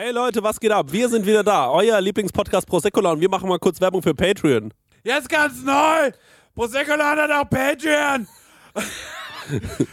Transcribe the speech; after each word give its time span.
Hey 0.00 0.12
Leute, 0.12 0.40
was 0.44 0.60
geht 0.60 0.70
ab? 0.70 0.92
Wir 0.92 1.08
sind 1.08 1.26
wieder 1.26 1.42
da, 1.42 1.68
euer 1.72 2.00
Lieblingspodcast 2.00 2.68
Proseccola 2.68 3.10
und 3.10 3.20
wir 3.20 3.28
machen 3.28 3.48
mal 3.48 3.58
kurz 3.58 3.80
Werbung 3.80 4.00
für 4.00 4.14
Patreon. 4.14 4.72
Jetzt 5.02 5.28
ganz 5.28 5.60
neu! 5.64 6.12
Prosecco 6.54 6.92
hat 6.92 7.28
auch 7.32 7.50
Patreon! 7.50 8.28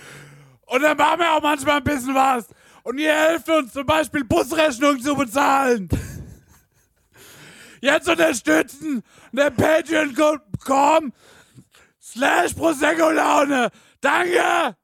Und 0.68 0.82
dann 0.84 0.96
machen 0.96 1.20
wir 1.22 1.34
auch 1.34 1.42
manchmal 1.42 1.78
ein 1.78 1.84
bisschen 1.84 2.14
was. 2.14 2.46
Und 2.84 3.00
ihr 3.00 3.12
helft 3.12 3.50
uns 3.50 3.74
zum 3.74 3.88
Beispiel 3.88 4.24
Busrechnungen 4.26 5.02
zu 5.02 5.16
bezahlen. 5.16 5.90
Jetzt 7.82 8.08
unterstützen 8.08 9.02
der 9.32 9.50
Patreon.com 9.50 11.14
slash 12.00 12.54
Prosecco 12.54 13.10
Laune. 13.10 13.72
Danke! 14.02 14.76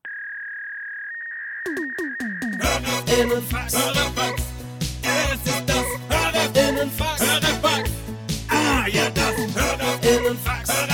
Hörerinnenfax. 6.81 7.21
Hörerfax. 7.21 7.91
Ah, 8.49 8.87
ja, 8.87 9.09
das. 9.11 9.35
Hörerfax. 10.01 10.67
Das 10.67 10.90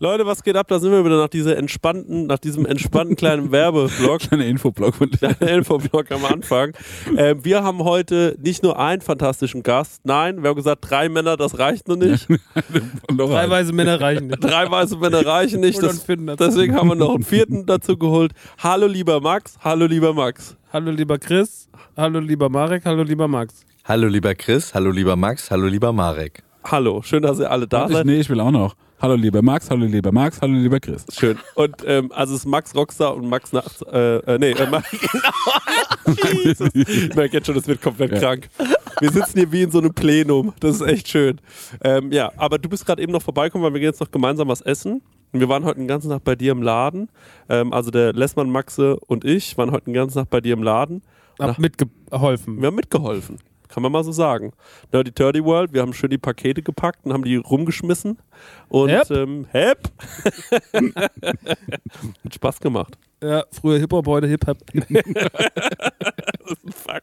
Leute, 0.00 0.24
was 0.26 0.44
geht 0.44 0.54
ab? 0.54 0.68
Da 0.68 0.78
sind 0.78 0.92
wir 0.92 1.04
wieder 1.04 1.18
nach 1.18 1.28
dieser 1.28 1.56
entspannten, 1.56 2.26
nach 2.28 2.38
diesem 2.38 2.64
entspannten 2.66 3.16
kleinen 3.16 3.50
Werbeblock. 3.52 4.20
Kleiner 4.20 4.46
Infoblock 4.46 4.94
von 4.94 5.10
Kleiner 5.10 5.40
Infoblock 5.50 6.12
am 6.12 6.24
Anfang. 6.24 6.70
Ähm, 7.16 7.44
wir 7.44 7.64
haben 7.64 7.82
heute 7.82 8.36
nicht 8.40 8.62
nur 8.62 8.78
einen 8.78 9.02
fantastischen 9.02 9.64
Gast, 9.64 10.02
nein, 10.04 10.40
wir 10.42 10.50
haben 10.50 10.56
gesagt, 10.56 10.88
drei 10.88 11.08
Männer, 11.08 11.36
das 11.36 11.58
reicht 11.58 11.88
noch 11.88 11.96
nicht. 11.96 12.28
Drei 12.28 13.26
Teilweise 13.26 13.72
Männer 13.72 14.00
reichen 14.00 14.28
nicht. 14.28 14.38
Drei 14.44 14.70
weiße 14.70 14.98
Männer 14.98 15.26
reichen 15.26 15.60
nicht. 15.60 15.82
Das, 15.82 16.06
deswegen 16.06 16.76
haben 16.76 16.88
wir 16.88 16.94
noch 16.94 17.14
einen 17.16 17.24
vierten 17.24 17.66
dazu 17.66 17.96
geholt. 17.96 18.30
Hallo 18.62 18.86
lieber 18.86 19.20
Max, 19.20 19.56
hallo 19.64 19.86
lieber 19.86 20.14
Max. 20.14 20.56
Hallo 20.72 20.92
lieber 20.92 21.18
Chris, 21.18 21.68
hallo 21.96 22.20
lieber 22.20 22.48
Marek, 22.48 22.84
hallo 22.84 23.02
lieber 23.02 23.26
Max. 23.26 23.64
Hallo 23.84 24.06
lieber 24.06 24.36
Chris, 24.36 24.74
hallo 24.74 24.90
lieber 24.92 25.16
Max, 25.16 25.50
hallo 25.50 25.66
lieber 25.66 25.92
Marek. 25.92 26.44
Hallo, 26.62 27.02
schön, 27.02 27.22
dass 27.22 27.40
ihr 27.40 27.50
alle 27.50 27.66
da 27.66 27.86
Ich, 27.86 27.92
seid. 27.94 28.06
nee, 28.06 28.20
ich 28.20 28.28
will 28.30 28.38
auch 28.40 28.52
noch. 28.52 28.74
Hallo 29.00 29.14
lieber 29.14 29.42
Max, 29.42 29.70
hallo 29.70 29.86
lieber 29.86 30.10
Max, 30.10 30.40
hallo 30.42 30.54
lieber 30.54 30.80
Chris. 30.80 31.06
Schön. 31.16 31.38
Und 31.54 31.76
ähm, 31.86 32.10
also 32.12 32.34
es 32.34 32.40
ist 32.40 32.46
Max 32.46 32.74
Rockstar 32.74 33.14
und 33.14 33.28
Max 33.28 33.52
Nachts. 33.52 33.80
Äh, 33.82 34.16
äh, 34.18 34.38
nee, 34.38 34.50
äh, 34.50 34.66
Max, 34.68 34.90
genau. 34.90 36.16
Jesus. 36.42 36.68
Ich 36.74 37.14
merke 37.14 37.36
jetzt 37.36 37.46
schon, 37.46 37.54
das 37.54 37.68
wird 37.68 37.80
komplett 37.80 38.10
Ja. 38.12 38.18
krank. 38.18 38.48
Wir 38.98 39.10
sitzen 39.12 39.38
hier 39.38 39.52
wie 39.52 39.62
in 39.62 39.70
so 39.70 39.78
einem 39.78 39.94
Plenum. 39.94 40.52
Das 40.58 40.76
ist 40.76 40.80
echt 40.82 41.06
schön. 41.08 41.40
Ähm, 41.84 42.10
ja, 42.10 42.32
aber 42.36 42.58
du 42.58 42.68
bist 42.68 42.84
gerade 42.86 43.00
eben 43.00 43.12
noch 43.12 43.22
vorbeikommen, 43.22 43.62
weil 43.62 43.72
wir 43.72 43.78
gehen 43.80 43.90
jetzt 43.90 44.00
noch 44.00 44.10
gemeinsam 44.10 44.48
was 44.48 44.62
essen. 44.62 45.00
Und 45.32 45.40
wir 45.40 45.48
waren 45.48 45.64
heute 45.64 45.78
den 45.78 45.86
ganzen 45.86 46.10
Tag 46.10 46.24
bei 46.24 46.34
dir 46.34 46.50
im 46.50 46.62
Laden. 46.62 47.08
Ähm, 47.48 47.72
also 47.72 47.92
der 47.92 48.12
Lessmann, 48.14 48.50
Maxe 48.50 48.96
und 49.06 49.24
ich 49.24 49.56
waren 49.56 49.70
heute 49.70 49.84
den 49.84 49.94
ganzen 49.94 50.18
Tag 50.18 50.30
bei 50.30 50.40
dir 50.40 50.54
im 50.54 50.62
Laden. 50.64 51.02
Hab 51.38 51.56
mitgeholfen. 51.60 52.60
Wir 52.60 52.66
haben 52.66 52.74
mitgeholfen. 52.74 53.38
Kann 53.68 53.82
man 53.82 53.92
mal 53.92 54.04
so 54.04 54.12
sagen. 54.12 54.52
Nerdy 54.92 55.12
Turdy 55.12 55.44
World, 55.44 55.72
wir 55.72 55.82
haben 55.82 55.92
schön 55.92 56.10
die 56.10 56.18
Pakete 56.18 56.62
gepackt 56.62 57.04
und 57.04 57.12
haben 57.12 57.24
die 57.24 57.36
rumgeschmissen. 57.36 58.18
Und 58.68 58.90
Hep. 58.90 59.10
ähm, 59.10 59.46
hep. 59.50 59.90
Hat 62.24 62.34
Spaß 62.34 62.60
gemacht. 62.60 62.98
Ja, 63.22 63.44
früher 63.50 63.78
Hip-Hop, 63.80 64.06
heute 64.06 64.28
Hip-Hop. 64.28 64.58
Fuck. 66.70 67.02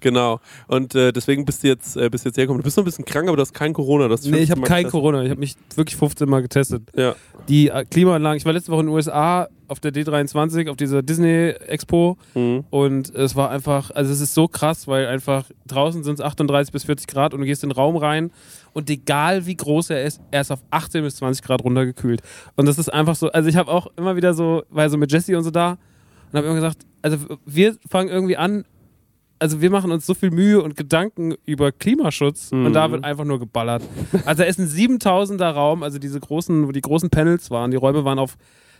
Genau. 0.00 0.40
Und 0.68 0.94
äh, 0.94 1.12
deswegen 1.12 1.44
bist 1.44 1.64
du 1.64 1.68
jetzt, 1.68 1.96
äh, 1.96 2.08
bist 2.08 2.24
jetzt 2.24 2.36
hergekommen. 2.36 2.60
Du 2.60 2.64
bist 2.64 2.76
noch 2.76 2.84
ein 2.84 2.86
bisschen 2.86 3.04
krank, 3.04 3.26
aber 3.28 3.36
du 3.36 3.40
hast 3.42 3.52
kein 3.52 3.72
Corona. 3.72 4.06
Das 4.08 4.24
Nee, 4.24 4.38
ich 4.38 4.50
habe 4.50 4.60
kein 4.62 4.88
Corona. 4.88 5.22
Ich 5.24 5.30
habe 5.30 5.40
mich 5.40 5.56
wirklich 5.74 5.96
15 5.96 6.28
Mal 6.28 6.42
getestet. 6.42 6.82
Ja. 6.94 7.16
Die 7.48 7.68
äh, 7.68 7.84
Klimaanlagen, 7.84 8.36
ich 8.36 8.44
war 8.44 8.52
letzte 8.52 8.70
Woche 8.70 8.80
in 8.80 8.86
den 8.86 8.94
USA 8.94 9.48
auf 9.74 9.80
der 9.80 9.92
D23, 9.92 10.70
auf 10.70 10.76
dieser 10.76 11.02
Disney-Expo 11.02 12.16
Mhm. 12.36 12.64
und 12.70 13.12
es 13.14 13.34
war 13.34 13.50
einfach, 13.50 13.90
also 13.90 14.12
es 14.12 14.20
ist 14.20 14.34
so 14.34 14.46
krass, 14.46 14.86
weil 14.86 15.06
einfach 15.08 15.46
draußen 15.66 16.04
sind 16.04 16.14
es 16.14 16.20
38 16.20 16.72
bis 16.72 16.84
40 16.84 17.08
Grad 17.08 17.34
und 17.34 17.40
du 17.40 17.46
gehst 17.46 17.64
in 17.64 17.70
den 17.70 17.74
Raum 17.74 17.96
rein 17.96 18.30
und 18.72 18.88
egal 18.88 19.46
wie 19.46 19.56
groß 19.56 19.90
er 19.90 20.04
ist, 20.04 20.20
er 20.30 20.42
ist 20.42 20.52
auf 20.52 20.60
18 20.70 21.02
bis 21.02 21.16
20 21.16 21.44
Grad 21.44 21.64
runtergekühlt. 21.64 22.22
Und 22.54 22.66
das 22.66 22.78
ist 22.78 22.88
einfach 22.92 23.16
so, 23.16 23.30
also 23.32 23.48
ich 23.48 23.56
habe 23.56 23.70
auch 23.70 23.88
immer 23.96 24.14
wieder 24.14 24.32
so, 24.34 24.62
war 24.70 24.88
so 24.88 24.96
mit 24.96 25.10
Jesse 25.10 25.36
und 25.36 25.42
so 25.44 25.50
da 25.50 25.70
und 26.30 26.36
habe 26.36 26.46
immer 26.46 26.54
gesagt, 26.54 26.78
also 27.02 27.18
wir 27.44 27.76
fangen 27.90 28.08
irgendwie 28.10 28.36
an, 28.36 28.64
also 29.40 29.60
wir 29.60 29.70
machen 29.70 29.90
uns 29.90 30.06
so 30.06 30.14
viel 30.14 30.30
Mühe 30.30 30.62
und 30.62 30.76
Gedanken 30.76 31.34
über 31.44 31.72
Klimaschutz 31.72 32.50
und 32.52 32.72
da 32.72 32.90
wird 32.92 33.04
einfach 33.04 33.24
nur 33.24 33.38
geballert. 33.40 33.82
Also 34.24 34.42
da 34.42 34.48
ist 34.48 34.58
ein 34.60 34.68
7000er 34.68 35.50
Raum, 35.50 35.82
also 35.82 35.98
diese 35.98 36.20
großen, 36.20 36.66
wo 36.68 36.72
die 36.72 36.80
großen 36.80 37.10
Panels 37.10 37.50
waren, 37.50 37.70
die 37.72 37.76
Räume 37.76 38.04
waren 38.04 38.18
auf 38.20 38.36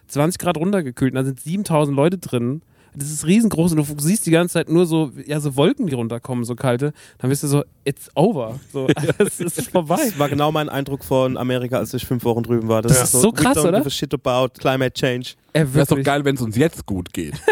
20 0.09 0.39
Grad 0.39 0.57
runtergekühlt 0.57 1.13
und 1.13 1.17
da 1.17 1.25
sind 1.25 1.41
7000 1.41 1.97
Leute 1.97 2.19
drin. 2.19 2.63
Das 2.97 3.11
ist 3.11 3.27
riesengroß 3.27 3.73
und 3.73 3.79
du 3.79 3.85
siehst 3.99 4.25
die 4.25 4.31
ganze 4.31 4.53
Zeit 4.53 4.69
nur 4.69 4.87
so, 4.87 5.11
ja, 5.27 5.41
so 5.41 5.57
Wolken, 5.57 5.89
die 5.89 5.95
runterkommen, 5.95 6.45
so 6.45 6.55
kalte. 6.55 6.93
Dann 7.19 7.29
bist 7.29 7.43
du 7.43 7.49
so, 7.49 7.65
it's 7.85 8.09
over. 8.15 8.61
So, 8.73 8.87
es 9.19 9.41
ist 9.41 9.71
vorbei. 9.71 9.97
Das 9.97 10.19
war 10.19 10.29
genau 10.29 10.53
mein 10.53 10.69
Eindruck 10.69 11.03
von 11.05 11.37
Amerika, 11.37 11.79
als 11.79 11.93
ich 11.93 12.07
fünf 12.07 12.25
Wochen 12.25 12.45
drüben 12.45 12.69
war. 12.69 12.83
Das 12.83 13.03
ist 13.03 13.21
so 13.21 13.33
krass, 13.33 13.57
we 13.57 13.61
don't 13.63 13.69
oder? 13.69 13.79
Give 13.79 13.89
a 13.89 13.91
shit 13.91 14.15
about 14.15 14.55
climate 14.61 14.93
change. 14.93 15.31
Äh, 15.55 15.67
Wäre 15.73 15.87
doch 15.87 16.03
geil, 16.03 16.25
wenn 16.25 16.37
es 16.37 16.43
uns 16.43 16.57
jetzt 16.57 16.87
gut 16.87 17.13
geht. 17.13 17.35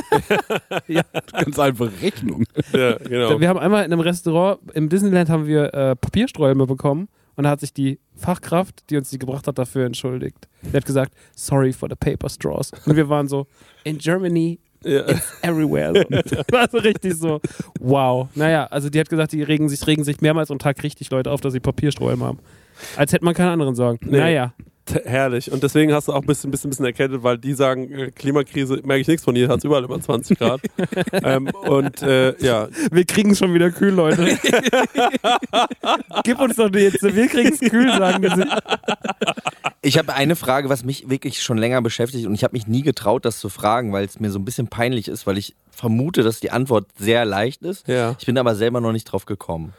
Ja. 0.89 1.03
Ganz 1.33 1.59
einfache 1.59 1.93
Rechnung. 2.03 2.45
ja, 2.73 2.97
genau. 2.99 3.41
Wir 3.41 3.49
haben 3.49 3.59
einmal 3.59 3.85
in 3.85 3.93
einem 3.93 4.01
Restaurant 4.01 4.59
im 4.75 4.89
Disneyland 4.89 5.29
haben 5.29 5.47
wir 5.47 5.73
äh, 5.73 5.97
Papiersträume 5.97 6.67
bekommen 6.67 7.09
und 7.37 7.45
da 7.45 7.51
hat 7.51 7.61
sich 7.61 7.73
die 7.73 7.99
Fachkraft, 8.15 8.89
die 8.91 8.97
uns 8.97 9.11
die 9.11 9.19
gebracht 9.19 9.47
hat, 9.47 9.59
dafür 9.59 9.87
entschuldigt. 9.87 10.49
Die 10.63 10.77
hat 10.77 10.85
gesagt, 10.85 11.15
sorry 11.35 11.73
for 11.73 11.89
the 11.89 11.97
paper 11.97 12.29
straws. 12.29 12.71
Und 12.87 12.97
wir 12.97 13.09
waren 13.09 13.29
so, 13.29 13.47
in 13.85 13.99
Germany 13.99 14.59
Ja. 14.85 15.05
everywhere. 15.43 16.05
So. 16.27 16.37
War 16.53 16.69
so 16.71 16.79
richtig 16.79 17.15
so, 17.15 17.41
wow. 17.81 18.29
Naja, 18.35 18.67
also 18.67 18.91
die 18.91 18.99
hat 19.01 19.09
gesagt, 19.09 19.33
die 19.33 19.43
regen 19.43 19.69
sich, 19.69 19.87
regen 19.87 20.05
sich 20.05 20.21
mehrmals 20.21 20.51
am 20.51 20.59
Tag 20.59 20.83
richtig 20.83 21.11
Leute 21.11 21.31
auf, 21.31 21.41
dass 21.41 21.53
sie 21.53 21.61
Papiersträume 21.61 22.25
haben. 22.25 22.39
Als 22.97 23.13
hätte 23.13 23.25
man 23.25 23.35
keine 23.35 23.51
anderen 23.53 23.75
Sorgen. 23.75 23.99
Nee. 24.11 24.19
Naja. 24.19 24.55
Herrlich. 25.05 25.51
Und 25.51 25.63
deswegen 25.63 25.93
hast 25.93 26.09
du 26.09 26.13
auch 26.13 26.23
ein 26.23 26.27
bisschen, 26.27 26.51
bisschen, 26.51 26.71
bisschen 26.71 26.85
erkältet, 26.85 27.23
weil 27.23 27.39
die 27.39 27.55
sagen, 27.55 27.91
äh, 27.93 28.11
Klimakrise, 28.11 28.81
merke 28.85 29.01
ich 29.01 29.09
nichts 29.09 29.25
von 29.25 29.35
hier, 29.35 29.49
hat 29.49 29.59
es 29.59 29.65
überall 29.65 29.85
über 29.85 30.01
20 30.01 30.39
Grad. 30.39 30.61
ähm, 31.13 31.49
und 31.63 32.03
äh, 32.03 32.37
ja, 32.45 32.69
Wir 32.91 33.05
kriegen 33.05 33.31
es 33.31 33.39
schon 33.39 33.55
wieder 33.55 33.71
kühl, 33.71 33.93
Leute. 33.93 34.25
Gib 36.25 36.41
uns 36.41 36.57
doch 36.57 36.73
jetzt, 36.75 37.03
wir 37.03 37.29
kriegen 37.29 37.53
es 37.53 37.61
kühl, 37.61 37.89
sagen 37.91 38.29
sie. 38.35 38.45
Ich 39.83 39.99
habe 39.99 40.15
eine 40.15 40.37
Frage, 40.37 40.69
was 40.69 40.85
mich 40.85 41.09
wirklich 41.09 41.43
schon 41.43 41.59
länger 41.59 41.81
beschäftigt 41.83 42.27
und 42.27 42.35
ich 42.35 42.45
habe 42.45 42.53
mich 42.53 42.67
nie 42.67 42.83
getraut, 42.83 43.25
das 43.25 43.39
zu 43.39 43.49
fragen, 43.49 43.93
weil 43.93 44.05
es 44.05 44.21
mir 44.21 44.31
so 44.31 44.39
ein 44.39 44.45
bisschen 44.45 44.69
peinlich 44.69 45.09
ist, 45.09 45.27
weil 45.27 45.39
ich 45.39 45.55
vermute, 45.71 46.23
dass 46.23 46.41
die 46.41 46.51
Antwort 46.51 46.87
sehr 46.99 47.25
leicht 47.25 47.63
ist. 47.63 47.87
Ja. 47.89 48.17
Ich 48.19 48.27
bin 48.27 48.39
aber 48.39 48.55
selber 48.55 48.81
noch 48.81 48.93
nicht 48.93 49.05
drauf 49.05 49.27
gekommen. 49.27 49.73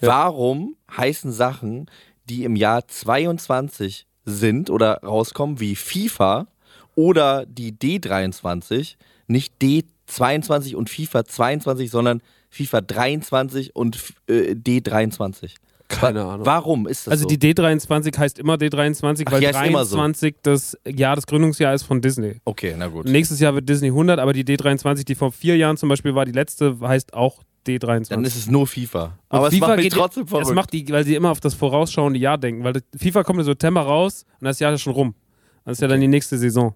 Warum 0.00 0.76
heißen 0.96 1.32
Sachen, 1.32 1.90
die 2.24 2.44
im 2.44 2.56
Jahr 2.56 2.86
22 2.86 4.06
sind 4.24 4.70
oder 4.70 5.02
rauskommen, 5.02 5.60
wie 5.60 5.76
FIFA 5.76 6.46
oder 6.94 7.46
die 7.46 7.72
D23, 7.72 8.96
nicht 9.26 9.54
D22 9.62 10.74
und 10.74 10.90
FIFA 10.90 11.24
22, 11.24 11.90
sondern 11.90 12.20
FIFA 12.50 12.80
23 12.80 13.76
und 13.76 13.98
äh, 14.28 14.52
D23? 14.54 15.54
keine 15.88 16.24
Ahnung. 16.24 16.46
Warum 16.46 16.86
ist 16.86 17.08
das 17.08 17.12
Also 17.12 17.22
so? 17.28 17.28
die 17.34 17.38
D23 17.52 18.16
heißt 18.16 18.38
immer 18.38 18.54
D23, 18.54 19.24
Ach, 19.26 19.32
weil 19.32 19.40
die 19.40 19.48
heißt 19.48 19.66
immer 19.66 19.84
so. 19.84 19.96
23 19.96 20.36
das 20.42 20.78
Jahr 20.86 21.16
des 21.16 21.26
Gründungsjahr 21.26 21.74
ist 21.74 21.82
von 21.82 22.00
Disney. 22.00 22.36
okay, 22.44 22.76
na 22.78 22.86
gut. 22.86 23.06
Nächstes 23.06 23.40
Jahr 23.40 23.54
wird 23.56 23.68
Disney 23.68 23.88
100, 23.88 24.20
aber 24.20 24.32
die 24.32 24.44
D23, 24.44 25.04
die 25.04 25.16
vor 25.16 25.32
vier 25.32 25.56
Jahren 25.56 25.76
zum 25.76 25.88
Beispiel 25.88 26.14
war, 26.14 26.24
die 26.26 26.32
letzte, 26.32 26.78
heißt 26.80 27.12
auch 27.14 27.42
D23. 27.66 28.08
Dann 28.10 28.24
ist 28.24 28.36
es 28.36 28.48
nur 28.48 28.66
FIFA. 28.66 29.04
Und 29.04 29.12
Aber 29.28 29.48
es 29.48 29.54
FIFA 29.54 29.66
macht 29.68 29.76
mich 29.76 29.84
geht- 29.84 29.92
trotzdem 29.94 30.22
Das 30.24 30.30
verrückt. 30.30 30.54
macht 30.54 30.72
die, 30.72 30.88
weil 30.88 31.04
sie 31.04 31.14
immer 31.14 31.30
auf 31.30 31.40
das 31.40 31.54
vorausschauende 31.54 32.18
Jahr 32.18 32.38
denken. 32.38 32.64
Weil 32.64 32.80
FIFA 32.96 33.22
kommt 33.24 33.38
im 33.40 33.44
September 33.44 33.82
raus 33.82 34.24
und 34.40 34.44
das 34.46 34.58
Jahr 34.60 34.72
ist 34.72 34.80
schon 34.82 34.92
rum. 34.94 35.14
Das 35.64 35.72
ist 35.78 35.82
ja 35.82 35.88
dann 35.88 36.00
die 36.00 36.08
nächste 36.08 36.38
Saison. 36.38 36.74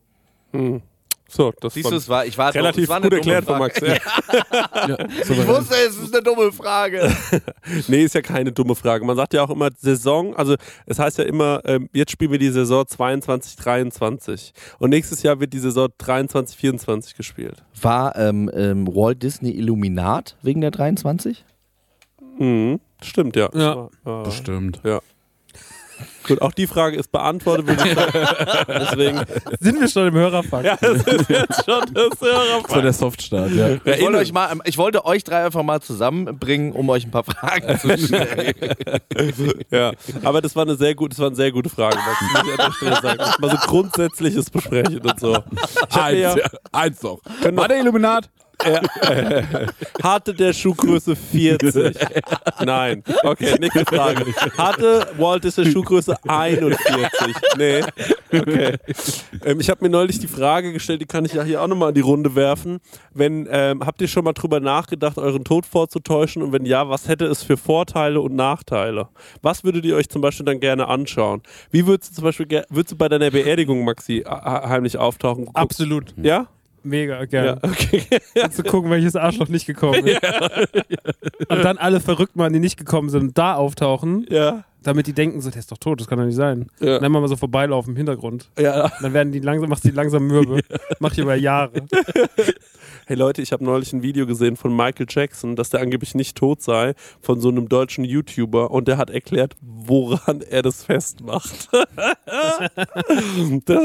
Hm. 0.52 0.82
So, 1.28 1.52
das 1.60 1.74
Siehst 1.74 1.86
du, 1.86 1.90
war 1.92 1.98
es 1.98 2.08
war, 2.08 2.26
ich 2.26 2.38
war 2.38 2.54
relativ 2.54 2.84
es 2.84 2.88
war 2.88 2.96
eine 2.96 3.08
gut 3.08 3.24
dumme 3.24 3.34
erklärt 3.34 3.44
von 3.46 3.56
Frage. 3.56 3.80
Max. 3.80 4.88
Ja. 4.88 4.98
Ich 5.34 5.48
wusste, 5.48 5.74
es 5.74 5.96
ist 5.96 6.14
eine 6.14 6.22
dumme 6.22 6.52
Frage. 6.52 7.10
Nee, 7.88 8.04
ist 8.04 8.14
ja 8.14 8.20
keine 8.20 8.52
dumme 8.52 8.74
Frage. 8.74 9.04
Man 9.04 9.16
sagt 9.16 9.34
ja 9.34 9.42
auch 9.42 9.50
immer 9.50 9.70
Saison, 9.76 10.36
also 10.36 10.54
es 10.86 10.98
heißt 10.98 11.18
ja 11.18 11.24
immer, 11.24 11.62
ähm, 11.64 11.88
jetzt 11.92 12.12
spielen 12.12 12.30
wir 12.30 12.38
die 12.38 12.50
Saison 12.50 12.86
22, 12.86 13.56
23. 13.56 14.52
Und 14.78 14.90
nächstes 14.90 15.22
Jahr 15.22 15.40
wird 15.40 15.52
die 15.52 15.58
Saison 15.58 15.88
23, 15.98 16.56
24 16.56 17.16
gespielt. 17.16 17.64
War 17.80 18.16
ähm, 18.16 18.50
ähm, 18.54 18.86
Walt 18.86 19.22
Disney 19.22 19.50
Illuminat 19.52 20.36
wegen 20.42 20.60
der 20.60 20.70
23? 20.70 21.44
Mhm. 22.38 22.80
Stimmt, 23.02 23.36
ja. 23.36 23.48
Ja. 23.54 23.88
Ja. 24.04 24.22
Bestimmt. 24.22 24.80
Ja. 24.84 25.00
Gut, 26.26 26.40
auch 26.40 26.52
die 26.52 26.66
Frage 26.66 26.96
ist 26.96 27.12
beantwortet. 27.12 27.66
würde 27.66 27.86
ich 27.86 27.94
sagen. 27.94 28.66
Deswegen, 28.68 29.24
Sind 29.60 29.80
wir 29.80 29.88
schon 29.88 30.08
im 30.08 30.14
Hörerfakt? 30.14 30.64
ja, 30.64 30.76
das 30.80 31.02
ist 31.06 31.28
jetzt 31.28 31.64
schon 31.64 31.84
das 31.92 32.20
Hörerfakt. 32.20 32.70
So 32.70 32.80
der 32.80 32.92
Softstart, 32.92 33.50
ja. 33.50 33.68
Ich 33.74 34.02
wollte, 34.02 34.18
euch 34.18 34.32
mal, 34.32 34.56
ich 34.64 34.78
wollte 34.78 35.04
euch 35.04 35.22
drei 35.24 35.44
einfach 35.44 35.62
mal 35.62 35.80
zusammenbringen, 35.80 36.72
um 36.72 36.88
euch 36.88 37.04
ein 37.04 37.10
paar 37.10 37.24
Fragen 37.24 37.78
zu 37.78 37.98
stellen. 37.98 38.54
Ja, 39.70 39.92
aber 40.22 40.40
das 40.40 40.54
war 40.56 40.62
eine 40.62 40.76
sehr 40.76 40.94
gute, 40.94 41.10
das 41.10 41.18
war 41.18 41.26
eine 41.28 41.36
sehr 41.36 41.50
gute 41.52 41.68
Frage, 41.68 41.96
Max, 41.96 42.20
muss 42.20 42.42
ich 42.44 42.50
an 42.60 42.66
der 42.66 42.72
Stelle 42.72 43.00
sagen. 43.02 43.18
Das 43.18 43.38
Mal 43.38 43.50
so 43.50 43.56
grundsätzliches 43.56 44.50
besprechen 44.50 45.00
und 45.00 45.20
so. 45.20 45.36
Ich 45.90 45.96
Eins, 45.96 46.18
ja, 46.18 46.34
eins 46.72 47.02
noch. 47.02 47.20
Können 47.42 47.56
War 47.56 47.68
der 47.68 47.78
Illuminat? 47.80 48.28
hatte 50.02 50.34
der 50.34 50.52
Schuhgröße 50.52 51.16
40? 51.16 51.96
Nein. 52.64 53.02
Okay, 53.22 53.56
nächste 53.60 53.84
Frage. 53.84 54.24
Hatte 54.56 55.06
Walt 55.18 55.44
Disney 55.44 55.70
Schuhgröße 55.70 56.16
41? 56.26 56.78
Nee. 57.56 57.82
Okay. 58.32 58.76
Ähm, 59.44 59.60
ich 59.60 59.70
habe 59.70 59.84
mir 59.84 59.90
neulich 59.90 60.18
die 60.18 60.26
Frage 60.26 60.72
gestellt, 60.72 61.00
die 61.00 61.06
kann 61.06 61.24
ich 61.24 61.34
ja 61.34 61.44
hier 61.44 61.62
auch 61.62 61.68
nochmal 61.68 61.90
in 61.90 61.94
die 61.94 62.00
Runde 62.00 62.34
werfen. 62.34 62.80
Wenn, 63.12 63.46
ähm, 63.50 63.84
habt 63.84 64.00
ihr 64.00 64.08
schon 64.08 64.24
mal 64.24 64.32
drüber 64.32 64.58
nachgedacht, 64.60 65.18
euren 65.18 65.44
Tod 65.44 65.66
vorzutäuschen? 65.66 66.42
Und 66.42 66.52
wenn 66.52 66.64
ja, 66.64 66.88
was 66.88 67.06
hätte 67.06 67.26
es 67.26 67.42
für 67.42 67.56
Vorteile 67.56 68.20
und 68.20 68.34
Nachteile? 68.34 69.08
Was 69.42 69.62
würdet 69.62 69.84
ihr 69.84 69.94
euch 69.94 70.08
zum 70.08 70.20
Beispiel 70.20 70.46
dann 70.46 70.58
gerne 70.58 70.88
anschauen? 70.88 71.42
Wie 71.70 71.86
würdest 71.86 72.12
du 72.12 72.14
zum 72.16 72.24
Beispiel, 72.24 72.64
würdest 72.70 72.92
du 72.92 72.96
bei 72.96 73.08
deiner 73.08 73.30
Beerdigung, 73.30 73.84
Maxi, 73.84 74.24
heimlich 74.26 74.98
auftauchen? 74.98 75.48
Absolut. 75.54 76.14
Ja? 76.20 76.48
Mega 76.84 77.18
Ja, 77.20 77.24
gerne. 77.24 77.58
okay. 77.62 78.02
Zu 78.50 78.62
gucken, 78.62 78.90
welches 78.90 79.16
Arschloch 79.16 79.48
nicht 79.48 79.66
gekommen 79.66 80.06
ist. 80.06 80.20
Und 81.48 81.64
dann 81.64 81.78
alle 81.78 82.00
verrückt 82.00 82.36
machen, 82.36 82.52
die 82.52 82.60
nicht 82.60 82.76
gekommen 82.76 83.08
sind, 83.08 83.36
da 83.38 83.54
auftauchen, 83.54 84.26
Ja. 84.30 84.64
damit 84.82 85.06
die 85.06 85.14
denken, 85.14 85.40
so, 85.40 85.48
der 85.50 85.60
ist 85.60 85.72
doch 85.72 85.78
tot, 85.78 86.00
das 86.00 86.06
kann 86.08 86.18
doch 86.18 86.26
nicht 86.26 86.36
sein. 86.36 86.66
Ja. 86.80 86.98
Dann 86.98 87.10
mal 87.10 87.26
so 87.28 87.36
vorbeilaufen 87.36 87.92
im 87.92 87.96
Hintergrund. 87.96 88.50
Ja. 88.58 88.92
Dann 89.00 89.14
werden 89.14 89.32
die 89.32 89.40
langsam, 89.40 89.70
machst 89.70 89.84
die 89.84 89.90
langsam 89.90 90.26
mürbe. 90.26 90.60
Macht 91.00 91.16
die 91.16 91.22
über 91.22 91.34
Jahre. 91.34 91.72
Hey 93.06 93.18
Leute, 93.18 93.42
ich 93.42 93.52
habe 93.52 93.62
neulich 93.62 93.92
ein 93.92 94.02
Video 94.02 94.26
gesehen 94.26 94.56
von 94.56 94.74
Michael 94.74 95.04
Jackson, 95.10 95.56
dass 95.56 95.68
der 95.68 95.80
angeblich 95.80 96.14
nicht 96.14 96.38
tot 96.38 96.62
sei, 96.62 96.94
von 97.20 97.38
so 97.38 97.50
einem 97.50 97.68
deutschen 97.68 98.02
YouTuber 98.02 98.70
und 98.70 98.88
der 98.88 98.96
hat 98.96 99.10
erklärt, 99.10 99.56
woran 99.60 100.40
er 100.40 100.62
das 100.62 100.84
festmacht. 100.84 101.68
das 101.70 101.82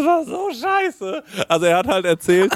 war 0.05 0.23
so 0.25 0.47
scheiße. 0.53 1.21
Also 1.49 1.65
er 1.65 1.77
hat 1.79 1.87
halt 1.87 2.05
erzählt, 2.05 2.53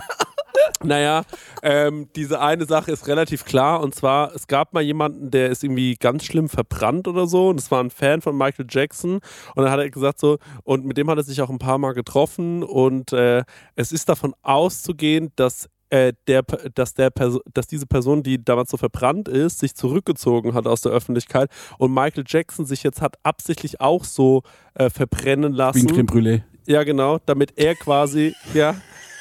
naja, 0.84 1.24
ähm, 1.62 2.10
diese 2.16 2.40
eine 2.40 2.66
Sache 2.66 2.92
ist 2.92 3.08
relativ 3.08 3.46
klar. 3.46 3.82
Und 3.82 3.96
zwar, 3.96 4.34
es 4.36 4.48
gab 4.48 4.74
mal 4.74 4.84
jemanden, 4.84 5.32
der 5.32 5.50
ist 5.50 5.64
irgendwie 5.64 5.96
ganz 5.96 6.26
schlimm 6.26 6.50
verbrannt 6.50 7.08
oder 7.08 7.28
so. 7.28 7.50
Und 7.50 7.60
es 7.60 7.72
war 7.72 7.84
ein 7.84 7.90
Fan 7.90 8.22
von 8.22 8.38
Michael 8.38 8.66
Jackson. 8.70 9.16
Und 9.56 9.64
dann 9.64 9.72
hat 9.72 9.80
er 9.80 9.90
gesagt 9.90 10.20
so, 10.20 10.38
und 10.64 10.86
mit 10.86 10.98
dem 10.98 11.10
hat 11.10 11.18
er 11.18 11.24
sich 11.24 11.42
auch 11.42 11.50
ein 11.50 11.60
paar 11.60 11.78
Mal 11.78 11.94
getroffen. 11.94 12.64
Und 12.64 13.14
äh, 13.14 13.44
es 13.76 13.92
ist 13.92 14.10
davon 14.10 14.34
auszugehen, 14.42 15.32
dass 15.36 15.70
äh, 15.90 16.14
der, 16.28 16.42
dass, 16.74 16.96
der 16.96 17.12
dass 17.12 17.68
diese 17.68 17.86
Person, 17.86 18.24
die 18.24 18.44
damals 18.44 18.72
so 18.72 18.78
verbrannt 18.78 19.28
ist, 19.28 19.60
sich 19.60 19.76
zurückgezogen 19.76 20.56
hat 20.56 20.66
aus 20.66 20.82
der 20.82 20.92
Öffentlichkeit. 20.92 21.52
Und 21.78 21.94
Michael 21.94 22.24
Jackson 22.28 22.66
sich 22.66 22.82
jetzt 22.82 23.02
hat 23.02 23.18
absichtlich 23.22 23.80
auch 23.80 24.04
so 24.04 24.42
äh, 24.74 24.90
verbrennen 24.90 25.54
Wie 25.54 25.58
lassen. 25.58 25.88
ein 25.88 25.94
Creme 25.94 26.08
Brûlée. 26.08 26.42
Ja, 26.66 26.84
genau, 26.84 27.20
damit 27.26 27.58
er 27.58 27.76
quasi, 27.76 28.34
ja, 28.54 28.76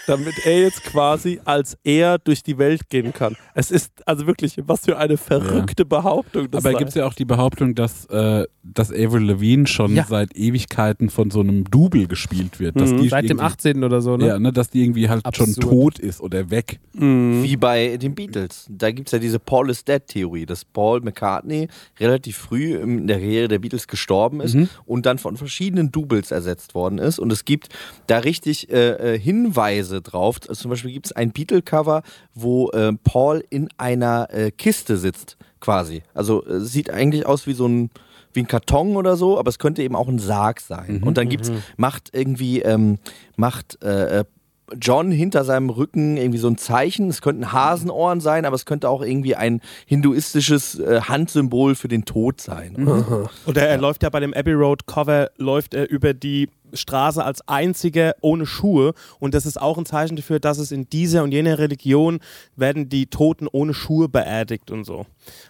damit 0.07 0.35
er 0.45 0.61
jetzt 0.61 0.83
quasi 0.85 1.41
als 1.45 1.77
er 1.85 2.19
durch 2.19 2.43
die 2.43 2.59
Welt 2.59 2.89
gehen 2.89 3.13
kann. 3.13 3.37
Es 3.55 3.71
ist 3.71 3.93
also 4.07 4.27
wirklich, 4.27 4.57
was 4.67 4.85
für 4.85 4.99
eine 4.99 5.17
verrückte 5.17 5.85
Behauptung 5.85 6.51
das 6.51 6.65
Aber 6.65 6.77
gibt 6.79 6.89
es 6.91 6.95
ja 6.95 7.07
auch 7.07 7.15
die 7.15 7.25
Behauptung, 7.25 7.75
dass, 7.75 8.07
äh, 8.07 8.45
dass 8.63 8.91
Avril 8.91 9.25
Lavigne 9.31 9.67
schon 9.67 9.95
Ja. 9.95 10.07
seit 10.09 10.35
Ewigkeiten 10.37 11.11
von 11.11 11.31
so 11.31 11.41
einem 11.41 11.65
Double 11.71 12.07
gespielt 12.07 12.61
wird. 12.61 12.81
Dass 12.81 12.91
Mhm. 12.91 13.03
die 13.03 13.09
Seit 13.09 13.25
dem 13.25 13.39
irgendwie- 13.39 13.45
18. 13.45 13.85
oder 13.85 14.01
so, 14.01 14.17
ne? 14.17 14.27
Ja, 14.29 14.39
ne, 14.39 14.53
dass 14.53 14.71
die 14.71 14.83
irgendwie 14.83 15.09
halt 15.09 15.23
schon 15.37 15.47
Absurd. 15.49 15.61
tot 15.63 15.99
ist 15.99 16.21
oder 16.21 16.51
weg. 16.51 16.81
Mhm. 16.95 17.43
Wie 17.45 17.57
bei 17.57 17.97
den 17.97 18.15
Beatles. 18.15 18.67
Da 18.71 18.91
gibt 18.91 19.09
es 19.09 19.13
ja 19.13 19.19
diese 19.19 19.39
Paul 19.39 19.71
is 19.71 19.85
Dead-Theorie, 19.85 20.47
dass 20.47 20.65
Paul 20.65 21.01
McCartney 21.01 21.69
relativ 22.01 22.37
früh 22.39 22.75
in 22.77 23.07
der 23.07 23.19
Karriere 23.19 23.49
der 23.49 23.59
Beatles 23.59 23.87
gestorben 23.89 24.41
ist 24.41 24.57
und 24.87 25.07
dann 25.07 25.19
von 25.19 25.37
verschiedenen 25.37 25.91
Doubles 25.93 26.31
ersetzt 26.31 26.75
worden 26.75 26.99
ist. 26.99 27.19
Und 27.19 27.33
es 27.33 27.45
gibt 27.45 27.69
da 28.07 28.19
richtig 28.19 28.71
äh, 28.71 29.15
äh, 29.15 29.19
Hinweise 29.93 30.03
drauf. 30.03 30.41
Zum 30.41 30.71
Beispiel 30.71 30.93
gibt 30.93 31.07
es 31.07 31.13
ein 31.13 31.33
Beatle-Cover, 31.33 32.03
wo 32.35 32.71
äh, 32.71 32.93
Paul 33.05 33.45
in 33.51 33.69
einer 33.77 34.29
äh, 34.31 34.51
Kiste 34.51 34.97
sitzt, 34.97 35.37
quasi. 35.61 36.03
Also 36.15 36.45
äh, 36.47 36.61
sieht 36.61 36.91
eigentlich 36.91 37.27
aus 37.27 37.47
wie 37.47 37.55
so 37.55 37.67
ein 37.67 37.91
wie 38.35 38.41
ein 38.41 38.47
Karton 38.47 38.97
oder 38.97 39.17
so, 39.17 39.39
aber 39.39 39.51
es 39.51 39.59
könnte 39.59 39.83
eben 39.83 39.95
auch 39.95 40.09
ein 40.09 40.19
Sarg 40.19 40.61
sein. 40.61 41.03
Und 41.03 41.19
dann 41.19 41.29
gibt's, 41.29 41.53
macht 41.77 42.09
irgendwie, 42.15 42.63
ähm, 42.63 42.99
macht 43.37 43.83
äh, 43.85 44.21
äh, 44.21 44.25
John 44.81 45.11
hinter 45.11 45.45
seinem 45.45 45.69
Rücken 45.69 46.17
irgendwie 46.17 46.39
so 46.39 46.49
ein 46.49 46.57
Zeichen. 46.57 47.11
Es 47.11 47.21
könnten 47.21 47.53
Hasenohren 47.53 48.21
sein, 48.23 48.47
aber 48.47 48.57
es 48.57 48.65
könnte 48.65 48.89
auch 48.89 49.03
irgendwie 49.03 49.37
ein 49.37 49.61
hinduistisches 49.85 50.79
äh, 50.79 51.03
Handsymbol 51.03 51.75
für 51.75 51.89
den 51.89 52.07
Tod 52.07 52.41
sein. 52.41 52.87
Oder 53.45 53.69
er 53.69 53.77
läuft 53.77 54.03
ja 54.03 54.09
bei 54.09 54.21
dem 54.21 54.33
Abbey 54.33 54.55
Road 54.55 54.87
Cover, 54.87 55.29
läuft 55.37 55.75
er 55.75 55.91
über 55.91 56.15
die 56.15 56.49
Straße 56.73 57.25
als 57.25 57.47
einziger 57.49 58.15
ohne 58.21 58.47
Schuhe. 58.47 58.95
Und 59.19 59.35
das 59.35 59.47
ist 59.47 59.61
auch 59.61 59.79
ein 59.79 59.87
Zeichen 59.87 60.17
dafür, 60.17 60.41
dass 60.41 60.59
es 60.59 60.73
in 60.73 60.89
dieser 60.89 61.23
und 61.23 61.33
jener 61.33 61.59
Religion 61.59 62.21
werden 62.57 62.89
die 62.89 63.07
Toten 63.07 63.47
ohne 63.51 63.75
Schuhe 63.75 64.09
beerdigt 64.09 64.71
und 64.71 64.85
so. 64.85 65.07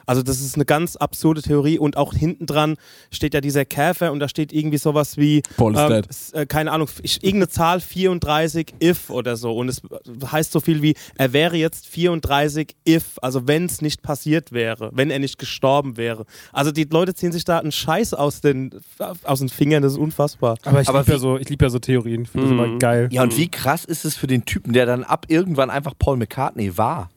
Also 0.06 0.22
das 0.22 0.40
ist 0.40 0.56
eine 0.56 0.64
ganz 0.64 0.96
absurde 0.96 1.42
Theorie. 1.42 1.78
Und 1.78 1.96
auch 1.96 2.14
hinten 2.14 2.46
dran 2.46 2.76
steht 3.10 3.34
ja 3.34 3.40
dieser 3.40 3.64
Käfer 3.64 4.12
und 4.12 4.20
da 4.20 4.28
steht 4.28 4.52
irgendwie 4.52 4.78
sowas 4.78 5.16
wie, 5.16 5.42
Paul 5.56 5.76
ähm, 5.76 6.02
äh, 6.32 6.46
keine 6.46 6.72
Ahnung, 6.72 6.88
ich, 7.02 7.22
irgendeine 7.22 7.48
Zahl 7.48 7.80
34 7.80 8.74
if 8.82 9.10
oder 9.10 9.36
so. 9.36 9.56
Und 9.56 9.68
es 9.68 9.82
heißt 10.30 10.52
so 10.52 10.60
viel 10.60 10.82
wie, 10.82 10.94
er 11.16 11.32
wäre 11.32 11.56
jetzt 11.56 11.86
34 11.86 12.74
if, 12.86 13.18
also 13.22 13.46
wenn 13.46 13.66
es 13.66 13.80
nicht 13.80 14.02
passiert 14.02 14.52
wäre, 14.52 14.90
wenn 14.92 15.10
er 15.10 15.18
nicht 15.18 15.38
gestorben 15.38 15.96
wäre. 15.96 16.26
Also 16.52 16.72
die 16.72 16.84
Leute 16.84 17.14
ziehen 17.14 17.32
sich 17.32 17.44
da 17.44 17.58
einen 17.58 17.72
Scheiß 17.72 18.14
aus 18.14 18.40
den, 18.40 18.80
aus 19.24 19.38
den 19.38 19.48
Fingern, 19.48 19.82
das 19.82 19.92
ist 19.92 19.98
unfassbar. 19.98 20.56
Aber 20.64 20.80
ich 20.80 20.88
Aber 20.88 21.04
liebe 21.12 21.24
ja, 21.26 21.30
so, 21.30 21.38
ich 21.38 21.48
lieb 21.48 21.62
ja 21.62 21.70
so 21.70 21.78
Theorien. 21.78 22.22
Ich 22.22 22.30
finde 22.30 22.48
das 22.48 22.52
immer 22.52 22.78
geil. 22.78 23.08
Ja, 23.12 23.22
und 23.22 23.36
wie 23.36 23.48
krass 23.50 23.84
ist 23.84 24.04
es 24.04 24.16
für 24.16 24.26
den 24.26 24.44
Typen, 24.44 24.72
der 24.72 24.86
dann 24.86 25.04
ab 25.04 25.26
irgendwann 25.28 25.70
einfach 25.70 25.94
Paul 25.98 26.16
McCartney 26.16 26.76
war? 26.76 27.10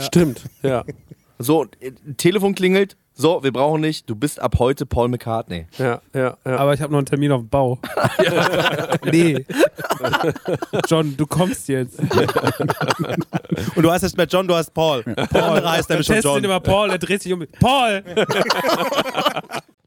Stimmt, 0.00 0.42
ja. 0.62 0.84
So, 1.38 1.66
äh, 1.80 1.92
Telefon 2.16 2.54
klingelt. 2.54 2.96
So, 3.18 3.42
wir 3.42 3.50
brauchen 3.50 3.80
nicht. 3.80 4.10
Du 4.10 4.14
bist 4.14 4.40
ab 4.40 4.56
heute 4.58 4.84
Paul 4.84 5.08
McCartney. 5.08 5.66
Ja, 5.78 6.02
ja, 6.12 6.36
ja. 6.44 6.56
Aber 6.56 6.74
ich 6.74 6.82
habe 6.82 6.92
noch 6.92 6.98
einen 6.98 7.06
Termin 7.06 7.32
auf 7.32 7.40
dem 7.40 7.48
Bau. 7.48 7.78
nee. 9.10 9.46
John, 10.86 11.16
du 11.16 11.26
kommst 11.26 11.66
jetzt. 11.68 11.98
Und 11.98 13.82
du 13.82 13.90
heißt 13.90 14.04
nicht 14.04 14.18
mehr 14.18 14.26
John, 14.26 14.46
du 14.46 14.54
heißt 14.54 14.74
Paul. 14.74 15.02
Paul 15.02 15.40
andere 15.40 15.70
heißt 15.70 15.88
nämlich 15.88 16.06
schon 16.06 16.20
John. 16.20 16.44
immer 16.44 16.60
Paul, 16.60 16.90
er 16.90 16.98
dreht 16.98 17.22
sich 17.22 17.32
um. 17.32 17.46
Paul! 17.58 18.02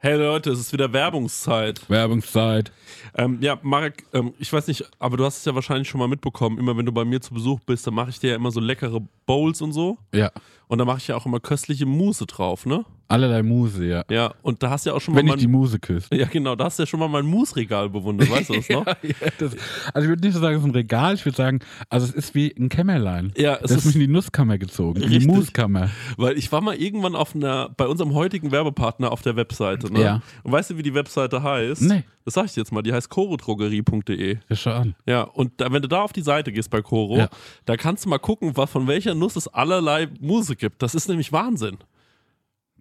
Hey 0.01 0.15
Leute, 0.15 0.51
es 0.51 0.59
ist 0.59 0.71
wieder 0.71 0.93
Werbungszeit. 0.93 1.81
Werbungszeit. 1.89 2.71
Ähm, 3.19 3.37
ja, 3.41 3.59
Marek, 3.61 4.05
ähm, 4.13 4.33
ich 4.39 4.51
weiß 4.51 4.67
nicht, 4.67 4.89
aber 4.97 5.17
du 5.17 5.25
hast 5.25 5.39
es 5.39 5.45
ja 5.45 5.53
wahrscheinlich 5.53 5.89
schon 5.89 5.99
mal 5.99 6.07
mitbekommen. 6.07 6.57
Immer 6.57 6.77
wenn 6.77 6.85
du 6.85 6.93
bei 6.93 7.03
mir 7.03 7.19
zu 7.19 7.33
Besuch 7.33 7.59
bist, 7.65 7.85
dann 7.85 7.93
mache 7.93 8.11
ich 8.11 8.19
dir 8.19 8.29
ja 8.29 8.35
immer 8.37 8.49
so 8.49 8.61
leckere 8.61 9.01
Bowls 9.25 9.61
und 9.61 9.73
so. 9.73 9.97
Ja. 10.13 10.31
Und 10.69 10.77
da 10.77 10.85
mache 10.85 10.99
ich 10.99 11.07
ja 11.07 11.15
auch 11.15 11.25
immer 11.25 11.39
köstliche 11.39 11.85
Mousse 11.85 12.25
drauf, 12.27 12.65
ne? 12.65 12.85
Allerlei 13.07 13.41
Muse, 13.41 13.87
ja. 13.87 14.03
Ja, 14.07 14.35
und 14.43 14.61
da 14.61 14.69
hast 14.69 14.85
du 14.85 14.91
ja 14.91 14.95
auch 14.95 15.01
schon 15.01 15.15
Wenn 15.15 15.25
mal 15.25 15.33
ich 15.33 15.39
die 15.39 15.47
mein, 15.47 15.61
Muse 15.61 15.79
küsse. 15.79 16.07
Ja, 16.13 16.27
genau, 16.27 16.55
da 16.55 16.65
hast 16.65 16.77
du 16.77 16.83
ja 16.83 16.87
schon 16.87 16.99
mal 16.99 17.07
mein 17.07 17.25
Mousse-Regal 17.25 17.89
bewundert, 17.89 18.29
weißt 18.29 18.49
du 18.49 18.53
das 18.53 18.69
noch? 18.69 18.85
Ja, 18.85 18.93
das, 19.39 19.55
also 19.93 20.05
ich 20.05 20.09
würde 20.09 20.21
nicht 20.23 20.35
so 20.35 20.39
sagen, 20.39 20.57
es 20.57 20.61
ist 20.61 20.67
ein 20.67 20.75
Regal, 20.75 21.15
ich 21.15 21.25
würde 21.25 21.35
sagen, 21.35 21.59
also 21.89 22.05
es 22.05 22.13
ist 22.13 22.35
wie 22.35 22.55
ein 22.55 22.69
Kämmerlein. 22.69 23.33
Ja, 23.35 23.55
es 23.55 23.61
das 23.61 23.71
ist 23.71 23.85
mich 23.85 23.95
in 23.95 24.01
die 24.01 24.07
Nusskammer 24.09 24.59
gezogen, 24.59 25.01
in 25.01 25.09
die. 25.09 25.25
Muskammer. 25.25 25.89
Weil 26.17 26.37
ich 26.37 26.51
war 26.51 26.61
mal 26.61 26.75
irgendwann 26.75 27.15
auf 27.15 27.33
einer, 27.33 27.69
bei 27.69 27.87
unserem 27.87 28.13
heutigen 28.13 28.51
Werbepartner 28.51 29.11
auf 29.11 29.23
der 29.23 29.35
Webseite, 29.35 29.91
ne? 29.91 30.01
Ja. 30.01 30.21
Und 30.43 30.51
weißt 30.51 30.69
du, 30.69 30.77
wie 30.77 30.83
die 30.83 30.93
Webseite 30.93 31.41
heißt? 31.41 31.81
Nee. 31.81 32.03
Das 32.25 32.35
sag 32.35 32.45
ich 32.45 32.53
dir 32.53 32.61
jetzt 32.61 32.71
mal, 32.71 32.83
die 32.83 32.93
heißt 32.93 33.08
chorodrogerie.de. 33.09 34.37
Ja, 34.49 34.55
schau 34.55 34.71
an. 34.71 34.95
Ja, 35.05 35.23
und 35.23 35.59
da, 35.61 35.71
wenn 35.71 35.81
du 35.81 35.87
da 35.87 36.01
auf 36.01 36.13
die 36.13 36.21
Seite 36.21 36.51
gehst 36.51 36.69
bei 36.69 36.81
Coro, 36.81 37.17
Ja. 37.17 37.29
da 37.65 37.77
kannst 37.77 38.05
du 38.05 38.09
mal 38.09 38.19
gucken, 38.19 38.55
was, 38.55 38.69
von 38.69 38.87
welcher 38.87 39.15
Nuss 39.15 39.35
es 39.35 39.47
allerlei 39.47 40.07
Muse 40.19 40.55
gibt. 40.55 40.81
Das 40.81 40.95
ist 40.95 41.07
nämlich 41.09 41.31
Wahnsinn. 41.31 41.77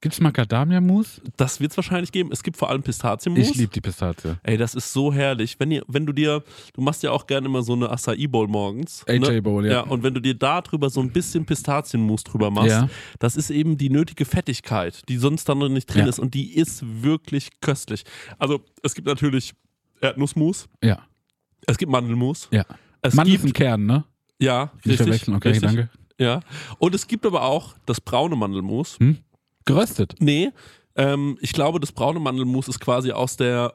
Gibt's 0.00 0.20
Macadamia-Mus? 0.20 1.20
Das 1.36 1.58
wird 1.58 1.72
es 1.72 1.76
wahrscheinlich 1.76 2.12
geben. 2.12 2.30
Es 2.32 2.44
gibt 2.44 2.56
vor 2.56 2.70
allem 2.70 2.84
Pistazienmus. 2.84 3.48
Ich 3.50 3.56
liebe 3.56 3.72
die 3.72 3.80
Pistazie. 3.80 4.36
Ey, 4.44 4.56
das 4.56 4.76
ist 4.76 4.92
so 4.92 5.12
herrlich. 5.12 5.58
Wenn, 5.58 5.72
ihr, 5.72 5.82
wenn 5.88 6.06
du 6.06 6.12
dir, 6.12 6.44
du 6.74 6.80
machst 6.82 7.02
ja 7.02 7.10
auch 7.10 7.26
gerne 7.26 7.48
immer 7.48 7.64
so 7.64 7.72
eine 7.72 7.90
Acai 7.90 8.28
Bowl 8.28 8.46
morgens. 8.46 9.04
AJ 9.08 9.18
ne? 9.18 9.42
Bowl, 9.42 9.66
ja. 9.66 9.72
Ja, 9.72 9.80
und 9.80 10.04
wenn 10.04 10.14
du 10.14 10.20
dir 10.20 10.34
da 10.34 10.60
drüber 10.60 10.88
so 10.88 11.00
ein 11.00 11.10
bisschen 11.10 11.46
Pistazienmus 11.46 12.22
drüber 12.22 12.48
machst, 12.52 12.70
Ja. 12.70 12.88
das 13.18 13.34
ist 13.36 13.50
eben 13.50 13.76
die 13.76 13.90
nötige 13.90 14.24
Fettigkeit, 14.24 15.02
die 15.08 15.16
sonst 15.16 15.48
dann 15.48 15.58
noch 15.58 15.68
nicht 15.68 15.86
drin 15.86 16.02
Ja. 16.04 16.08
ist. 16.08 16.20
Und 16.20 16.32
die 16.32 16.54
ist 16.54 16.84
wirklich 17.02 17.60
köstlich. 17.60 18.04
Also, 18.38 18.60
es 18.84 18.94
gibt 18.94 19.08
natürlich 19.08 19.52
Erdnussmus, 20.00 20.68
Ja, 20.82 20.98
es 21.66 21.76
gibt 21.78 21.90
Mandelmus. 21.92 22.48
ja. 22.50 22.64
Es 23.00 23.14
Mann 23.14 23.26
ist 23.28 23.32
gibt, 23.32 23.44
ein 23.44 23.52
Kern, 23.52 23.86
ne? 23.86 24.04
ja, 24.40 24.72
Nicht 24.84 25.00
richtig, 25.00 25.32
okay, 25.34 25.48
richtig, 25.50 25.66
danke. 25.68 25.90
Ja. 26.18 26.40
Und 26.78 26.94
es 26.96 27.06
gibt 27.06 27.24
aber 27.24 27.42
auch 27.42 27.74
das 27.86 28.00
braune 28.00 28.34
Mandelmus. 28.34 28.98
Hm? 28.98 29.18
Geröstet. 29.64 30.16
Nee, 30.18 30.50
ähm, 30.96 31.38
ich 31.40 31.52
glaube, 31.52 31.78
das 31.78 31.92
braune 31.92 32.18
Mandelmus 32.18 32.66
ist 32.66 32.80
quasi 32.80 33.12
aus 33.12 33.36
der 33.36 33.74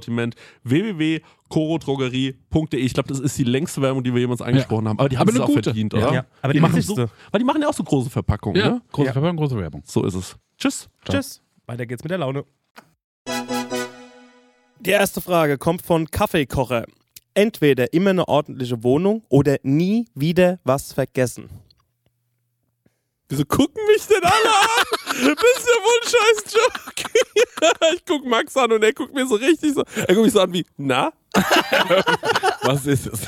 www.korodrogerie.de. 0.07 2.79
Ich 2.79 2.93
glaube, 2.93 3.09
das 3.09 3.19
ist 3.19 3.37
die 3.37 3.43
längste 3.43 3.81
Werbung, 3.81 4.03
die 4.03 4.13
wir 4.13 4.21
jemals 4.21 4.41
angesprochen 4.41 4.87
haben, 4.87 4.99
aber 4.99 5.09
die 5.09 5.17
haben 5.17 5.27
Aber 5.29 5.37
es 5.37 5.41
auch 5.43 5.47
gute. 5.47 5.63
verdient, 5.63 5.93
Ja. 5.93 5.99
oder? 5.99 6.13
Ja, 6.13 6.25
aber 6.41 6.53
die 6.53 6.59
machen 6.59 6.75
wichtigste. 6.75 7.07
so, 7.07 7.11
Weil 7.31 7.39
die 7.39 7.45
machen 7.45 7.61
ja 7.61 7.69
auch 7.69 7.73
so 7.73 7.83
große 7.83 8.09
Verpackungen, 8.09 8.61
Ja, 8.61 8.69
ne? 8.71 8.81
große 8.91 9.07
Ja. 9.07 9.13
Verpackung, 9.13 9.37
große 9.37 9.57
Werbung. 9.57 9.83
So 9.85 10.03
ist 10.05 10.15
es. 10.15 10.35
Tschüss. 10.57 10.89
Tschüss. 11.09 11.41
Weiter 11.65 11.85
geht's 11.85 12.03
mit 12.03 12.11
der 12.11 12.17
Laune. 12.19 12.43
Die 14.79 14.89
erste 14.91 15.21
Frage 15.21 15.57
kommt 15.57 15.81
von 15.83 16.09
Kaffeekocher. 16.09 16.85
Entweder 17.33 17.93
immer 17.93 18.09
eine 18.09 18.27
ordentliche 18.27 18.83
Wohnung 18.83 19.23
oder 19.29 19.57
nie 19.63 20.07
wieder 20.15 20.59
was 20.63 20.91
vergessen. 20.91 21.49
Wieso 23.31 23.45
gucken 23.45 23.81
mich 23.87 24.05
denn 24.07 24.21
alle 24.21 24.33
an? 24.33 24.85
Das 25.11 25.27
ist 25.27 25.67
ja 25.67 25.77
wohl 25.83 25.99
ein 26.01 26.09
scheiß 26.09 26.53
Joke. 26.53 27.93
ich 27.95 28.05
guck 28.05 28.25
Max 28.25 28.57
an 28.57 28.71
und 28.71 28.83
er 28.83 28.91
guckt 28.91 29.13
mir 29.13 29.25
so 29.25 29.35
richtig 29.35 29.73
so. 29.73 29.83
Er 29.95 30.15
guckt 30.15 30.25
mich 30.25 30.33
so 30.33 30.41
an 30.41 30.51
wie, 30.51 30.65
na? 30.77 31.13
Was 32.63 32.85
ist 32.85 33.07
es? 33.07 33.27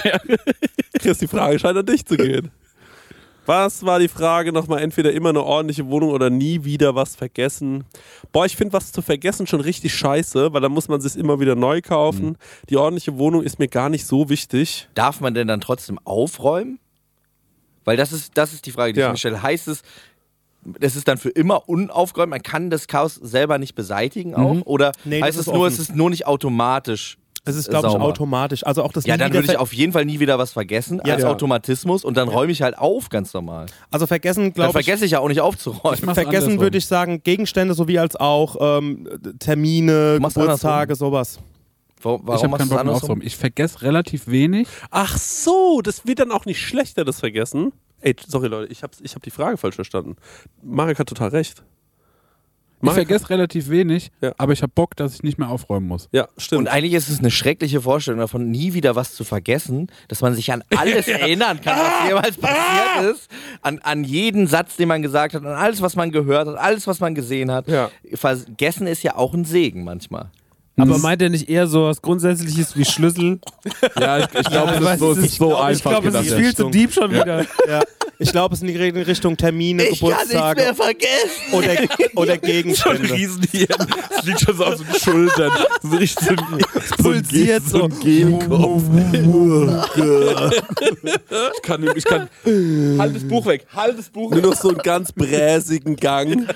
Chris, 1.00 1.20
die 1.20 1.28
Frage 1.28 1.60
scheint 1.60 1.78
an 1.78 1.86
dich 1.86 2.06
zu 2.06 2.18
gehen. 2.18 2.52
Was 3.46 3.86
war 3.86 4.00
die 4.00 4.08
Frage 4.08 4.52
nochmal? 4.52 4.82
Entweder 4.82 5.14
immer 5.14 5.30
eine 5.30 5.44
ordentliche 5.44 5.88
Wohnung 5.88 6.10
oder 6.10 6.30
nie 6.30 6.64
wieder 6.64 6.96
was 6.96 7.16
vergessen. 7.16 7.84
Boah, 8.32 8.46
ich 8.46 8.56
finde 8.56 8.74
was 8.74 8.92
zu 8.92 9.02
vergessen 9.02 9.48
schon 9.48 9.62
richtig 9.62 9.94
scheiße, 9.94 10.54
weil 10.54 10.62
da 10.62 10.70
muss 10.70 10.88
man 10.88 11.02
sich 11.02 11.18
immer 11.18 11.40
wieder 11.40 11.56
neu 11.56 11.82
kaufen. 11.82 12.38
Die 12.70 12.78
ordentliche 12.78 13.18
Wohnung 13.18 13.44
ist 13.44 13.60
mir 13.60 13.68
gar 13.68 13.90
nicht 13.90 14.06
so 14.06 14.30
wichtig. 14.30 14.90
Darf 14.96 15.20
man 15.20 15.34
denn 15.34 15.48
dann 15.48 15.62
trotzdem 15.62 16.00
aufräumen? 16.06 16.80
Weil 17.86 17.98
das 17.98 18.12
ist, 18.14 18.32
das 18.38 18.54
ist 18.54 18.66
die 18.66 18.72
Frage, 18.72 18.94
die 18.94 19.00
Ja. 19.00 19.08
ich 19.08 19.12
mir 19.14 19.18
stelle. 19.18 19.42
Heißt 19.44 19.68
es, 19.68 19.82
es 20.80 20.96
ist 20.96 21.08
dann 21.08 21.18
für 21.18 21.30
immer 21.30 21.68
unaufgeräumt? 21.68 22.30
Man 22.30 22.42
kann 22.44 22.70
das 22.70 22.88
Chaos 22.88 23.16
selber 23.16 23.58
nicht 23.58 23.76
beseitigen 23.76 24.36
auch? 24.36 24.62
Oder 24.66 24.92
Nee, 25.04 25.20
das 25.20 25.28
heißt 25.28 25.40
es 25.40 25.48
ist 25.48 25.54
nur, 25.54 25.64
offen. 25.66 25.74
es 25.74 25.80
ist 25.80 25.96
nur 25.96 26.10
nicht 26.10 26.26
automatisch? 26.26 27.18
Es 27.46 27.58
ist, 27.58 27.70
glaube 27.70 27.90
ich, 27.90 27.94
automatisch. 27.96 28.66
Also 28.66 28.84
auch 28.84 28.94
das 28.94 29.06
Ja, 29.06 29.18
dann 29.18 29.34
würde 29.34 29.52
ich 29.52 29.58
auf 29.58 29.74
jeden 29.74 29.92
Fall 29.92 30.06
nie 30.06 30.22
wieder 30.22 30.40
was 30.40 30.54
vergessen 30.54 31.02
Ja. 31.06 31.16
als 31.16 31.24
Ja. 31.24 31.30
Automatismus 31.30 32.06
und 32.06 32.16
dann 32.16 32.30
räume 32.30 32.54
ich 32.54 32.62
halt 32.62 32.78
auf, 32.78 33.10
ganz 33.10 33.34
normal. 33.34 33.66
Also 33.92 34.08
vergessen, 34.08 34.54
glaube 34.54 34.70
ich. 34.70 34.86
vergesse 34.86 35.04
ich 35.04 35.12
ja 35.12 35.20
auch 35.20 35.28
nicht 35.28 35.42
aufzuräumen. 35.42 35.98
Vergessen 35.98 36.26
andersrum. 36.28 36.60
würde 36.62 36.78
ich 36.78 36.86
sagen, 36.86 37.22
Gegenstände 37.22 37.74
sowie 37.74 38.00
als 38.00 38.16
auch 38.16 38.56
ähm, 38.62 39.10
Termine, 39.40 40.20
Geburtstage, 40.22 40.96
sowas. 40.96 41.40
Wo- 42.04 42.16
ich 42.16 42.22
Warum 42.26 42.52
habe 42.52 42.58
keinen 42.58 42.70
Bock 42.70 42.84
mehr 42.84 42.94
aufzuräumen. 42.94 43.26
Ich 43.26 43.38
vergesse 43.38 43.82
relativ 43.82 44.28
wenig. 44.28 44.68
Ach 44.92 45.18
so, 45.18 45.82
das 45.82 46.06
wird 46.06 46.20
dann 46.20 46.32
auch 46.32 46.46
nicht 46.46 46.62
schlechter, 46.62 47.06
das 47.06 47.20
Vergessen. 47.20 47.72
Ey, 48.02 48.16
sorry 48.28 48.48
Leute, 48.48 48.72
ich 48.72 48.84
habe 48.84 48.94
ich 49.02 49.16
hab 49.16 49.24
die 49.24 49.32
Frage 49.32 49.58
falsch 49.58 49.76
verstanden. 49.76 50.16
Marek 50.62 51.00
hat 51.00 51.08
total 51.08 51.30
recht. 51.30 51.64
Ich 52.82 52.86
Marek- 52.88 53.08
vergesse 53.08 53.30
relativ 53.30 53.70
wenig, 53.70 54.12
Ja. 54.20 54.34
aber 54.38 54.52
ich 54.52 54.62
habe 54.62 54.74
Bock, 54.76 54.98
dass 54.98 55.14
ich 55.16 55.24
nicht 55.24 55.38
mehr 55.38 55.48
aufräumen 55.48 55.88
muss. 55.88 56.10
Ja, 56.12 56.28
stimmt. 56.38 56.60
Und 56.64 56.68
eigentlich 56.68 56.92
ist 56.94 57.08
es 57.08 57.20
eine 57.20 57.32
schreckliche 57.32 57.80
Vorstellung 57.80 58.20
davon, 58.20 58.52
nie 58.52 58.74
wieder 58.74 58.98
was 58.98 59.14
zu 59.16 59.24
vergessen, 59.24 59.88
dass 60.10 60.20
man 60.20 60.34
sich 60.34 60.52
an 60.52 60.66
alles 60.76 61.08
erinnern 61.08 61.62
kann, 61.62 61.78
was 61.80 62.08
jemals 62.10 62.36
passiert 62.38 63.16
ist, 63.16 63.30
an, 63.62 63.80
an 63.80 64.04
jeden 64.04 64.48
Satz, 64.48 64.76
den 64.76 64.90
man 64.90 65.02
gesagt 65.02 65.34
hat, 65.34 65.46
an 65.46 65.54
alles, 65.54 65.82
was 65.82 65.96
man 65.96 66.12
gehört 66.12 66.46
hat, 66.50 66.58
alles, 66.58 66.86
was 66.86 67.00
man 67.00 67.16
gesehen 67.16 67.52
hat. 67.52 67.70
Ja. 67.70 67.90
Vergessen 68.16 68.86
ist 68.88 69.02
ja 69.02 69.16
auch 69.16 69.34
ein 69.34 69.46
Segen 69.46 69.86
manchmal. 69.86 70.30
Aber 70.78 70.98
meint 70.98 71.22
er 71.22 71.30
nicht 71.30 71.50
eher 71.50 71.68
so 71.68 71.86
was 71.86 72.02
Grundsätzliches 72.02 72.76
wie 72.76 72.86
Schlüssel? 72.86 73.40
Ja, 74.00 74.20
ich, 74.20 74.26
ich 74.26 74.48
glaube, 74.48 74.74
Ja, 74.74 74.80
das 74.80 74.94
ist 74.94 75.00
so, 75.00 75.12
es 75.12 75.18
es 75.20 75.26
ist 75.26 75.36
so 75.36 75.56
einfach. 75.56 75.72
Ich 75.72 75.82
glaube, 75.84 76.08
es 76.10 76.28
ist 76.28 76.34
viel 76.34 76.56
zu 76.56 76.70
deep 76.70 76.92
schon 76.94 77.12
wieder. 77.12 77.46
Ja. 77.68 77.82
Ich 78.24 78.32
glaube, 78.32 78.56
es 78.56 78.62
ist 78.62 78.68
in 78.70 78.74
die 78.74 79.00
Richtung 79.02 79.38
Termine, 79.38 79.86
Geburtstage 79.86 80.74
vergessen. 80.74 81.52
oder, 81.52 81.76
oder 82.16 82.38
Gegenstände. 82.38 83.12
Riesenhirn. 83.14 83.88
Es 84.18 84.26
liegt 84.26 84.40
schon 84.42 84.56
so 84.58 84.66
auf 84.66 84.76
den 84.78 85.00
Schultern. 85.00 85.52
So 85.82 85.98
richtig 85.98 86.28
so 86.28 86.34
ein, 86.34 86.60
pulsiert 87.04 87.64
so. 87.68 87.84
ein 87.84 88.00
Genkopf. 88.00 88.84
ich 91.56 91.62
kann, 91.62 91.82
nicht- 91.82 91.98
ich 91.98 92.06
kann. 92.06 92.30
Halt 93.00 93.16
das 93.16 93.24
Buch 93.28 93.46
weg. 93.46 93.66
Halt 93.76 93.98
das 94.00 94.10
Buch 94.10 94.32
Nur 94.32 94.42
noch 94.42 94.56
so 94.56 94.70
einen 94.70 94.78
ganz 94.80 95.12
bräsigen 95.12 95.96
Gang. 95.96 96.48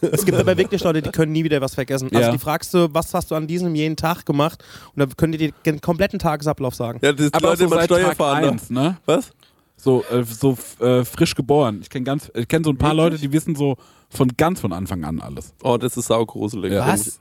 Es 0.00 0.24
gibt 0.24 0.38
aber 0.38 0.56
wirklich 0.56 0.82
Leute, 0.84 1.02
die 1.02 1.10
können 1.10 1.32
nie 1.32 1.44
wieder 1.44 1.60
was 1.60 1.74
vergessen. 1.74 2.08
Also 2.12 2.20
Ja. 2.26 2.32
die 2.32 2.38
fragst 2.38 2.72
du, 2.74 2.88
was 2.92 3.12
hast 3.14 3.30
du 3.30 3.34
an 3.34 3.46
diesem 3.46 3.74
jeden 3.74 3.96
Tag 3.96 4.24
gemacht? 4.26 4.62
Und 4.94 5.00
dann 5.00 5.16
können 5.16 5.32
die 5.32 5.38
dir 5.38 5.52
den 5.66 5.80
kompletten 5.80 6.18
Tagesablauf 6.18 6.74
sagen. 6.74 6.98
Ja, 7.02 7.12
das 7.12 7.22
sind 7.24 7.34
Aber 7.34 7.48
Leute, 7.48 7.58
so 7.58 7.64
die 7.64 7.70
mal 7.70 7.76
seit 7.80 7.84
Steuer 7.86 8.06
Tag 8.08 8.16
fahren. 8.16 8.40
ne? 8.42 8.48
eins, 8.50 8.70
ne? 8.70 8.96
Was? 9.06 9.30
So, 9.78 10.04
äh, 10.10 10.24
so 10.24 10.58
äh, 10.80 11.04
frisch 11.04 11.34
geboren. 11.34 11.78
Ich 11.82 11.88
kenne 11.88 12.04
ganz, 12.04 12.30
ich 12.34 12.48
kenne 12.48 12.64
so 12.64 12.70
ein 12.70 12.76
paar 12.76 12.94
Leute, 12.94 13.16
die 13.16 13.32
wissen 13.32 13.54
so 13.54 13.76
von 14.10 14.28
ganz 14.36 14.60
von 14.60 14.72
Anfang 14.72 15.04
an 15.04 15.20
alles. 15.20 15.54
Oh, 15.62 15.76
das 15.78 15.96
ist 15.96 16.06
saugruselig. 16.06 16.72
Ja. 16.72 16.86
Was? 16.86 17.20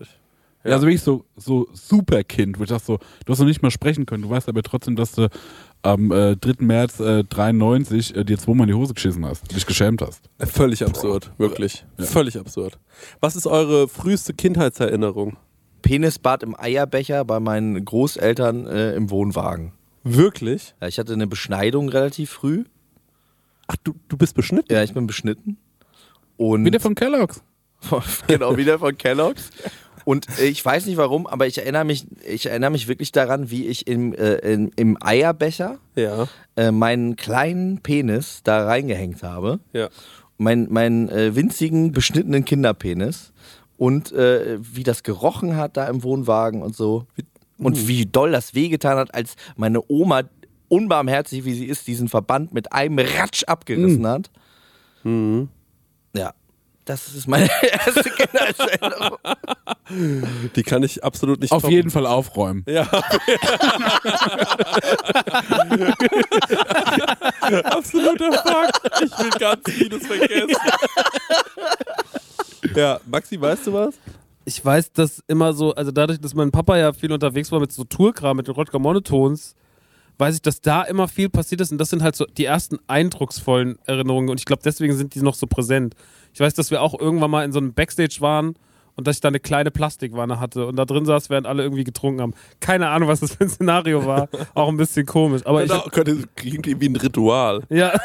Ja, 0.64 0.74
also 0.74 0.88
wirklich 0.88 1.02
so, 1.02 1.24
so 1.38 1.68
super 1.72 2.24
Kind, 2.24 2.60
wo 2.60 2.64
ich 2.64 2.70
dachte 2.70 2.86
so, 2.86 3.00
du 3.26 3.32
hast 3.32 3.40
noch 3.40 3.46
nicht 3.46 3.62
mal 3.62 3.72
sprechen 3.72 4.06
können, 4.06 4.24
du 4.24 4.30
weißt 4.30 4.50
aber 4.50 4.64
trotzdem, 4.64 4.96
dass 4.96 5.14
du 5.14 5.30
am 5.84 6.12
äh, 6.12 6.36
3. 6.36 6.56
März 6.66 7.00
äh, 7.00 7.24
93 7.24 8.16
äh, 8.16 8.26
dir 8.26 8.38
zweimal 8.38 8.68
in 8.68 8.74
die 8.74 8.80
Hose 8.80 8.94
geschissen 8.94 9.26
hast, 9.26 9.50
dich 9.56 9.66
geschämt 9.66 10.02
hast. 10.02 10.24
Völlig 10.40 10.84
absurd, 10.84 11.32
wirklich. 11.38 11.86
Völlig 11.98 12.38
absurd. 12.38 12.80
Was 13.22 13.36
ist 13.36 13.48
eure 13.48 13.88
früheste 13.88 14.34
Kindheitserinnerung? 14.34 15.38
Penisbad 15.84 16.44
im 16.44 16.60
Eierbecher 16.60 17.24
bei 17.24 17.40
meinen 17.40 17.86
Großeltern 17.86 18.68
äh, 18.68 18.96
im 18.96 19.10
Wohnwagen. 19.10 19.72
Wirklich? 20.16 20.76
Ja, 20.82 20.88
ich 20.88 21.00
hatte 21.00 21.14
eine 21.14 21.28
Beschneidung 21.28 21.90
relativ 21.90 22.32
früh. 22.32 22.64
Ach, 23.68 23.76
du, 23.84 23.94
du 24.08 24.18
bist 24.18 24.36
beschnitten? 24.36 24.72
Ja, 24.74 24.84
ich 24.84 24.94
bin 24.94 25.08
beschnitten. 25.08 25.58
Und 26.38 26.66
Wieder 26.66 26.80
von 26.80 26.96
Kellogg's. 26.96 27.42
genau, 28.28 28.58
wieder 28.58 28.80
von 28.80 28.98
Kellogg's. 28.98 29.50
Und 30.06 30.28
äh, 30.40 30.46
ich 30.46 30.64
weiß 30.64 30.86
nicht 30.86 30.98
warum, 30.98 31.28
aber 31.28 31.48
ich 31.48 31.58
erinnere 31.58 31.84
mich, 31.84 32.08
ich 32.26 32.46
erinnere 32.46 32.72
mich 32.72 32.88
wirklich 32.88 33.12
daran, 33.12 33.52
wie 33.52 33.66
ich 33.68 33.88
im, 33.88 34.14
äh, 34.14 34.36
in, 34.36 34.72
im 34.78 34.98
Eierbecher 35.02 35.80
Ja. 35.96 36.28
äh, 36.56 36.72
meinen 36.72 37.18
kleinen 37.18 37.80
Penis 37.82 38.40
da 38.44 38.66
reingehängt 38.66 39.22
habe. 39.24 39.60
Ja. 39.74 39.90
Mein, 40.38 40.68
meinen 40.72 41.10
äh, 41.10 41.36
winzigen, 41.36 41.92
beschnittenen 41.92 42.46
Kinderpenis. 42.46 43.34
Und 43.78 44.12
äh, 44.12 44.58
wie 44.62 44.84
das 44.84 45.04
gerochen 45.04 45.56
hat 45.56 45.76
da 45.78 45.88
im 45.88 46.04
Wohnwagen 46.04 46.62
und 46.62 46.76
so. 46.76 47.06
Und 47.60 47.88
wie 47.88 48.06
doll 48.06 48.32
das 48.32 48.54
wehgetan 48.54 48.98
hat, 48.98 49.14
als 49.14 49.36
meine 49.56 49.82
Oma, 49.88 50.24
unbarmherzig 50.70 51.44
wie 51.46 51.54
sie 51.54 51.66
ist, 51.66 51.88
diesen 51.88 52.08
Verband 52.10 52.54
mit 52.54 52.72
einem 52.74 53.00
Ratsch 53.00 53.44
abgerissen 53.46 54.06
hat. 54.08 54.30
Ja. 55.04 56.34
Das 56.86 57.08
ist 57.14 57.28
meine 57.28 57.50
erste 57.64 58.10
Kindheitserinnerung. 58.10 59.18
Die 60.56 60.64
kann 60.64 60.84
ich 60.84 61.04
absolut 61.04 61.42
nicht 61.42 61.52
Auf 61.52 61.64
toppen. 61.64 61.76
jeden 61.76 61.90
Fall 61.90 62.06
aufräumen. 62.06 62.64
Ja. 62.66 62.84
Absoluter 67.66 68.32
Fakt. 68.34 68.82
Ich 69.04 69.20
will 69.20 69.30
ganz 69.32 69.70
vieles 69.70 70.08
vergessen. 70.08 70.56
Ja, 72.76 73.00
Maxi, 73.06 73.40
weißt 73.40 73.68
du 73.68 73.74
was? 73.74 73.96
Ich 74.48 74.64
weiß, 74.64 74.94
dass 74.94 75.22
immer 75.28 75.52
so, 75.52 75.76
also 75.76 75.92
dadurch, 75.92 76.22
dass 76.22 76.34
mein 76.34 76.52
Papa 76.52 76.78
ja 76.78 76.94
viel 76.94 77.12
unterwegs 77.12 77.52
war 77.52 77.60
mit 77.60 77.74
so 77.74 77.84
Tourkram, 77.84 78.38
mit 78.38 78.48
den 78.48 78.56
Rodger 78.56 78.80
Monotones, 78.80 79.58
weiß 80.20 80.36
ich, 80.36 80.42
dass 80.42 80.62
da 80.62 80.84
immer 80.84 81.10
viel 81.10 81.28
passiert 81.28 81.60
ist 81.60 81.74
und 81.74 81.80
das 81.80 81.90
sind 81.90 82.02
halt 82.02 82.16
so 82.16 82.26
die 82.26 82.46
ersten 82.46 82.80
eindrucksvollen 82.88 83.78
Erinnerungen 83.84 84.30
und 84.30 84.40
ich 84.40 84.46
glaube, 84.46 84.62
deswegen 84.64 84.96
sind 84.96 85.16
die 85.16 85.22
noch 85.22 85.36
so 85.36 85.48
präsent. 85.48 85.96
Ich 86.34 86.40
weiß, 86.40 86.54
dass 86.54 86.72
wir 86.72 86.82
auch 86.82 86.98
irgendwann 86.98 87.30
mal 87.30 87.44
in 87.44 87.52
so 87.52 87.60
einem 87.60 87.74
Backstage 87.74 88.22
waren 88.22 88.56
und 88.98 89.08
dass 89.08 89.18
ich 89.18 89.22
da 89.22 89.30
eine 89.30 89.40
kleine 89.40 89.72
Plastikwanne 89.72 90.40
hatte 90.40 90.66
und 90.66 90.76
da 90.76 90.84
drin 90.84 91.06
saß, 91.06 91.30
während 91.30 91.48
alle 91.48 91.64
irgendwie 91.64 91.84
getrunken 91.84 92.20
haben. 92.20 92.34
Keine 92.60 92.90
Ahnung, 92.90 93.08
was 93.08 93.22
das 93.22 93.36
für 93.36 93.46
ein 93.46 93.50
Szenario 93.50 94.06
war. 94.06 94.28
Auch 94.56 94.70
ein 94.70 94.78
bisschen 94.78 95.06
komisch. 95.06 95.44
Aber 95.46 95.64
ich, 95.64 95.70
Da 95.70 95.84
könnte, 95.92 96.24
klingt 96.36 96.66
wie 96.66 96.90
ein 96.90 96.96
Ritual. 96.96 97.62
ja, 97.70 97.94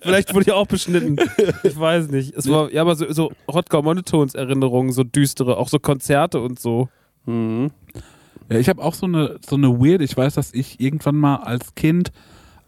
vielleicht 0.00 0.32
wurde 0.32 0.44
ich 0.46 0.52
auch 0.52 0.66
beschnitten. 0.66 1.16
Ich 1.64 1.78
weiß 1.78 2.08
nicht. 2.08 2.34
Es 2.36 2.48
war, 2.48 2.72
ja, 2.72 2.82
aber 2.82 2.94
so, 2.94 3.12
so 3.12 3.32
Rodger 3.48 3.82
Monotones 3.82 4.34
Erinnerungen, 4.34 4.92
so 4.92 5.02
düstere, 5.02 5.56
auch 5.56 5.68
so 5.68 5.78
Konzerte 5.78 6.40
und 6.40 6.60
so. 6.60 6.88
Ja, 7.26 8.58
ich 8.58 8.68
habe 8.68 8.82
auch 8.82 8.94
so 8.94 9.06
eine, 9.06 9.38
so 9.44 9.56
eine 9.56 9.80
weird, 9.80 10.00
ich 10.00 10.16
weiß, 10.16 10.34
dass 10.34 10.54
ich 10.54 10.80
irgendwann 10.80 11.16
mal 11.16 11.36
als 11.36 11.74
Kind 11.74 12.12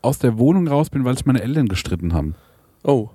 aus 0.03 0.19
der 0.19 0.39
Wohnung 0.39 0.67
raus 0.67 0.91
bin, 0.91 1.05
weil 1.05 1.17
sich 1.17 1.27
meine 1.27 1.43
Eltern 1.43 1.69
gestritten 1.69 2.13
haben. 2.13 2.35
Oh. 2.83 3.11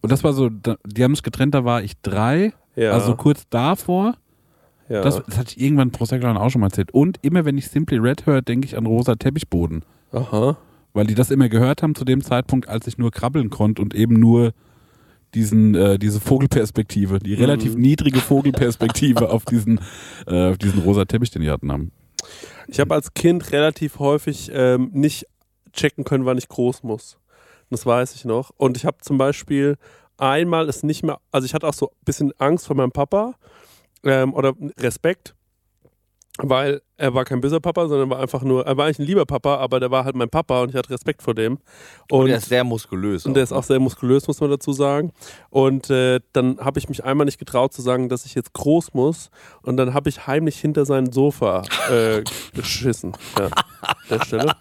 Und 0.00 0.10
das 0.10 0.24
war 0.24 0.32
so, 0.32 0.48
die 0.50 1.04
haben 1.04 1.14
sich 1.14 1.22
getrennt, 1.22 1.54
da 1.54 1.64
war 1.64 1.82
ich 1.82 1.92
drei, 2.02 2.52
Ja. 2.76 2.90
also 2.92 3.14
kurz 3.16 3.44
davor. 3.48 4.14
ja. 4.88 5.02
Das, 5.02 5.22
das 5.24 5.38
hatte 5.38 5.54
ich 5.56 5.60
irgendwann 5.60 5.90
pro 5.92 6.04
Sektor 6.04 6.34
auch 6.40 6.50
schon 6.50 6.60
mal 6.60 6.66
erzählt. 6.68 6.92
Und 6.92 7.18
immer 7.22 7.44
wenn 7.44 7.56
ich 7.58 7.68
Simply 7.68 7.98
Red 7.98 8.26
höre, 8.26 8.42
denke 8.42 8.66
ich 8.66 8.76
an 8.76 8.86
rosa 8.86 9.14
Teppichboden. 9.14 9.84
Aha. 10.12 10.56
Weil 10.92 11.06
die 11.06 11.14
das 11.14 11.30
immer 11.30 11.48
gehört 11.48 11.82
haben 11.82 11.94
zu 11.94 12.04
dem 12.04 12.22
Zeitpunkt, 12.22 12.68
als 12.68 12.86
ich 12.86 12.98
nur 12.98 13.10
krabbeln 13.10 13.48
konnte 13.50 13.80
und 13.80 13.94
eben 13.94 14.14
nur 14.20 14.52
diesen, 15.34 15.74
äh, 15.74 15.98
diese 15.98 16.20
Vogelperspektive, 16.20 17.18
die 17.18 17.32
relativ 17.32 17.74
niedrige 17.74 18.18
Vogelperspektive 18.20 19.30
auf 19.30 19.46
diesen, 19.46 19.80
äh, 20.26 20.50
auf 20.50 20.58
diesen 20.58 20.82
rosa 20.82 21.06
Teppich, 21.06 21.30
den 21.30 21.40
die 21.40 21.50
hatten 21.50 21.72
haben. 21.72 21.90
Ich 22.68 22.78
habe 22.80 22.94
als 22.94 23.14
Kind 23.14 23.50
relativ 23.52 23.98
häufig 23.98 24.50
ähm, 24.52 24.90
nicht 24.92 25.26
checken 25.72 26.04
können, 26.04 26.26
wann 26.26 26.36
ich 26.36 26.48
groß 26.48 26.82
muss. 26.82 27.16
Das 27.72 27.86
weiß 27.86 28.14
ich 28.16 28.26
noch. 28.26 28.50
Und 28.58 28.76
ich 28.76 28.84
habe 28.84 28.98
zum 29.00 29.16
Beispiel 29.16 29.78
einmal 30.18 30.68
es 30.68 30.82
nicht 30.82 31.02
mehr, 31.02 31.20
also 31.30 31.46
ich 31.46 31.54
hatte 31.54 31.66
auch 31.66 31.72
so 31.72 31.88
ein 31.88 32.04
bisschen 32.04 32.32
Angst 32.38 32.66
vor 32.66 32.76
meinem 32.76 32.92
Papa 32.92 33.34
ähm, 34.04 34.34
oder 34.34 34.52
Respekt, 34.78 35.34
weil 36.36 36.82
er 37.02 37.14
war 37.14 37.24
kein 37.24 37.40
böser 37.40 37.58
Papa, 37.58 37.88
sondern 37.88 38.08
war 38.10 38.20
einfach 38.20 38.42
nur, 38.42 38.64
er 38.64 38.76
war 38.76 38.84
eigentlich 38.84 39.00
ein 39.00 39.06
lieber 39.06 39.26
Papa, 39.26 39.56
aber 39.56 39.80
der 39.80 39.90
war 39.90 40.04
halt 40.04 40.14
mein 40.14 40.28
Papa 40.28 40.62
und 40.62 40.68
ich 40.68 40.76
hatte 40.76 40.90
Respekt 40.90 41.20
vor 41.20 41.34
dem. 41.34 41.58
Und 42.08 42.28
der 42.28 42.36
ist 42.36 42.48
sehr 42.48 42.62
muskulös. 42.62 43.26
Und 43.26 43.34
der 43.34 43.42
ist 43.42 43.50
auch 43.50 43.64
sehr 43.64 43.80
muskulös, 43.80 44.28
muss 44.28 44.40
man 44.40 44.50
dazu 44.50 44.72
sagen. 44.72 45.10
Und 45.50 45.90
äh, 45.90 46.20
dann 46.32 46.58
habe 46.60 46.78
ich 46.78 46.88
mich 46.88 47.02
einmal 47.02 47.24
nicht 47.24 47.40
getraut 47.40 47.72
zu 47.72 47.82
sagen, 47.82 48.08
dass 48.08 48.24
ich 48.24 48.36
jetzt 48.36 48.52
groß 48.52 48.94
muss. 48.94 49.30
Und 49.62 49.78
dann 49.78 49.94
habe 49.94 50.10
ich 50.10 50.28
heimlich 50.28 50.60
hinter 50.60 50.84
sein 50.84 51.10
Sofa 51.10 51.62
äh, 51.90 52.22
geschissen. 52.54 53.14
Ja, 53.36 53.46
an 53.46 53.96
der 54.08 54.24
Stelle. 54.24 54.52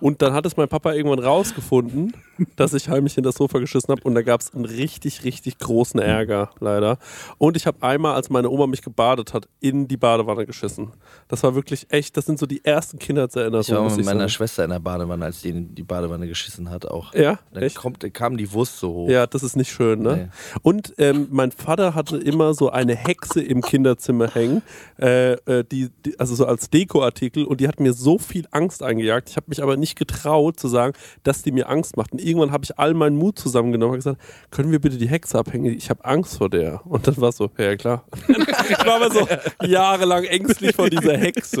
Und 0.00 0.22
dann 0.22 0.32
hat 0.32 0.46
es 0.46 0.56
mein 0.56 0.68
Papa 0.68 0.92
irgendwann 0.92 1.18
rausgefunden, 1.18 2.12
dass 2.56 2.74
ich 2.74 2.88
heimlich 2.88 3.14
hinter 3.14 3.30
das 3.30 3.36
Sofa 3.36 3.58
geschissen 3.58 3.90
habe. 3.90 4.02
Und 4.04 4.14
da 4.14 4.22
gab 4.22 4.40
es 4.40 4.54
einen 4.54 4.64
richtig, 4.66 5.24
richtig 5.24 5.58
großen 5.58 5.98
Ärger, 5.98 6.50
leider. 6.60 6.98
Und 7.38 7.56
ich 7.56 7.66
habe 7.66 7.82
einmal, 7.82 8.14
als 8.14 8.30
meine 8.30 8.50
Oma 8.50 8.68
mich 8.68 8.82
gebadet 8.82 9.34
hat, 9.34 9.48
in 9.60 9.88
die 9.88 9.96
Badewanne 9.96 10.46
geschissen. 10.46 10.92
Das 11.26 11.42
war 11.42 11.54
wirklich 11.56 11.71
echt, 11.90 12.16
das 12.16 12.26
sind 12.26 12.38
so 12.38 12.46
die 12.46 12.64
ersten 12.64 12.98
Kindheitserinnerungen. 12.98 13.62
Ich 13.62 13.72
war 13.72 13.96
mit 13.96 14.04
meiner 14.04 14.20
sagen. 14.20 14.28
Schwester 14.30 14.64
in 14.64 14.70
der 14.70 14.78
Badewanne, 14.80 15.24
als 15.24 15.42
die 15.42 15.50
in 15.50 15.74
die 15.74 15.82
Badewanne 15.82 16.26
geschissen 16.28 16.70
hat, 16.70 16.86
auch. 16.86 17.14
Ja, 17.14 17.38
Dann 17.52 17.62
echt? 17.62 17.76
kommt, 17.76 18.02
kam 18.14 18.36
die 18.36 18.52
Wurst 18.52 18.78
so 18.78 18.92
hoch. 18.92 19.08
Ja, 19.08 19.26
das 19.26 19.42
ist 19.42 19.56
nicht 19.56 19.72
schön, 19.72 20.02
ne? 20.02 20.16
Nee. 20.16 20.28
Und 20.62 20.94
ähm, 20.98 21.28
mein 21.30 21.52
Vater 21.52 21.94
hatte 21.94 22.16
immer 22.16 22.54
so 22.54 22.70
eine 22.70 22.94
Hexe 22.94 23.42
im 23.42 23.62
Kinderzimmer 23.62 24.28
hängen, 24.34 24.62
äh, 25.00 25.32
äh, 25.32 25.64
die, 25.64 25.90
die, 26.04 26.18
also 26.18 26.34
so 26.34 26.46
als 26.46 26.70
Dekoartikel 26.70 27.44
und 27.44 27.60
die 27.60 27.68
hat 27.68 27.80
mir 27.80 27.92
so 27.92 28.18
viel 28.18 28.46
Angst 28.50 28.82
eingejagt. 28.82 29.30
Ich 29.30 29.36
habe 29.36 29.46
mich 29.48 29.62
aber 29.62 29.76
nicht 29.76 29.98
getraut 29.98 30.58
zu 30.58 30.68
sagen, 30.68 30.94
dass 31.22 31.42
die 31.42 31.52
mir 31.52 31.68
Angst 31.68 31.96
macht. 31.96 32.12
Und 32.12 32.20
irgendwann 32.20 32.52
habe 32.52 32.64
ich 32.64 32.78
all 32.78 32.94
meinen 32.94 33.16
Mut 33.16 33.38
zusammengenommen 33.38 33.94
und 33.94 33.98
gesagt, 33.98 34.20
können 34.50 34.70
wir 34.70 34.80
bitte 34.80 34.98
die 34.98 35.08
Hexe 35.08 35.38
abhängen? 35.38 35.72
Ich 35.76 35.90
habe 35.90 36.04
Angst 36.04 36.38
vor 36.38 36.50
der. 36.50 36.86
Und 36.86 37.06
dann 37.06 37.16
war 37.18 37.32
so, 37.32 37.50
ja 37.58 37.76
klar. 37.76 38.04
ich 38.28 38.86
war 38.86 38.96
aber 38.96 39.10
so 39.10 39.26
jahrelang 39.66 40.24
ängstlich 40.24 40.74
vor 40.74 40.90
dieser 40.90 41.16
Hexe. 41.16 41.51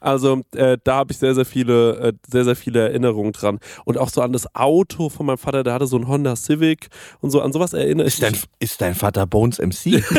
Also 0.00 0.42
äh, 0.54 0.78
da 0.84 0.96
habe 0.96 1.12
ich 1.12 1.18
sehr, 1.18 1.34
sehr 1.34 1.44
viele, 1.44 1.96
äh, 1.98 2.12
sehr, 2.30 2.44
sehr 2.44 2.56
viele 2.56 2.80
Erinnerungen 2.80 3.32
dran. 3.32 3.58
Und 3.84 3.98
auch 3.98 4.10
so 4.10 4.22
an 4.22 4.32
das 4.32 4.54
Auto 4.54 5.08
von 5.08 5.26
meinem 5.26 5.38
Vater, 5.38 5.64
der 5.64 5.74
hatte 5.74 5.86
so 5.86 5.96
ein 5.96 6.06
Honda 6.06 6.36
Civic 6.36 6.88
und 7.20 7.30
so, 7.30 7.40
an 7.40 7.52
sowas 7.52 7.72
erinnere 7.72 8.06
ich 8.06 8.18
dein, 8.20 8.32
mich. 8.32 8.44
ist 8.60 8.80
dein 8.80 8.94
Vater 8.94 9.26
Bones 9.26 9.58
MC? 9.58 10.04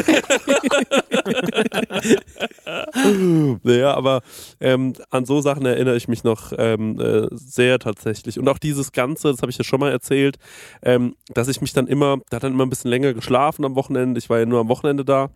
Ja, 3.64 3.94
aber 3.94 4.22
ähm, 4.60 4.94
an 5.10 5.26
so 5.26 5.42
Sachen 5.42 5.66
erinnere 5.66 5.96
ich 5.96 6.08
mich 6.08 6.24
noch 6.24 6.52
ähm, 6.58 7.00
äh, 7.00 7.28
sehr 7.32 7.80
tatsächlich. 7.80 8.40
Und 8.40 8.48
auch 8.48 8.58
dieses 8.58 8.92
Ganze, 8.92 9.32
das 9.32 9.42
habe 9.42 9.52
ich 9.52 9.58
ja 9.58 9.64
schon 9.64 9.80
mal 9.80 9.92
erzählt, 9.92 10.38
ähm, 10.82 11.16
dass 11.34 11.48
ich 11.48 11.62
mich 11.62 11.74
dann 11.74 11.88
immer, 11.88 12.18
da 12.30 12.38
hat 12.38 12.44
dann 12.44 12.54
immer 12.54 12.66
ein 12.66 12.70
bisschen 12.70 12.90
länger 12.90 13.14
geschlafen 13.14 13.66
am 13.66 13.76
Wochenende. 13.76 14.20
Ich 14.20 14.30
war 14.30 14.40
ja 14.40 14.46
nur 14.46 14.60
am 14.60 14.70
Wochenende 14.70 15.06
da. 15.06 15.30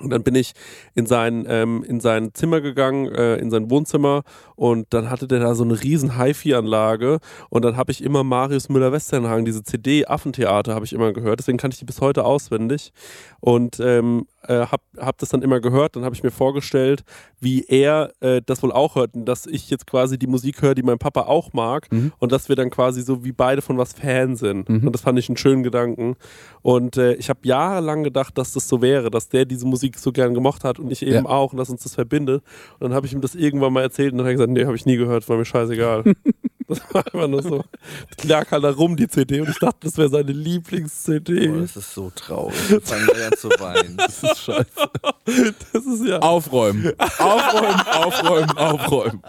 Und 0.00 0.10
dann 0.10 0.22
bin 0.22 0.34
ich 0.34 0.54
in 0.94 1.04
sein, 1.06 1.44
ähm, 1.48 1.84
in 1.86 2.00
sein 2.00 2.32
Zimmer 2.32 2.62
gegangen, 2.62 3.12
äh, 3.12 3.36
in 3.36 3.50
sein 3.50 3.70
Wohnzimmer. 3.70 4.22
Und 4.56 4.86
dann 4.90 5.10
hatte 5.10 5.28
der 5.28 5.40
da 5.40 5.54
so 5.54 5.64
eine 5.64 5.82
riesen 5.82 6.18
HiFi-Anlage. 6.18 7.18
Und 7.50 7.64
dann 7.64 7.76
habe 7.76 7.92
ich 7.92 8.02
immer 8.02 8.24
Marius 8.24 8.70
Müller-Westernhagen, 8.70 9.44
diese 9.44 9.62
CD 9.62 10.06
Affentheater 10.06 10.74
habe 10.74 10.86
ich 10.86 10.94
immer 10.94 11.12
gehört, 11.12 11.40
deswegen 11.40 11.58
kannte 11.58 11.74
ich 11.74 11.78
die 11.78 11.84
bis 11.84 12.00
heute 12.00 12.24
auswendig. 12.24 12.92
Und 13.40 13.80
ähm, 13.80 14.26
äh, 14.48 14.66
hab, 14.66 14.82
hab 14.96 15.18
das 15.18 15.28
dann 15.30 15.42
immer 15.42 15.60
gehört, 15.60 15.96
dann 15.96 16.04
habe 16.04 16.14
ich 16.14 16.22
mir 16.22 16.30
vorgestellt, 16.30 17.04
wie 17.40 17.64
er 17.64 18.12
äh, 18.20 18.40
das 18.44 18.62
wohl 18.62 18.72
auch 18.72 18.94
hört 18.96 19.14
und 19.14 19.24
dass 19.26 19.46
ich 19.46 19.70
jetzt 19.70 19.86
quasi 19.86 20.18
die 20.18 20.26
Musik 20.26 20.62
höre, 20.62 20.74
die 20.74 20.82
mein 20.82 20.98
Papa 20.98 21.22
auch 21.22 21.52
mag 21.52 21.88
und 22.18 22.32
dass 22.32 22.48
wir 22.48 22.56
dann 22.56 22.70
quasi 22.70 23.02
so 23.02 23.24
wie 23.24 23.32
beide 23.32 23.62
von 23.62 23.78
was 23.78 23.92
Fan 23.92 24.36
sind. 24.36 24.68
Und 24.68 24.92
das 24.92 25.02
fand 25.02 25.18
ich 25.18 25.28
einen 25.28 25.36
schönen 25.36 25.62
Gedanken. 25.62 26.16
Und 26.62 26.96
äh, 26.96 27.14
ich 27.14 27.28
habe 27.28 27.40
jahrelang 27.44 28.02
gedacht, 28.04 28.36
dass 28.38 28.52
das 28.52 28.68
so 28.68 28.80
wäre, 28.82 29.10
dass 29.10 29.28
der 29.28 29.44
diese 29.44 29.66
Musik 29.66 29.98
so 29.98 30.12
gern 30.12 30.34
gemocht 30.34 30.64
hat 30.64 30.78
und 30.78 30.90
ich 30.90 31.02
eben 31.02 31.12
Ja. 31.12 31.26
auch 31.26 31.52
und 31.52 31.58
dass 31.58 31.70
uns 31.70 31.82
das 31.82 31.94
verbindet. 31.94 32.42
Und 32.74 32.80
dann 32.88 32.94
habe 32.94 33.06
ich 33.06 33.12
ihm 33.12 33.20
das 33.20 33.34
irgendwann 33.34 33.72
mal 33.72 33.82
erzählt 33.82 34.12
und 34.12 34.18
dann 34.18 34.26
hat 34.26 34.30
er 34.32 34.34
gesagt, 34.34 34.50
nee, 34.52 34.64
habe 34.64 34.76
ich 34.76 34.86
nie 34.86 34.96
gehört, 34.96 35.28
war 35.28 35.36
mir 35.36 35.44
scheißegal. 35.44 36.04
Das 36.68 36.80
war 36.92 37.04
einfach 37.06 37.28
nur 37.28 37.42
so. 37.42 37.64
Lag 38.24 38.50
halt 38.50 38.64
da 38.64 38.70
rum, 38.70 38.96
die 38.96 39.08
CD, 39.08 39.40
und 39.40 39.48
ich 39.48 39.58
dachte, 39.58 39.78
das 39.82 39.96
wäre 39.96 40.08
seine 40.08 40.32
Lieblings-CD. 40.32 41.48
Oh, 41.50 41.60
das 41.60 41.76
ist 41.76 41.94
so 41.94 42.10
traurig. 42.14 42.54
Ich 42.70 42.84
fange 42.84 43.06
gleich 43.06 43.26
an 43.26 43.36
zu 43.36 43.48
weinen. 43.58 43.96
Das 43.96 44.22
ist 44.22 44.38
scheiße. 44.38 44.90
Das 45.72 45.86
ist 45.86 46.04
ja. 46.06 46.18
Aufräumen. 46.18 46.92
Aufräumen, 46.98 47.80
aufräumen, 47.86 48.58
aufräumen. 48.58 49.22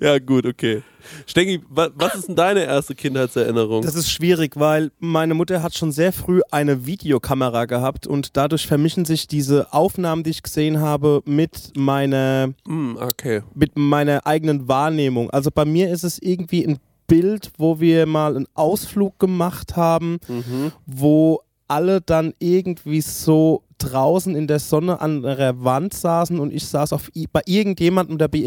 Ja, 0.00 0.18
gut, 0.18 0.46
okay. 0.46 0.82
Stengi, 1.26 1.60
wa 1.68 1.88
was 1.94 2.14
ist 2.14 2.28
denn 2.28 2.36
deine 2.36 2.64
erste 2.64 2.94
Kindheitserinnerung? 2.94 3.82
Das 3.82 3.94
ist 3.94 4.10
schwierig, 4.10 4.56
weil 4.56 4.90
meine 4.98 5.34
Mutter 5.34 5.62
hat 5.62 5.74
schon 5.74 5.92
sehr 5.92 6.12
früh 6.12 6.40
eine 6.50 6.86
Videokamera 6.86 7.64
gehabt 7.66 8.06
und 8.06 8.36
dadurch 8.36 8.66
vermischen 8.66 9.04
sich 9.04 9.26
diese 9.26 9.72
Aufnahmen, 9.72 10.22
die 10.22 10.30
ich 10.30 10.42
gesehen 10.42 10.80
habe, 10.80 11.22
mit 11.24 11.72
meiner, 11.76 12.52
Hm, 12.66 12.96
okay. 13.00 13.42
mit 13.54 13.76
meiner 13.78 14.26
eigenen 14.26 14.68
Wahrnehmung. 14.68 15.30
Also 15.30 15.50
bei 15.52 15.64
mir 15.64 15.90
ist 15.90 16.04
es 16.04 16.18
irgendwie 16.20 16.64
ein 16.66 16.78
Bild, 17.06 17.50
wo 17.58 17.78
wir 17.80 18.06
mal 18.06 18.36
einen 18.36 18.46
Ausflug 18.54 19.18
gemacht 19.18 19.76
haben, 19.76 20.18
wo 20.86 21.40
alle 21.68 22.00
dann 22.00 22.32
irgendwie 22.38 23.00
so 23.00 23.62
draußen 23.78 24.34
in 24.36 24.46
der 24.46 24.58
Sonne 24.60 25.00
an 25.00 25.24
einer 25.24 25.62
Wand 25.64 25.92
saßen 25.94 26.38
und 26.38 26.52
ich 26.52 26.66
saß 26.66 26.92
auf, 26.92 27.10
bei 27.32 27.42
irgendjemandem 27.46 28.14
oder 28.14 28.28
bei 28.28 28.38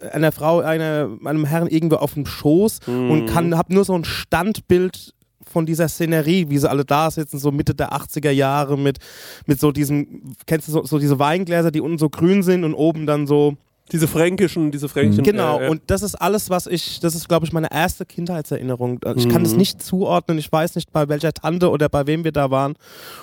irgendeiner 0.00 0.32
Frau, 0.32 0.60
einer, 0.60 1.10
einem 1.24 1.44
Herrn 1.44 1.66
irgendwo 1.68 1.96
auf 1.96 2.14
dem 2.14 2.26
Schoß 2.26 2.80
und 2.86 3.26
kann, 3.26 3.56
hab 3.56 3.70
nur 3.70 3.84
so 3.84 3.94
ein 3.94 4.04
Standbild 4.04 5.12
von 5.48 5.64
dieser 5.64 5.88
Szenerie, 5.88 6.50
wie 6.50 6.58
sie 6.58 6.68
alle 6.68 6.84
da 6.84 7.10
sitzen, 7.10 7.38
so 7.38 7.50
Mitte 7.52 7.74
der 7.74 7.92
80er 7.92 8.30
Jahre 8.30 8.76
mit, 8.76 8.98
mit 9.46 9.60
so 9.60 9.70
diesem, 9.72 10.34
kennst 10.46 10.68
du 10.68 10.72
so, 10.72 10.84
so 10.84 10.98
diese 10.98 11.18
Weingläser, 11.18 11.70
die 11.70 11.80
unten 11.80 11.98
so 11.98 12.10
grün 12.10 12.42
sind 12.42 12.64
und 12.64 12.74
oben 12.74 13.06
dann 13.06 13.26
so 13.26 13.56
Diese 13.92 14.08
fränkischen, 14.08 14.72
diese 14.72 14.88
fränkischen. 14.88 15.22
Genau, 15.22 15.60
äh, 15.60 15.66
äh, 15.66 15.70
und 15.70 15.82
das 15.86 16.02
ist 16.02 16.16
alles, 16.16 16.50
was 16.50 16.66
ich, 16.66 16.98
das 16.98 17.14
ist, 17.14 17.28
glaube 17.28 17.46
ich, 17.46 17.52
meine 17.52 17.70
erste 17.70 18.04
Kindheitserinnerung. 18.04 18.98
Ich 19.14 19.28
kann 19.28 19.42
Mhm. 19.42 19.46
es 19.46 19.56
nicht 19.56 19.80
zuordnen, 19.80 20.38
ich 20.38 20.50
weiß 20.50 20.74
nicht, 20.74 20.92
bei 20.92 21.08
welcher 21.08 21.32
Tante 21.32 21.70
oder 21.70 21.88
bei 21.88 22.08
wem 22.08 22.24
wir 22.24 22.32
da 22.32 22.50
waren. 22.50 22.74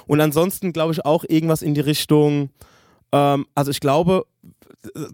Und 0.07 0.21
ansonsten 0.21 0.71
glaube 0.71 0.93
ich 0.93 1.03
auch 1.05 1.25
irgendwas 1.27 1.61
in 1.61 1.73
die 1.73 1.81
Richtung, 1.81 2.49
ähm, 3.11 3.45
also 3.53 3.69
ich 3.71 3.81
glaube, 3.81 4.25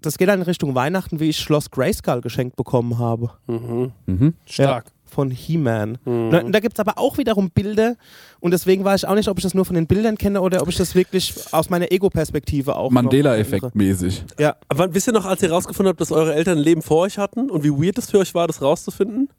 das 0.02 0.18
geht 0.18 0.28
dann 0.30 0.40
in 0.40 0.46
Richtung 0.46 0.76
Weihnachten, 0.76 1.20
wie 1.20 1.30
ich 1.30 1.38
Schloss 1.40 1.70
Grayskull 1.72 2.22
geschenkt 2.22 2.56
bekommen 2.56 2.98
habe. 3.00 3.32
mhm. 3.48 3.92
Mhm. 4.06 4.34
Stark. 4.46 4.86
Von 5.06 5.32
He-Man. 5.32 5.98
Mhm. 6.06 6.52
Da 6.52 6.60
gibt 6.60 6.76
es 6.76 6.80
aber 6.80 7.00
auch 7.00 7.18
wiederum 7.18 7.50
Bilder 7.50 7.96
und 8.42 8.52
deswegen 8.52 8.84
weiß 8.86 9.02
ich 9.02 9.10
auch 9.10 9.16
nicht, 9.16 9.28
ob 9.28 9.40
ich 9.40 9.44
das 9.44 9.56
nur 9.56 9.66
von 9.66 9.74
den 9.74 9.88
Bildern 9.88 10.20
kenne 10.20 10.40
oder 10.40 10.62
ob 10.62 10.68
ich 10.70 10.78
das 10.78 10.94
wirklich 10.94 11.34
aus 11.52 11.72
meiner 11.72 11.92
Ego-Perspektive 11.92 12.76
auch 12.76 12.92
Mandela-Effekt 12.92 13.74
mäßig. 13.74 14.24
Ja. 14.38 14.56
Aber 14.68 14.84
wann- 14.84 14.94
wisst 14.94 15.08
ihr 15.08 15.14
noch, 15.14 15.26
als 15.26 15.42
ihr 15.42 15.50
rausgefunden 15.52 15.90
habt, 15.90 16.00
dass 16.00 16.12
eure 16.12 16.36
Eltern 16.36 16.60
ein 16.60 16.64
Leben 16.64 16.84
vor 16.84 16.98
euch 17.00 17.18
hatten 17.18 17.50
und 17.50 17.64
wie 17.64 17.72
weird 17.72 17.98
es 17.98 18.12
für 18.12 18.20
euch 18.20 18.36
war, 18.36 18.46
das 18.46 18.62
rauszufinden? 18.62 19.30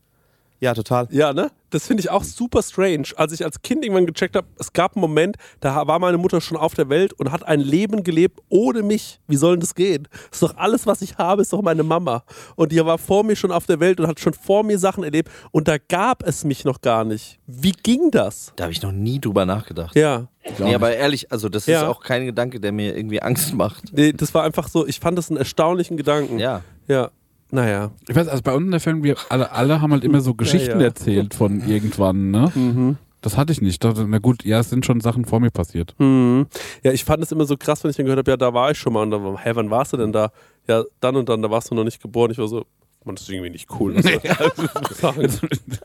Ja, 0.60 0.74
total. 0.74 1.08
Ja, 1.10 1.32
ne? 1.32 1.50
Das 1.70 1.86
finde 1.86 2.00
ich 2.02 2.10
auch 2.10 2.24
super 2.24 2.62
strange. 2.62 3.04
Als 3.16 3.32
ich 3.32 3.44
als 3.44 3.62
Kind 3.62 3.84
irgendwann 3.84 4.04
gecheckt 4.06 4.34
habe, 4.36 4.46
es 4.58 4.72
gab 4.72 4.96
einen 4.96 5.00
Moment, 5.00 5.36
da 5.60 5.86
war 5.86 5.98
meine 5.98 6.18
Mutter 6.18 6.40
schon 6.40 6.56
auf 6.58 6.74
der 6.74 6.88
Welt 6.88 7.12
und 7.14 7.30
hat 7.30 7.46
ein 7.46 7.60
Leben 7.60 8.02
gelebt 8.02 8.40
ohne 8.48 8.82
mich. 8.82 9.20
Wie 9.28 9.36
soll 9.36 9.54
denn 9.54 9.60
das 9.60 9.74
gehen? 9.74 10.08
Das 10.30 10.40
ist 10.40 10.42
doch 10.42 10.56
alles, 10.56 10.86
was 10.86 11.00
ich 11.00 11.16
habe, 11.18 11.42
ist 11.42 11.52
doch 11.52 11.62
meine 11.62 11.82
Mama. 11.84 12.24
Und 12.56 12.72
die 12.72 12.84
war 12.84 12.98
vor 12.98 13.22
mir 13.24 13.36
schon 13.36 13.52
auf 13.52 13.66
der 13.66 13.78
Welt 13.80 14.00
und 14.00 14.06
hat 14.08 14.18
schon 14.20 14.34
vor 14.34 14.64
mir 14.64 14.78
Sachen 14.78 15.04
erlebt 15.04 15.30
und 15.52 15.68
da 15.68 15.78
gab 15.78 16.26
es 16.26 16.44
mich 16.44 16.64
noch 16.64 16.80
gar 16.80 17.04
nicht. 17.04 17.38
Wie 17.46 17.72
ging 17.72 18.10
das? 18.10 18.52
Da 18.56 18.64
habe 18.64 18.72
ich 18.72 18.82
noch 18.82 18.92
nie 18.92 19.20
drüber 19.20 19.46
nachgedacht. 19.46 19.94
Ja. 19.94 20.26
Nee, 20.58 20.74
aber 20.74 20.92
ehrlich, 20.96 21.30
also 21.30 21.48
das 21.48 21.66
Ja. 21.66 21.82
ist 21.82 21.86
auch 21.88 22.00
kein 22.02 22.24
Gedanke, 22.26 22.58
der 22.60 22.72
mir 22.72 22.96
irgendwie 22.96 23.22
Angst 23.22 23.54
macht. 23.54 23.92
Nee, 23.92 24.12
das 24.12 24.34
war 24.34 24.42
einfach 24.42 24.68
so, 24.68 24.86
ich 24.86 24.98
fand 24.98 25.16
das 25.16 25.30
einen 25.30 25.36
erstaunlichen 25.36 25.96
Gedanken. 25.96 26.38
Ja. 26.38 26.62
Ja. 26.88 27.10
Naja. 27.50 27.90
Ich 28.08 28.14
weiß, 28.14 28.28
also 28.28 28.42
bei 28.42 28.54
uns 28.54 28.64
in 28.66 28.70
der 28.70 28.80
Family, 28.80 29.04
wir 29.04 29.16
alle, 29.28 29.50
alle 29.52 29.80
haben 29.80 29.92
halt 29.92 30.04
immer 30.04 30.20
so 30.20 30.34
Geschichten 30.36 30.80
ja. 30.80 30.86
erzählt 30.86 31.34
von 31.34 31.60
irgendwann, 31.68 32.30
ne? 32.30 32.96
Das 33.22 33.36
hatte 33.36 33.52
ich 33.52 33.60
nicht. 33.60 33.84
Na 33.84 34.18
gut, 34.18 34.44
ja, 34.44 34.60
es 34.60 34.70
sind 34.70 34.86
schon 34.86 35.00
Sachen 35.00 35.24
vor 35.26 35.40
mir 35.40 35.50
passiert. 35.50 35.94
Mhm. 35.98 36.46
Ja, 36.82 36.92
ich 36.92 37.04
fand 37.04 37.22
es 37.22 37.32
immer 37.32 37.44
so 37.44 37.56
krass, 37.56 37.84
wenn 37.84 37.90
ich 37.90 37.96
dann 37.96 38.06
gehört 38.06 38.18
habe, 38.18 38.30
ja, 38.30 38.36
da 38.36 38.54
war 38.54 38.70
ich 38.70 38.78
schon 38.78 38.92
mal. 38.92 39.02
Und 39.02 39.10
dann, 39.10 39.36
hä, 39.36 39.50
wann 39.54 39.70
warst 39.70 39.92
du 39.92 39.96
denn 39.98 40.12
da? 40.12 40.30
Ja, 40.66 40.84
dann 41.00 41.16
und 41.16 41.28
dann, 41.28 41.42
da 41.42 41.50
warst 41.50 41.70
du 41.70 41.74
noch 41.74 41.84
nicht 41.84 42.00
geboren. 42.00 42.30
Ich 42.30 42.38
war 42.38 42.48
so, 42.48 42.64
man, 43.06 43.16
das 43.16 43.22
ist 43.22 43.30
irgendwie 43.30 43.50
nicht 43.50 43.68
cool. 43.80 43.96
Was 43.96 44.04
ich 44.04 44.96
sagen? 44.96 45.28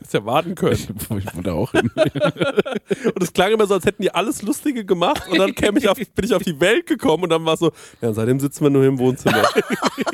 Das 0.00 0.14
erwarten 0.14 0.54
können. 0.54 0.74
Ich 0.74 1.34
wurde 1.34 1.52
auch 1.54 1.72
hin. 1.72 1.90
Und 1.96 3.22
es 3.22 3.32
klang 3.32 3.52
immer 3.52 3.66
so, 3.66 3.72
als 3.74 3.86
hätten 3.86 4.02
die 4.02 4.14
alles 4.14 4.42
Lustige 4.42 4.84
gemacht. 4.84 5.26
Und 5.30 5.38
dann 5.38 5.54
käm 5.54 5.78
ich 5.78 5.88
auf, 5.88 5.96
bin 5.96 6.24
ich 6.24 6.34
auf 6.34 6.42
die 6.42 6.60
Welt 6.60 6.86
gekommen 6.86 7.24
und 7.24 7.30
dann 7.30 7.44
war 7.44 7.56
so, 7.56 7.72
ja, 8.02 8.12
seitdem 8.12 8.38
sitzen 8.38 8.64
wir 8.64 8.70
nur 8.70 8.84
im 8.84 8.98
Wohnzimmer. 8.98 9.44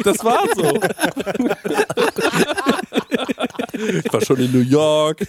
Das 0.04 0.24
war 0.24 0.44
so. 0.54 0.80
Ich 4.04 4.12
war 4.12 4.20
schon 4.20 4.38
in 4.38 4.52
New 4.52 4.60
York. 4.60 5.26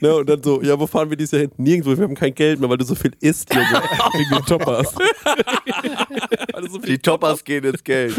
Ne, 0.00 0.14
und 0.14 0.28
dann 0.28 0.42
so, 0.42 0.62
ja, 0.62 0.78
wo 0.78 0.86
fahren 0.86 1.10
wir 1.10 1.16
dieses 1.16 1.32
Jahr 1.32 1.42
hin? 1.42 1.50
Nirgendwo, 1.56 1.96
wir 1.96 2.04
haben 2.04 2.14
kein 2.14 2.34
Geld 2.34 2.58
mehr, 2.60 2.68
weil 2.68 2.78
du 2.78 2.84
so 2.84 2.94
viel 2.94 3.12
isst, 3.20 3.52
Junge. 3.52 3.66
Wegen 3.66 4.30
den 4.30 4.46
Toppers. 4.46 4.94
So 6.68 6.78
Die 6.78 6.98
Toppers 6.98 7.44
gehen 7.44 7.64
ins 7.64 7.84
Geld. 7.84 8.14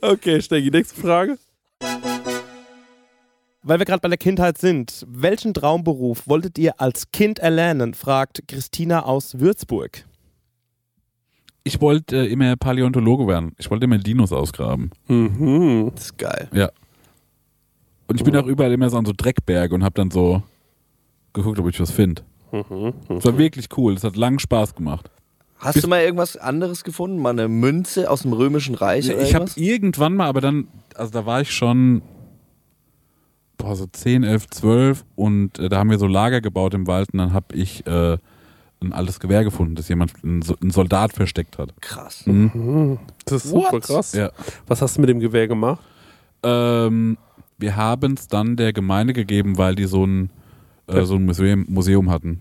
Okay, 0.00 0.40
Stegi, 0.40 0.70
nächste 0.70 1.00
Frage. 1.00 1.38
Weil 3.68 3.80
wir 3.80 3.84
gerade 3.84 4.00
bei 4.00 4.08
der 4.08 4.16
Kindheit 4.16 4.56
sind, 4.56 5.04
welchen 5.10 5.52
Traumberuf 5.52 6.26
wolltet 6.26 6.56
ihr 6.56 6.80
als 6.80 7.10
Kind 7.10 7.38
erlernen? 7.38 7.92
fragt 7.92 8.48
Christina 8.48 9.02
aus 9.02 9.40
Würzburg. 9.40 10.06
Ich 11.64 11.78
wollte 11.82 12.16
äh, 12.16 12.32
immer 12.32 12.56
Paläontologe 12.56 13.26
werden. 13.26 13.52
Ich 13.58 13.70
wollte 13.70 13.84
immer 13.84 13.98
Dinos 13.98 14.32
ausgraben. 14.32 14.90
Mhm. 15.08 15.90
Das 15.94 16.04
ist 16.04 16.16
geil. 16.16 16.48
Ja. 16.54 16.70
Und 18.06 18.16
ich 18.16 18.24
bin 18.24 18.34
auch 18.38 18.46
überall 18.46 18.72
immer 18.72 18.88
so 18.88 18.96
an 18.96 19.04
so 19.04 19.12
Dreckberge 19.14 19.74
und 19.74 19.84
habe 19.84 19.96
dann 19.96 20.10
so 20.10 20.42
geguckt, 21.34 21.58
ob 21.58 21.68
ich 21.68 21.78
was 21.78 21.90
finde. 21.90 22.22
Das 22.50 23.24
war 23.26 23.36
wirklich 23.36 23.68
cool. 23.76 23.96
Das 23.96 24.04
hat 24.04 24.16
langen 24.16 24.38
Spaß 24.38 24.76
gemacht. 24.76 25.10
Hast 25.58 25.84
du 25.84 25.88
mal 25.88 26.00
irgendwas 26.00 26.38
anderes 26.38 26.84
gefunden? 26.84 27.18
Mal 27.18 27.30
eine 27.38 27.48
Münze 27.48 28.10
aus 28.10 28.22
dem 28.22 28.32
Römischen 28.32 28.76
Reich? 28.76 29.10
oder 29.10 29.20
Ich 29.20 29.34
habe 29.34 29.50
irgendwann 29.56 30.14
mal, 30.14 30.26
aber 30.26 30.40
dann, 30.40 30.68
also 30.94 31.12
da 31.12 31.26
war 31.26 31.42
ich 31.42 31.50
schon 31.50 32.00
boah, 33.58 33.76
so 33.76 33.86
10, 33.86 34.22
11, 34.24 34.48
12 34.50 35.04
und 35.16 35.58
äh, 35.58 35.68
da 35.68 35.78
haben 35.78 35.90
wir 35.90 35.98
so 35.98 36.06
Lager 36.06 36.40
gebaut 36.40 36.72
im 36.74 36.86
Wald 36.86 37.12
und 37.12 37.18
dann 37.18 37.32
habe 37.32 37.54
ich 37.54 37.86
äh, 37.86 38.16
ein 38.80 38.92
altes 38.92 39.18
Gewehr 39.20 39.42
gefunden, 39.44 39.74
das 39.74 39.88
jemand, 39.88 40.12
ein, 40.24 40.40
So- 40.42 40.56
ein 40.62 40.70
Soldat 40.70 41.12
versteckt 41.12 41.58
hat. 41.58 41.74
krass. 41.80 42.24
Das 43.24 43.44
ist 43.44 43.50
super 43.50 43.80
krass. 43.80 44.12
Ja. 44.12 44.30
Was 44.68 44.80
hast 44.80 44.96
du 44.96 45.00
mit 45.00 45.10
dem 45.10 45.18
Gewehr 45.20 45.48
gemacht? 45.48 45.82
Ähm, 46.44 47.18
wir 47.58 47.74
haben 47.76 48.14
es 48.14 48.28
dann 48.28 48.54
der 48.56 48.72
Gemeinde 48.72 49.12
gegeben, 49.12 49.58
weil 49.58 49.74
die 49.74 49.86
so 49.86 50.04
ein, 50.06 50.30
äh, 50.86 51.02
so 51.04 51.16
ein 51.16 51.24
Museum, 51.24 51.66
Museum 51.68 52.08
hatten. 52.10 52.40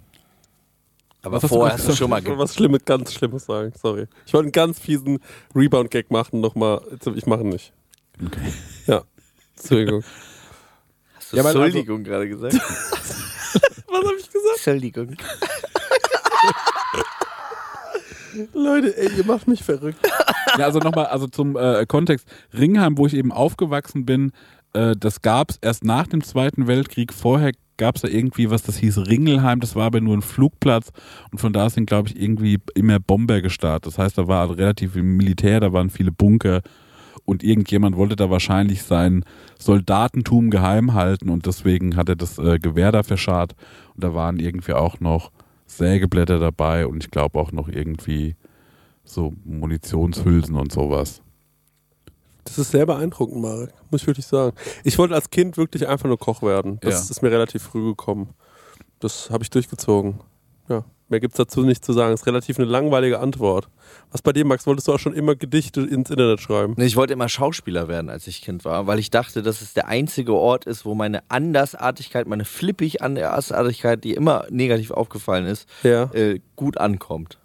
Aber 1.24 1.38
Was 1.38 1.44
hast 1.44 1.50
du 1.52 1.56
vorher 1.56 1.74
hast 1.74 1.90
du 1.90 1.94
schon 1.96 2.10
mal 2.12 2.20
Ich 2.20 2.26
wollte 2.26 2.38
ge 2.38 2.44
was 2.44 2.54
Schlimmes, 2.54 2.86
ganz 2.86 3.12
Schlimmes 3.14 3.46
sagen, 3.48 3.74
sorry. 3.76 4.06
Ich 4.28 4.34
wollte 4.34 4.46
einen 4.46 4.52
ganz 4.52 4.80
fiesen 4.80 5.18
Rebound-Gag 5.56 6.12
machen, 6.12 6.40
nochmal. 6.40 6.80
Ich 7.16 7.26
mache 7.26 7.42
ihn 7.42 7.50
nicht. 7.50 7.74
Okay. 8.24 8.54
Ja. 8.86 9.02
Entschuldigung. 9.58 10.04
Hast 11.28 11.34
du 11.34 11.38
Ja, 11.38 11.44
weil 11.44 11.50
also- 11.50 11.62
Entschuldigung 11.64 12.04
gerade 12.06 12.30
gesagt? 12.30 12.54
Was 12.54 14.06
habe 14.06 14.16
ich 14.18 14.32
gesagt? 14.32 14.56
Entschuldigung. 14.56 15.16
Leute, 18.54 18.96
ey, 18.98 19.10
ihr 19.18 19.26
macht 19.26 19.48
mich 19.48 19.64
verrückt. 19.64 20.00
Ja, 20.58 20.66
also 20.66 20.80
nochmal, 20.80 21.08
also 21.08 21.28
zum 21.28 21.58
äh, 21.58 21.86
Kontext. 21.86 22.26
Ringheim, 22.58 22.98
wo 22.98 23.06
ich 23.08 23.14
eben 23.14 23.32
aufgewachsen 23.34 24.06
bin, 24.06 24.32
äh, 24.74 24.96
das 24.98 25.22
gab 25.22 25.50
es 25.50 25.58
erst 25.62 25.84
nach 25.84 26.08
dem 26.08 26.24
Zweiten 26.24 26.68
Weltkrieg. 26.68 27.14
Vorher 27.14 27.52
gab 27.76 27.96
es 27.98 28.04
da 28.04 28.08
irgendwie 28.08 28.50
was, 28.50 28.64
das 28.64 28.78
hieß 28.78 29.00
Ringelheim, 29.08 29.60
das 29.60 29.76
war 29.76 29.88
aber 29.88 30.00
nur 30.00 30.16
ein 30.16 30.22
Flugplatz 30.22 30.92
und 31.32 31.40
von 31.40 31.52
da 31.52 31.70
sind, 31.70 31.88
glaube 31.88 32.08
ich, 32.10 32.22
irgendwie 32.22 32.58
immer 32.74 33.00
Bomber 33.02 33.42
gestartet. 33.42 33.88
Das 33.92 33.98
heißt, 33.98 34.18
da 34.18 34.28
war 34.30 34.56
relativ 34.58 34.94
viel 34.94 35.04
Militär, 35.04 35.60
da 35.60 35.74
waren 35.74 35.90
viele 35.90 36.12
Bunker 36.14 36.62
und 37.28 37.44
irgendjemand 37.44 37.98
wollte 37.98 38.16
da 38.16 38.30
wahrscheinlich 38.30 38.84
sein 38.84 39.24
Soldatentum 39.60 40.50
geheim 40.50 40.94
halten 40.94 41.30
und 41.30 41.46
deswegen 41.46 41.98
hat 41.98 42.08
er 42.10 42.16
das 42.16 42.38
äh, 42.40 42.58
Gewehr 42.58 42.92
da 42.94 43.04
verscharrt 43.04 43.54
und 43.94 44.04
da 44.04 44.14
waren 44.14 44.40
irgendwie 44.40 44.72
auch 44.74 45.00
noch 45.02 45.32
Sägeblätter 45.66 46.40
dabei 46.40 46.88
und 46.88 47.04
ich 47.04 47.12
glaube 47.12 47.38
auch 47.38 47.52
noch 47.52 47.68
irgendwie 47.68 48.36
so 49.04 49.34
Munitionshülsen 49.44 50.56
und 50.56 50.72
sowas. 50.72 51.22
Das 52.46 52.58
ist 52.58 52.72
sehr 52.72 52.86
beeindruckend, 52.86 53.42
Marek, 53.42 53.74
muss 53.92 54.02
ich 54.02 54.08
wirklich 54.08 54.26
sagen. 54.26 54.56
Ich 54.86 54.98
wollte 54.98 55.14
als 55.14 55.30
Kind 55.30 55.58
wirklich 55.58 55.86
einfach 55.86 56.08
nur 56.08 56.18
Koch 56.18 56.42
werden. 56.42 56.80
Das 56.80 56.94
Ja. 56.94 57.12
ist 57.12 57.22
mir 57.22 57.30
relativ 57.30 57.62
früh 57.64 57.84
gekommen. 57.90 58.30
Das 59.00 59.30
habe 59.30 59.44
ich 59.44 59.50
durchgezogen. 59.50 60.22
Ja, 60.70 60.86
mehr 61.10 61.20
gibt 61.20 61.34
es 61.34 61.38
dazu 61.38 61.62
nicht 61.64 61.84
zu 61.86 61.94
sagen. 61.94 62.14
ist 62.14 62.26
relativ 62.28 62.58
eine 62.60 62.68
langweilige 62.68 63.20
Antwort. 63.20 63.68
Was 64.12 64.22
bei 64.22 64.34
dir, 64.34 64.46
Max, 64.46 64.66
wolltest 64.68 64.88
du 64.88 64.94
auch 64.94 65.00
schon 65.00 65.14
immer 65.14 65.36
Gedichte 65.36 65.82
ins 65.82 66.10
Internet 66.10 66.40
schreiben? 66.42 66.74
Nee, 66.78 66.86
Ich 66.86 66.96
wollte 66.96 67.14
immer 67.14 67.30
Schauspieler 67.30 67.88
werden, 67.88 68.10
als 68.10 68.28
ich 68.28 68.42
Kind 68.42 68.66
war, 68.66 68.88
weil 68.88 69.00
ich 69.00 69.10
dachte, 69.10 69.42
dass 69.42 69.62
es 69.62 69.74
der 69.74 69.88
einzige 69.88 70.34
Ort 70.34 70.66
ist, 70.66 70.86
wo 70.86 70.96
meine 70.96 71.22
Andersartigkeit, 71.30 72.28
meine 72.28 72.46
flippig 72.46 73.02
Andersartigkeit, 73.02 74.04
die 74.04 74.14
immer 74.14 74.46
negativ 74.50 74.92
aufgefallen 74.92 75.46
ist, 75.46 75.68
Ja. 75.84 76.04
äh, 76.14 76.40
gut 76.56 76.78
ankommt. 76.78 77.38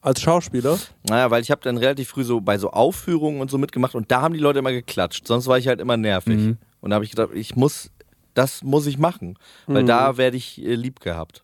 Als 0.00 0.20
Schauspieler? 0.20 0.78
Naja, 1.08 1.30
weil 1.30 1.42
ich 1.42 1.50
habe 1.50 1.60
dann 1.62 1.76
relativ 1.76 2.08
früh 2.08 2.22
so 2.24 2.40
bei 2.40 2.56
so 2.58 2.70
Aufführungen 2.70 3.40
und 3.40 3.50
so 3.50 3.58
mitgemacht 3.58 3.94
und 3.94 4.10
da 4.10 4.20
haben 4.22 4.32
die 4.32 4.40
Leute 4.40 4.60
immer 4.60 4.70
geklatscht. 4.72 5.26
Sonst 5.26 5.46
war 5.48 5.58
ich 5.58 5.66
halt 5.66 5.80
immer 5.80 5.96
nervig. 5.96 6.36
Mhm. 6.38 6.58
Und 6.80 6.90
da 6.90 6.94
habe 6.94 7.04
ich 7.04 7.10
gedacht, 7.10 7.30
ich 7.34 7.56
muss, 7.56 7.90
das 8.34 8.62
muss 8.62 8.86
ich 8.86 8.96
machen, 8.98 9.36
weil 9.66 9.82
Mhm. 9.82 9.86
da 9.88 10.16
werde 10.16 10.36
ich 10.36 10.64
äh, 10.64 10.74
lieb 10.76 11.00
gehabt. 11.00 11.42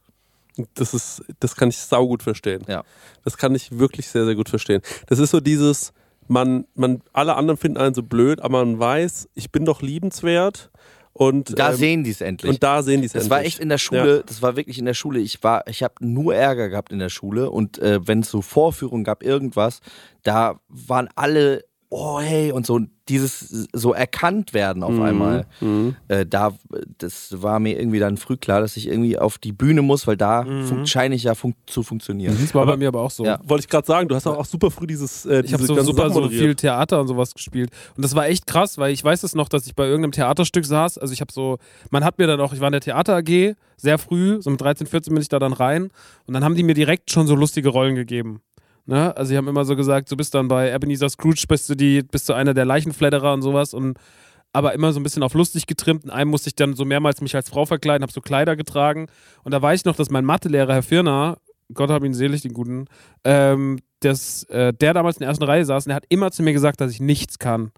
Das 0.74 0.94
ist, 0.94 1.22
das 1.40 1.56
kann 1.56 1.68
ich 1.68 1.78
saugut 1.78 2.22
verstehen. 2.22 2.62
Ja. 2.68 2.84
Das 3.24 3.36
kann 3.36 3.54
ich 3.54 3.78
wirklich 3.78 4.06
sehr, 4.08 4.24
sehr 4.24 4.34
gut 4.36 4.48
verstehen. 4.48 4.82
Das 5.06 5.18
ist 5.18 5.30
so 5.30 5.40
dieses, 5.40 5.92
man, 6.28 6.66
man, 6.74 7.02
alle 7.12 7.34
anderen 7.34 7.58
finden 7.58 7.78
einen 7.78 7.94
so 7.94 8.02
blöd, 8.02 8.40
aber 8.40 8.64
man 8.64 8.78
weiß, 8.78 9.28
ich 9.34 9.50
bin 9.50 9.64
doch 9.64 9.82
liebenswert. 9.82 10.70
Und, 11.12 11.56
Da 11.58 11.70
ähm, 11.70 11.76
sehen 11.76 12.04
die 12.04 12.10
es 12.10 12.20
endlich. 12.20 12.50
und 12.50 12.62
da 12.62 12.82
sehen 12.82 13.00
die 13.00 13.06
es 13.06 13.12
Das 13.12 13.22
endlich. 13.24 13.30
war 13.30 13.44
echt 13.44 13.60
in 13.60 13.68
der 13.68 13.78
Schule, 13.78 14.24
das 14.26 14.42
war 14.42 14.56
wirklich 14.56 14.78
in 14.80 14.84
der 14.84 14.94
Schule. 14.94 15.20
Ich 15.20 15.42
war, 15.44 15.64
ich 15.68 15.84
habe 15.84 15.94
nur 16.00 16.34
Ärger 16.34 16.68
gehabt 16.68 16.92
in 16.92 16.98
der 16.98 17.08
Schule 17.08 17.50
und 17.50 17.78
äh, 17.78 18.00
wenn 18.06 18.20
es 18.20 18.30
so 18.30 18.42
Vorführungen 18.42 19.04
gab, 19.04 19.22
irgendwas, 19.22 19.80
da 20.24 20.58
waren 20.68 21.08
alle, 21.14 21.64
oh 21.96 22.20
hey, 22.20 22.50
und 22.50 22.66
so 22.66 22.80
dieses 23.08 23.68
so 23.72 23.92
erkannt 23.92 24.54
werden 24.54 24.82
auf 24.82 24.98
einmal. 24.98 25.46
Äh, 26.08 26.24
da, 26.26 26.52
das 26.98 27.42
war 27.42 27.60
mir 27.60 27.78
irgendwie 27.78 27.98
dann 27.98 28.16
früh 28.16 28.36
klar, 28.38 28.60
dass 28.62 28.76
ich 28.78 28.88
irgendwie 28.88 29.18
auf 29.18 29.36
die 29.38 29.52
Bühne 29.52 29.82
muss, 29.82 30.06
weil 30.06 30.16
da 30.16 30.44
fun- 30.44 30.86
scheine 30.86 31.14
ich 31.14 31.24
ja 31.24 31.34
fun 31.34 31.54
zu 31.66 31.82
funktionieren. 31.82 32.36
Das 32.40 32.54
war 32.54 32.64
bei 32.66 32.76
mir 32.78 32.88
aber 32.88 33.02
auch 33.02 33.10
so. 33.10 33.24
Ja. 33.24 33.38
Wollte 33.44 33.64
ich 33.64 33.68
gerade 33.68 33.86
sagen, 33.86 34.08
du 34.08 34.14
hast 34.14 34.26
auch, 34.26 34.38
auch 34.38 34.46
super 34.46 34.70
früh 34.70 34.86
dieses. 34.86 35.26
Äh, 35.26 35.42
Ich 35.44 35.52
habe 35.52 35.58
diese 35.62 35.66
so 35.66 35.74
ganzen 35.74 35.86
super 35.86 36.10
so 36.10 36.28
viel 36.30 36.54
Theater 36.54 37.00
und 37.00 37.08
sowas 37.08 37.34
gespielt. 37.34 37.70
Und 37.96 38.02
das 38.04 38.14
war 38.14 38.26
echt 38.26 38.46
krass, 38.46 38.78
weil 38.78 38.92
ich 38.92 39.04
weiß 39.04 39.22
es 39.22 39.34
noch, 39.34 39.48
dass 39.50 39.66
ich 39.66 39.74
bei 39.76 39.84
irgendeinem 39.86 40.12
Theaterstück 40.12 40.64
saß. 40.64 40.96
Also 40.98 41.12
ich 41.12 41.20
habe 41.20 41.32
so, 41.32 41.58
man 41.90 42.04
hat 42.04 42.18
mir 42.18 42.26
dann 42.26 42.40
auch, 42.40 42.54
ich 42.54 42.60
war 42.60 42.68
in 42.68 42.72
der 42.72 42.80
Theater 42.80 43.16
AG, 43.16 43.54
sehr 43.76 43.98
früh, 43.98 44.40
so 44.40 44.48
mit 44.50 44.60
13, 44.62 44.86
14 44.86 45.12
bin 45.12 45.20
ich 45.20 45.28
da 45.28 45.38
dann 45.38 45.52
rein. 45.52 45.90
Und 46.26 46.32
dann 46.34 46.42
haben 46.42 46.54
die 46.54 46.62
mir 46.62 46.74
direkt 46.74 47.10
schon 47.10 47.26
so 47.26 47.34
lustige 47.34 47.68
Rollen 47.68 47.94
gegeben. 47.96 48.40
Ne? 48.86 49.16
Also 49.16 49.30
sie 49.30 49.36
haben 49.36 49.48
immer 49.48 49.64
so 49.64 49.76
gesagt, 49.76 50.10
du 50.10 50.16
bist 50.16 50.34
dann 50.34 50.48
bei 50.48 50.72
Ebenezer 50.72 51.08
Scrooge, 51.08 51.44
bist 51.48 51.68
du 51.70 51.74
die, 51.74 52.02
bist 52.02 52.28
du 52.28 52.34
einer 52.34 52.54
der 52.54 52.64
Leichenfledderer 52.64 53.32
und 53.32 53.42
sowas 53.42 53.74
und 53.74 53.98
aber 54.52 54.72
immer 54.72 54.92
so 54.92 55.00
ein 55.00 55.02
bisschen 55.02 55.24
auf 55.24 55.34
lustig 55.34 55.66
getrimmt. 55.66 56.04
In 56.04 56.10
einem 56.10 56.30
musste 56.30 56.48
ich 56.48 56.54
dann 56.54 56.74
so 56.74 56.84
mehrmals 56.84 57.20
mich 57.20 57.34
als 57.34 57.48
Frau 57.48 57.66
verkleiden, 57.66 58.02
habe 58.02 58.12
so 58.12 58.20
Kleider 58.20 58.54
getragen. 58.54 59.08
Und 59.42 59.52
da 59.52 59.60
weiß 59.60 59.80
ich 59.80 59.84
noch, 59.84 59.96
dass 59.96 60.10
mein 60.10 60.24
Mathelehrer, 60.24 60.74
Herr 60.74 60.82
Firner, 60.82 61.38
Gott 61.72 61.90
hab 61.90 62.04
ihn 62.04 62.14
selig, 62.14 62.42
den 62.42 62.52
Guten, 62.52 62.86
ähm, 63.24 63.80
das, 64.00 64.44
äh, 64.44 64.72
der 64.72 64.94
damals 64.94 65.16
in 65.16 65.20
der 65.20 65.28
ersten 65.28 65.44
Reihe 65.44 65.64
saß 65.64 65.86
und 65.86 65.88
der 65.88 65.96
hat 65.96 66.04
immer 66.08 66.30
zu 66.30 66.42
mir 66.42 66.52
gesagt, 66.52 66.80
dass 66.80 66.92
ich 66.92 67.00
nichts 67.00 67.38
kann. 67.38 67.72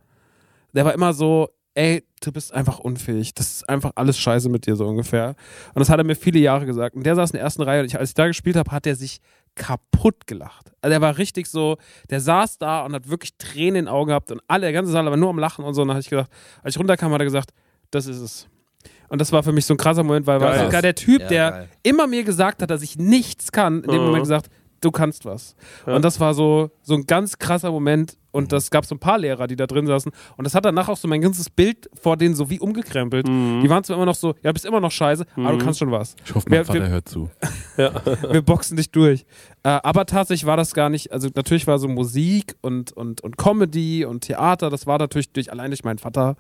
Der 0.75 0.85
war 0.85 0.93
immer 0.93 1.15
so, 1.15 1.49
ey, 1.75 2.05
du 2.23 2.33
bist 2.33 2.53
einfach 2.53 2.79
unfähig. 2.79 3.33
Das 3.35 3.51
ist 3.51 3.69
einfach 3.69 3.93
alles 3.95 4.19
scheiße 4.19 4.49
mit 4.49 4.67
dir, 4.67 4.77
so 4.77 4.87
ungefähr. 4.87 5.35
Und 5.75 5.81
das 5.81 5.89
hat 5.89 5.99
er 5.99 6.05
mir 6.05 6.17
viele 6.17 6.41
Jahre 6.41 6.67
gesagt. 6.67 6.97
Und 6.97 7.07
der 7.07 7.15
saß 7.15 7.31
in 7.31 7.37
der 7.37 7.43
ersten 7.43 7.63
Reihe 7.63 7.81
und 7.81 7.87
ich, 7.87 7.99
als 7.99 8.11
ich 8.11 8.15
da 8.15 8.27
gespielt 8.27 8.57
habe, 8.57 8.71
hat 8.71 8.87
er 8.87 8.97
sich 8.97 9.21
kaputt 9.57 10.27
gelacht. 10.27 10.71
Also 10.81 10.93
der 10.93 11.01
war 11.01 11.19
richtig 11.19 11.47
so, 11.49 11.77
der 12.11 12.21
saß 12.21 12.59
da 12.59 12.85
und 12.85 12.95
hat 12.95 13.09
wirklich 13.09 13.37
Tränen 13.39 13.69
in 13.77 13.85
den 13.87 13.89
Augen 13.89 14.09
gehabt 14.09 14.31
und 14.31 14.41
alle, 14.47 14.63
der 14.63 14.73
ganze 14.73 14.93
Saal 14.93 15.07
war 15.07 15.17
nur 15.17 15.31
am 15.31 15.39
Lachen 15.39 15.65
und 15.65 15.75
so. 15.75 15.83
Und 15.83 15.89
dann 15.89 15.97
habe 15.97 16.03
ich 16.03 16.09
gesagt, 16.11 16.31
als 16.63 16.75
ich 16.77 16.79
runterkam, 16.79 17.13
hat 17.13 17.21
er 17.21 17.25
gesagt, 17.25 17.51
das 17.91 18.07
ist 18.07 18.21
es. 18.21 18.49
Und 19.09 19.21
das 19.21 19.33
war 19.33 19.43
für 19.43 19.53
mich 19.53 19.65
so 19.65 19.75
ein 19.75 19.77
krasser 19.77 20.03
Moment, 20.03 20.27
weil, 20.27 20.39
Geil. 20.41 20.65
sogar 20.65 20.83
der 20.83 20.95
Typ, 20.95 21.23
Ja, 21.23 21.29
der 21.29 21.51
geil. 21.51 21.69
immer 21.83 22.07
mir 22.07 22.25
gesagt 22.25 22.63
hat, 22.63 22.71
dass 22.71 22.83
ich 22.83 22.97
nichts 22.99 23.51
kann, 23.53 23.83
in 23.85 23.91
dem 23.91 24.01
Mhm. 24.01 24.07
Moment 24.07 24.23
gesagt, 24.25 24.51
du 24.81 24.91
kannst 24.91 25.25
was. 25.25 25.55
Und 25.87 26.05
das 26.05 26.21
war 26.21 26.35
so, 26.35 26.71
so 26.83 26.95
ein 26.95 27.07
ganz 27.07 27.39
krasser 27.39 27.71
Moment. 27.71 28.17
Und 28.37 28.53
das 28.53 28.71
gab 28.71 28.85
so 28.87 28.95
ein 28.95 28.99
paar 28.99 29.19
Lehrer, 29.19 29.47
die 29.47 29.57
da 29.57 29.67
drin 29.67 29.87
saßen. 29.87 30.13
Und 30.37 30.45
das 30.45 30.55
hat 30.55 30.65
danach 30.65 30.89
auch 30.89 30.97
so 30.97 31.09
mein 31.09 31.21
ganzes 31.23 31.51
Bild 31.51 31.89
vor 32.01 32.17
denen 32.17 32.35
so 32.35 32.51
wie 32.51 32.61
umgekrempelt. 32.61 33.27
Die 33.27 33.69
waren 33.69 33.83
zwar 33.83 33.97
immer 33.97 34.07
noch 34.07 34.15
so, 34.15 34.35
ja, 34.43 34.53
bist 34.53 34.65
immer 34.67 34.81
noch 34.81 34.91
scheiße, 34.93 35.25
aber 35.37 35.53
du 35.53 35.59
kannst 35.65 35.79
schon 35.79 35.91
was. 35.91 36.15
Ich 36.25 36.35
hoffe, 36.35 36.47
mein 36.49 36.59
Wir- 36.61 36.65
Vater 36.65 36.81
wir- 36.83 36.89
hört 36.89 37.09
zu. 37.09 37.31
Wir 37.77 38.43
boxen 38.43 38.77
dich 38.77 38.91
durch. 38.91 39.25
Äh, 39.63 39.69
aber 39.83 40.07
tatsächlich 40.07 40.47
war 40.47 40.57
das 40.57 40.73
gar 40.75 40.89
nicht, 40.89 41.13
also 41.13 41.29
natürlich 41.35 41.67
war 41.67 41.79
so 41.79 41.89
Musik 41.89 42.55
und, 42.63 42.93
und, 42.93 43.21
und 43.23 43.37
Comedy 43.37 44.05
und 44.05 44.21
Theater, 44.23 44.71
das 44.71 44.87
war 44.87 44.99
natürlich 44.99 45.31
durch, 45.33 45.51
allein 45.53 45.71
durch 45.71 45.85
meinen 45.85 45.99
Vater, 45.99 46.37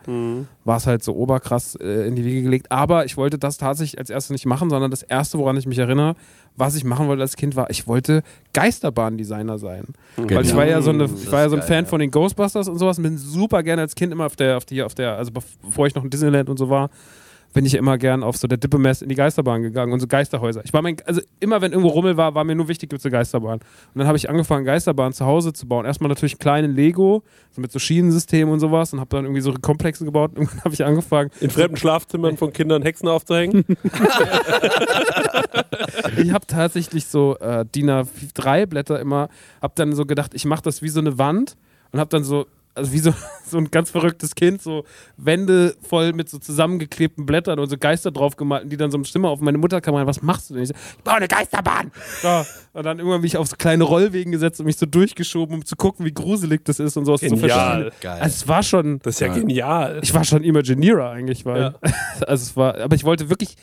war 0.64 0.76
es 0.76 0.86
halt 0.86 1.02
so 1.02 1.14
oberkrass 1.14 1.74
äh, 1.76 2.06
in 2.06 2.14
die 2.16 2.24
Wiege 2.24 2.42
gelegt. 2.42 2.70
Aber 2.72 3.04
ich 3.04 3.16
wollte 3.16 3.38
das 3.38 3.58
tatsächlich 3.58 3.98
als 3.98 4.10
erstes 4.10 4.30
nicht 4.30 4.46
machen, 4.46 4.70
sondern 4.70 4.90
das 4.90 5.02
erste, 5.02 5.38
woran 5.38 5.56
ich 5.56 5.66
mich 5.66 5.78
erinnere, 5.78 6.14
was 6.56 6.74
ich 6.74 6.84
machen 6.84 7.06
wollte 7.08 7.22
als 7.22 7.36
Kind, 7.36 7.54
war, 7.56 7.68
ich 7.70 7.86
wollte 7.86 8.22
Geisterbahndesigner 8.56 9.58
sein. 9.58 9.84
Weil 10.16 10.46
ich 10.46 10.56
war 10.56 10.66
ja 10.66 10.80
so, 10.80 10.88
eine, 10.88 11.04
ich 11.04 11.30
war 11.30 11.42
ja 11.42 11.48
so 11.50 11.56
ein 11.56 11.60
geil, 11.60 11.68
Fan 11.68 11.84
ja. 11.84 11.90
von 11.90 12.00
den 12.00 12.10
Ghostbusters 12.10 12.68
und 12.68 12.78
sowas 12.78 12.96
und 12.96 13.02
bin 13.02 13.18
super 13.18 13.62
gerne 13.62 13.82
als 13.82 13.94
Kind 13.94 14.12
immer 14.12 14.24
auf 14.24 14.34
der, 14.34 14.56
auf 14.56 14.64
die, 14.64 14.82
auf 14.82 14.94
der, 14.94 15.16
also 15.16 15.30
bevor 15.30 15.86
ich 15.86 15.94
noch 15.94 16.02
in 16.02 16.08
Disneyland 16.08 16.48
und 16.48 16.56
so 16.56 16.70
war, 16.70 16.88
bin 17.52 17.64
ich 17.64 17.74
immer 17.74 17.98
gern 17.98 18.22
auf 18.22 18.36
so 18.36 18.46
der 18.46 18.58
Dippemess 18.58 19.02
in 19.02 19.08
die 19.08 19.14
Geisterbahn 19.14 19.62
gegangen 19.62 19.92
und 19.92 20.00
so 20.00 20.06
Geisterhäuser. 20.06 20.62
Ich 20.64 20.72
war 20.72 20.82
mein, 20.82 20.96
also 21.06 21.20
immer 21.40 21.60
wenn 21.62 21.72
irgendwo 21.72 21.90
Rummel 21.90 22.16
war, 22.16 22.34
war 22.34 22.44
mir 22.44 22.54
nur 22.54 22.68
wichtig, 22.68 22.90
gibt 22.90 23.00
es 23.00 23.06
eine 23.06 23.12
Geisterbahn. 23.12 23.60
Und 23.60 23.98
dann 23.98 24.06
habe 24.06 24.16
ich 24.18 24.28
angefangen, 24.28 24.64
Geisterbahn 24.64 25.12
zu 25.12 25.24
Hause 25.26 25.52
zu 25.52 25.66
bauen. 25.66 25.84
Erstmal 25.86 26.08
natürlich 26.08 26.34
einen 26.34 26.40
kleinen 26.40 26.74
Lego, 26.74 27.22
so 27.50 27.60
mit 27.60 27.72
so 27.72 27.78
Schienensystemen 27.78 28.52
und 28.52 28.60
sowas 28.60 28.92
und 28.92 29.00
habe 29.00 29.10
dann 29.10 29.24
irgendwie 29.24 29.40
so 29.40 29.52
Komplexe 29.54 30.04
gebaut. 30.04 30.32
Und 30.36 30.50
dann 30.50 30.64
habe 30.64 30.74
ich 30.74 30.84
angefangen, 30.84 31.30
In 31.40 31.50
fremden 31.50 31.76
Schlafzimmern 31.76 32.36
von 32.36 32.52
Kindern 32.52 32.82
Hexen 32.82 33.08
aufzuhängen. 33.08 33.64
ich 36.16 36.32
habe 36.32 36.46
tatsächlich 36.46 37.06
so 37.06 37.36
äh, 37.38 37.64
DIN 37.64 37.90
A3 37.90 38.66
Blätter 38.66 39.00
immer, 39.00 39.28
habe 39.62 39.72
dann 39.76 39.94
so 39.94 40.04
gedacht, 40.04 40.32
ich 40.34 40.44
mache 40.44 40.62
das 40.62 40.82
wie 40.82 40.88
so 40.88 41.00
eine 41.00 41.18
Wand 41.18 41.56
und 41.92 42.00
habe 42.00 42.10
dann 42.10 42.24
so, 42.24 42.46
also 42.76 42.92
wie 42.92 42.98
so, 42.98 43.12
so 43.46 43.58
ein 43.58 43.70
ganz 43.70 43.90
verrücktes 43.90 44.34
Kind, 44.34 44.62
so 44.62 44.84
Wände 45.16 45.74
voll 45.80 46.12
mit 46.12 46.28
so 46.28 46.38
zusammengeklebten 46.38 47.26
Blättern 47.26 47.58
und 47.58 47.68
so 47.68 47.76
Geister 47.78 48.10
drauf 48.10 48.36
gemalt 48.36 48.64
und 48.64 48.70
die 48.70 48.76
dann 48.76 48.90
so 48.90 48.98
eine 48.98 49.04
Stimme 49.06 49.28
auf 49.28 49.40
meine 49.40 49.58
Mutter 49.58 49.80
kam 49.80 49.94
rein, 49.94 50.06
was 50.06 50.22
machst 50.22 50.50
du 50.50 50.54
denn? 50.54 50.62
Ich, 50.64 50.68
so, 50.68 50.74
ich 50.98 51.02
baue 51.04 51.14
eine 51.14 51.28
Geisterbahn! 51.28 51.90
So. 52.22 52.44
Und 52.74 52.84
dann 52.84 52.98
irgendwann 52.98 53.22
mich 53.22 53.36
auf 53.36 53.48
so 53.48 53.56
kleine 53.56 53.84
Rollwegen 53.84 54.30
gesetzt 54.32 54.60
und 54.60 54.66
mich 54.66 54.76
so 54.76 54.86
durchgeschoben, 54.86 55.56
um 55.56 55.64
zu 55.64 55.74
gucken, 55.76 56.04
wie 56.06 56.12
gruselig 56.12 56.64
das 56.64 56.78
ist 56.78 56.96
und 56.96 57.06
sowas 57.06 57.20
zu 57.22 57.28
Genial. 57.30 57.82
verstehen. 57.84 57.92
Geil. 58.02 58.20
Also 58.20 58.34
es 58.34 58.48
war 58.48 58.62
schon, 58.62 58.98
Das 59.02 59.14
ist 59.14 59.20
ja 59.20 59.28
genial. 59.32 60.00
ich 60.02 60.12
war 60.14 60.24
schon 60.24 60.44
Imagineerer 60.44 61.10
eigentlich, 61.10 61.44
weil, 61.46 61.60
Ja. 61.60 61.74
also 62.26 62.42
es 62.42 62.56
war, 62.56 62.76
aber 62.78 62.94
ich 62.94 63.04
wollte 63.04 63.30
wirklich 63.30 63.56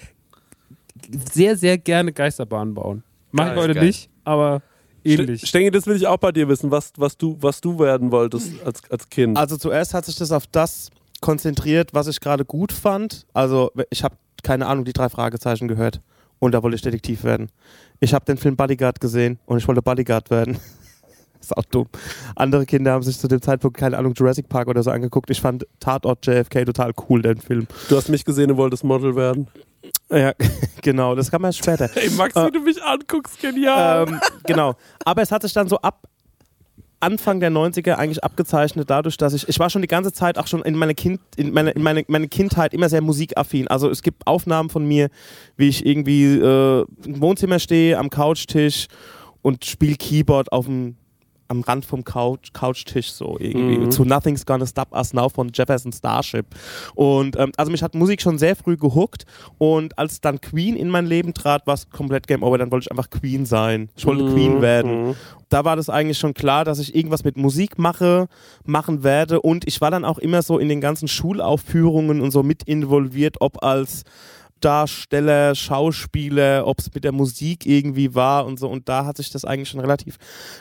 sehr, 1.32 1.58
sehr 1.58 1.78
gerne 1.78 2.14
Geisterbahnen 2.14 2.74
bauen. 2.74 3.04
Mach 3.32 3.52
ich 3.52 3.58
heute 3.58 3.74
geil. 3.74 3.86
nicht, 3.86 4.10
aber 4.24 4.62
ähnlich. 5.06 5.48
Stengi, 5.48 5.72
das 5.72 5.88
will 5.88 5.96
ich 5.96 6.08
auch 6.08 6.18
bei 6.18 6.32
dir 6.32 6.48
wissen, 6.48 6.72
was, 6.72 6.94
was, 6.98 7.18
du, 7.18 7.38
was 7.40 7.62
du 7.62 7.80
werden 7.80 8.12
wolltest 8.12 8.52
als, 8.66 8.82
als 8.90 9.10
Kind. 9.10 9.38
Also 9.38 9.58
zuerst 9.58 9.94
hat 9.94 10.06
sich 10.06 10.16
das 10.16 10.32
auf 10.32 10.48
das 10.48 10.90
konzentriert, 11.22 11.94
was 11.94 12.08
ich 12.08 12.20
gerade 12.20 12.46
gut 12.46 12.72
fand. 12.72 13.26
Also 13.34 13.72
ich 13.90 14.04
habe 14.04 14.16
keine 14.44 14.68
Ahnung, 14.68 14.86
die 14.86 14.94
drei 14.94 15.10
Fragezeichen 15.10 15.68
gehört 15.68 16.02
und 16.40 16.52
da 16.52 16.62
wollte 16.62 16.76
ich 16.76 16.82
Detektiv 16.82 17.24
werden. 17.24 17.50
Ich 18.00 18.14
habe 18.14 18.26
den 18.26 18.38
Film 18.38 18.58
Bodyguard 18.58 19.00
gesehen 19.00 19.40
und 19.46 19.58
ich 19.58 19.68
wollte 19.68 19.82
Bodyguard 19.82 20.30
werden. 20.30 20.60
ist 21.44 21.58
auch 21.58 21.66
dumm. 21.66 21.88
Andere 22.36 22.66
Kinder 22.66 22.94
haben 22.94 23.04
sich 23.04 23.18
zu 23.18 23.28
dem 23.28 23.42
Zeitpunkt, 23.42 23.78
keine 23.78 23.98
Ahnung, 23.98 24.14
Jurassic 24.16 24.50
Park 24.50 24.68
oder 24.68 24.84
so 24.84 24.92
angeguckt. 24.92 25.30
Ich 25.30 25.42
fand 25.42 25.66
Tatort 25.80 26.26
JFK 26.26 26.66
total 26.66 26.92
cool, 27.10 27.22
den 27.22 27.38
Film. 27.38 27.68
Du 27.90 27.96
hast 27.96 28.10
mich 28.10 28.26
gesehen 28.26 28.52
und 28.52 28.58
wolltest 28.58 28.84
Model 28.84 29.16
werden. 29.16 29.48
Ja, 30.10 30.34
genau, 30.82 31.16
das 31.16 31.30
kam 31.30 31.44
erst 31.44 31.60
später. 31.60 31.90
Ey, 31.96 32.10
Max, 32.12 32.36
wie 32.36 32.52
du 32.52 32.62
mich 32.62 32.82
anguckst, 32.82 33.40
genial. 33.40 34.08
ähm, 34.08 34.20
genau. 34.46 34.76
Aber 35.06 35.22
es 35.22 35.32
hat 35.32 35.42
sich 35.42 35.54
dann 35.54 35.68
so 35.68 35.78
ab 35.80 36.08
Anfang 37.04 37.42
der 37.42 37.52
90er 37.52 37.96
eigentlich 37.96 38.24
abgezeichnet 38.24 38.90
dadurch, 38.90 39.18
dass 39.18 39.34
ich, 39.34 39.50
ich 39.50 39.60
war 39.60 39.70
schon 39.70 39.82
die 39.82 39.90
ganze 39.90 40.14
Zeit 40.14 40.38
auch 40.38 40.48
schon 40.48 40.62
in 40.62 40.76
meiner 40.76 40.94
kind, 40.94 41.20
in 41.36 41.52
meine, 41.52 41.72
in 41.72 41.84
meine, 41.84 42.06
meine 42.08 42.30
Kindheit 42.30 42.74
immer 42.74 42.88
sehr 42.88 43.02
musikaffin. 43.02 43.68
Also 43.68 43.90
es 43.90 44.04
gibt 44.04 44.26
Aufnahmen 44.26 44.70
von 44.70 44.86
mir, 44.86 45.10
wie 45.58 45.68
ich 45.68 45.86
irgendwie 45.86 46.38
äh, 46.38 46.86
im 47.06 47.22
Wohnzimmer 47.22 47.60
stehe, 47.60 47.98
am 47.98 48.10
Couchtisch 48.10 48.88
und 49.42 49.66
spiele 49.66 49.96
Keyboard 49.96 50.54
auf 50.54 50.66
dem 50.66 50.96
am 51.48 51.62
Rand 51.62 51.86
vom 51.86 52.04
Couch, 52.04 52.54
Couchtisch 52.54 53.12
so 53.12 53.38
irgendwie. 53.40 53.90
Zu 53.90 54.06
Nothing's 54.06 54.46
Gonna 54.46 54.66
Stop 54.66 54.92
Us 54.94 55.14
Now 55.14 55.30
von 55.30 55.52
Jefferson 55.54 55.92
Starship. 55.92 56.46
Und 56.96 57.38
ähm, 57.38 57.52
also 57.58 57.72
mich 57.72 57.84
hat 57.84 57.96
Musik 57.96 58.22
schon 58.22 58.38
sehr 58.38 58.56
früh 58.56 58.78
gehuckt 58.78 59.26
und 59.58 59.98
als 59.98 60.22
dann 60.22 60.42
Queen 60.42 60.76
in 60.76 60.90
mein 60.90 61.06
Leben 61.06 61.34
trat, 61.34 61.68
war 61.68 61.76
es 61.76 61.90
komplett 61.90 62.28
Game 62.28 62.44
Over. 62.44 62.58
Dann 62.58 62.72
wollte 62.72 62.86
ich 62.86 62.92
einfach 62.92 63.10
Queen 63.10 63.46
sein. 63.46 63.90
Ich 63.96 64.06
wollte 64.06 64.26
Queen 64.32 64.62
werden. 64.62 65.16
Da 65.50 65.66
war 65.66 65.76
das 65.76 65.90
eigentlich 65.90 66.18
schon 66.18 66.34
klar, 66.34 66.66
dass 66.66 66.80
ich 66.80 66.96
irgendwas 66.96 67.24
mit 67.24 67.38
Musik 67.38 67.78
mache, 67.78 68.28
machen 68.66 69.04
werde 69.04 69.42
und 69.42 69.68
ich 69.68 69.82
war 69.82 69.92
dann 69.92 70.04
auch 70.06 70.18
immer 70.18 70.42
so 70.42 70.58
in 70.58 70.68
den 70.68 70.82
ganzen 70.82 71.08
Schulaufführungen 71.08 72.22
und 72.22 72.32
so 72.32 72.42
mit 72.42 72.64
involviert, 72.64 73.36
ob 73.40 73.64
als 73.64 74.04
Darsteller, 74.64 75.56
Schauspieler, 75.56 76.66
ob 76.66 76.80
es 76.80 76.94
mit 76.94 77.04
der 77.04 77.12
Musik 77.12 77.66
irgendwie 77.66 78.16
war 78.16 78.46
und 78.46 78.60
so. 78.60 78.70
Und 78.70 78.90
da 78.90 79.06
hat 79.06 79.18
sich 79.18 79.30
das 79.30 79.46
eigentlich 79.46 79.70
schon 79.70 79.82
relativ 79.82 80.18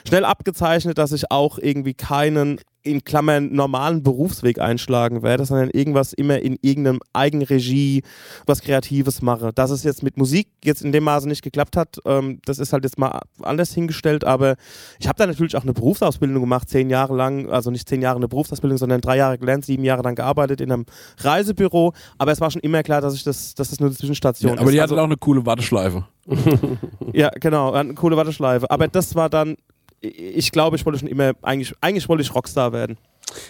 schnell 0.07 0.25
abgezeichnet, 0.25 0.97
dass 0.97 1.11
ich 1.11 1.31
auch 1.31 1.57
irgendwie 1.57 1.93
keinen 1.93 2.59
in 2.83 3.03
Klammern 3.03 3.53
normalen 3.53 4.03
Berufsweg 4.03 4.59
einschlagen 4.59 5.23
werde, 5.23 5.45
sondern 5.45 5.69
irgendwas 5.69 6.13
immer 6.13 6.39
in 6.39 6.57
irgendeinem 6.61 6.99
Eigenregie, 7.13 8.03
was 8.45 8.61
Kreatives 8.61 9.21
mache. 9.21 9.51
Dass 9.53 9.71
es 9.71 9.83
jetzt 9.83 10.03
mit 10.03 10.17
Musik 10.17 10.49
jetzt 10.63 10.83
in 10.83 10.91
dem 10.91 11.03
Maße 11.05 11.27
nicht 11.27 11.41
geklappt 11.41 11.77
hat, 11.77 11.97
ähm, 12.05 12.39
das 12.45 12.59
ist 12.59 12.73
halt 12.73 12.83
jetzt 12.83 12.97
mal 12.99 13.21
anders 13.41 13.73
hingestellt, 13.73 14.23
aber 14.25 14.55
ich 14.99 15.07
habe 15.07 15.17
da 15.17 15.25
natürlich 15.25 15.55
auch 15.55 15.63
eine 15.63 15.73
Berufsausbildung 15.73 16.41
gemacht, 16.41 16.69
zehn 16.69 16.89
Jahre 16.89 17.15
lang, 17.15 17.49
also 17.49 17.71
nicht 17.71 17.87
zehn 17.87 18.01
Jahre 18.01 18.17
eine 18.17 18.27
Berufsausbildung, 18.27 18.77
sondern 18.77 19.01
drei 19.01 19.17
Jahre 19.17 19.37
gelernt, 19.37 19.65
sieben 19.65 19.83
Jahre 19.83 20.03
dann 20.03 20.15
gearbeitet 20.15 20.61
in 20.61 20.71
einem 20.71 20.85
Reisebüro, 21.19 21.93
aber 22.17 22.31
es 22.31 22.41
war 22.41 22.51
schon 22.51 22.61
immer 22.61 22.83
klar, 22.83 23.01
dass 23.01 23.15
ich 23.15 23.23
das, 23.23 23.55
dass 23.55 23.69
das 23.69 23.79
nur 23.79 23.89
eine 23.89 23.97
Zwischenstation 23.97 24.55
Ja, 24.55 24.59
aber 24.59 24.69
ist. 24.69 24.73
die 24.73 24.81
also, 24.81 24.95
hatten 24.95 25.01
auch 25.01 25.07
eine 25.07 25.17
coole 25.17 25.45
Warteschleife. 25.45 26.05
ja, 27.13 27.29
genau, 27.39 27.71
eine 27.71 27.93
coole 27.93 28.15
Warteschleife. 28.15 28.69
Aber 28.69 28.87
das 28.87 29.15
war 29.15 29.29
dann, 29.29 29.55
ich 30.03 30.51
glaube, 30.51 30.75
ich 30.75 30.85
wollte 30.85 30.99
schon 30.99 31.07
immer, 31.07 31.33
eigentlich, 31.41 31.73
eigentlich 31.81 32.09
wollte 32.09 32.23
ich 32.23 32.35
Rockstar 32.35 32.73
werden. 32.73 32.97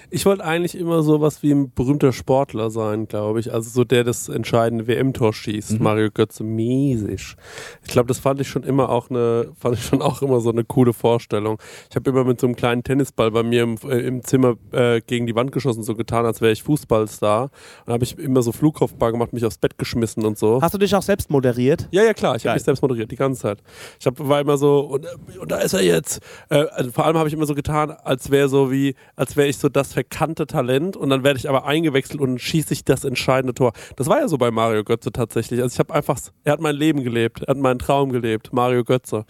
Ich 0.09 0.25
wollte 0.25 0.43
eigentlich 0.43 0.77
immer 0.77 1.01
sowas 1.01 1.43
wie 1.43 1.51
ein 1.51 1.71
berühmter 1.71 2.13
Sportler 2.13 2.69
sein, 2.69 3.07
glaube 3.07 3.39
ich. 3.39 3.51
Also 3.51 3.69
so 3.69 3.83
der 3.83 4.03
das 4.03 4.29
entscheidende 4.29 4.87
WM-Tor 4.87 5.33
schießt. 5.33 5.79
Mario 5.79 6.09
Götze, 6.11 6.43
mäßig. 6.43 7.35
Ich 7.83 7.89
glaube, 7.89 8.07
das 8.07 8.19
fand 8.19 8.39
ich 8.39 8.47
schon 8.47 8.63
immer 8.63 8.89
auch 8.89 9.09
eine, 9.09 9.51
fand 9.59 9.77
ich 9.77 9.83
schon 9.83 10.01
auch 10.01 10.21
immer 10.21 10.39
so 10.39 10.51
eine 10.51 10.63
coole 10.63 10.93
Vorstellung. 10.93 11.59
Ich 11.89 11.95
habe 11.95 12.09
immer 12.09 12.23
mit 12.23 12.39
so 12.39 12.47
einem 12.47 12.55
kleinen 12.55 12.83
Tennisball 12.83 13.31
bei 13.31 13.43
mir 13.43 13.63
im, 13.63 13.77
äh, 13.89 13.99
im 13.99 14.23
Zimmer 14.23 14.55
äh, 14.71 15.01
gegen 15.01 15.27
die 15.27 15.35
Wand 15.35 15.51
geschossen, 15.51 15.83
so 15.83 15.95
getan, 15.95 16.25
als 16.25 16.41
wäre 16.41 16.51
ich 16.51 16.63
Fußballstar. 16.63 17.43
Und 17.43 17.51
dann 17.87 17.93
habe 17.93 18.03
ich 18.03 18.17
immer 18.17 18.41
so 18.41 18.51
Flugkopfball 18.51 19.11
gemacht, 19.11 19.33
mich 19.33 19.45
aufs 19.45 19.57
Bett 19.57 19.77
geschmissen 19.77 20.25
und 20.25 20.37
so. 20.37 20.61
Hast 20.61 20.73
du 20.73 20.77
dich 20.77 20.95
auch 20.95 21.01
selbst 21.01 21.29
moderiert? 21.29 21.87
Ja, 21.91 22.03
ja, 22.03 22.13
klar. 22.13 22.35
Ich 22.35 22.45
habe 22.45 22.55
mich 22.55 22.63
selbst 22.63 22.81
moderiert, 22.81 23.11
die 23.11 23.15
ganze 23.15 23.41
Zeit. 23.41 23.59
Ich 23.99 24.05
hab, 24.05 24.19
war 24.19 24.39
immer 24.39 24.57
so, 24.57 24.79
und, 24.81 25.05
und 25.39 25.51
da 25.51 25.57
ist 25.57 25.73
er 25.73 25.81
jetzt. 25.81 26.19
Äh, 26.49 26.65
also 26.71 26.91
vor 26.91 27.05
allem 27.05 27.17
habe 27.17 27.27
ich 27.27 27.33
immer 27.33 27.45
so 27.45 27.55
getan, 27.55 27.91
als 27.91 28.29
wäre 28.29 28.49
so 28.49 28.71
wie, 28.71 28.95
als 29.15 29.35
wäre 29.35 29.47
ich 29.47 29.57
so 29.57 29.62
das 29.69 29.93
verkannte 29.93 30.47
Talent 30.47 30.95
und 30.97 31.09
dann 31.09 31.23
werde 31.23 31.37
ich 31.39 31.49
aber 31.49 31.65
eingewechselt 31.65 32.19
und 32.21 32.39
schieße 32.39 32.73
ich 32.73 32.83
das 32.85 33.03
entscheidende 33.03 33.53
Tor. 33.53 33.73
Das 33.95 34.07
war 34.07 34.19
ja 34.19 34.27
so 34.27 34.37
bei 34.37 34.51
Mario 34.51 34.83
Götze 34.83 35.11
tatsächlich. 35.11 35.61
Also 35.61 35.73
ich 35.73 35.79
habe 35.79 35.93
einfach, 35.93 36.19
er 36.43 36.53
hat 36.53 36.59
mein 36.61 36.75
Leben 36.75 37.03
gelebt, 37.03 37.41
er 37.43 37.47
hat 37.51 37.57
meinen 37.57 37.79
Traum 37.79 38.11
gelebt, 38.11 38.51
Mario 38.53 38.83
Götze. 38.83 39.25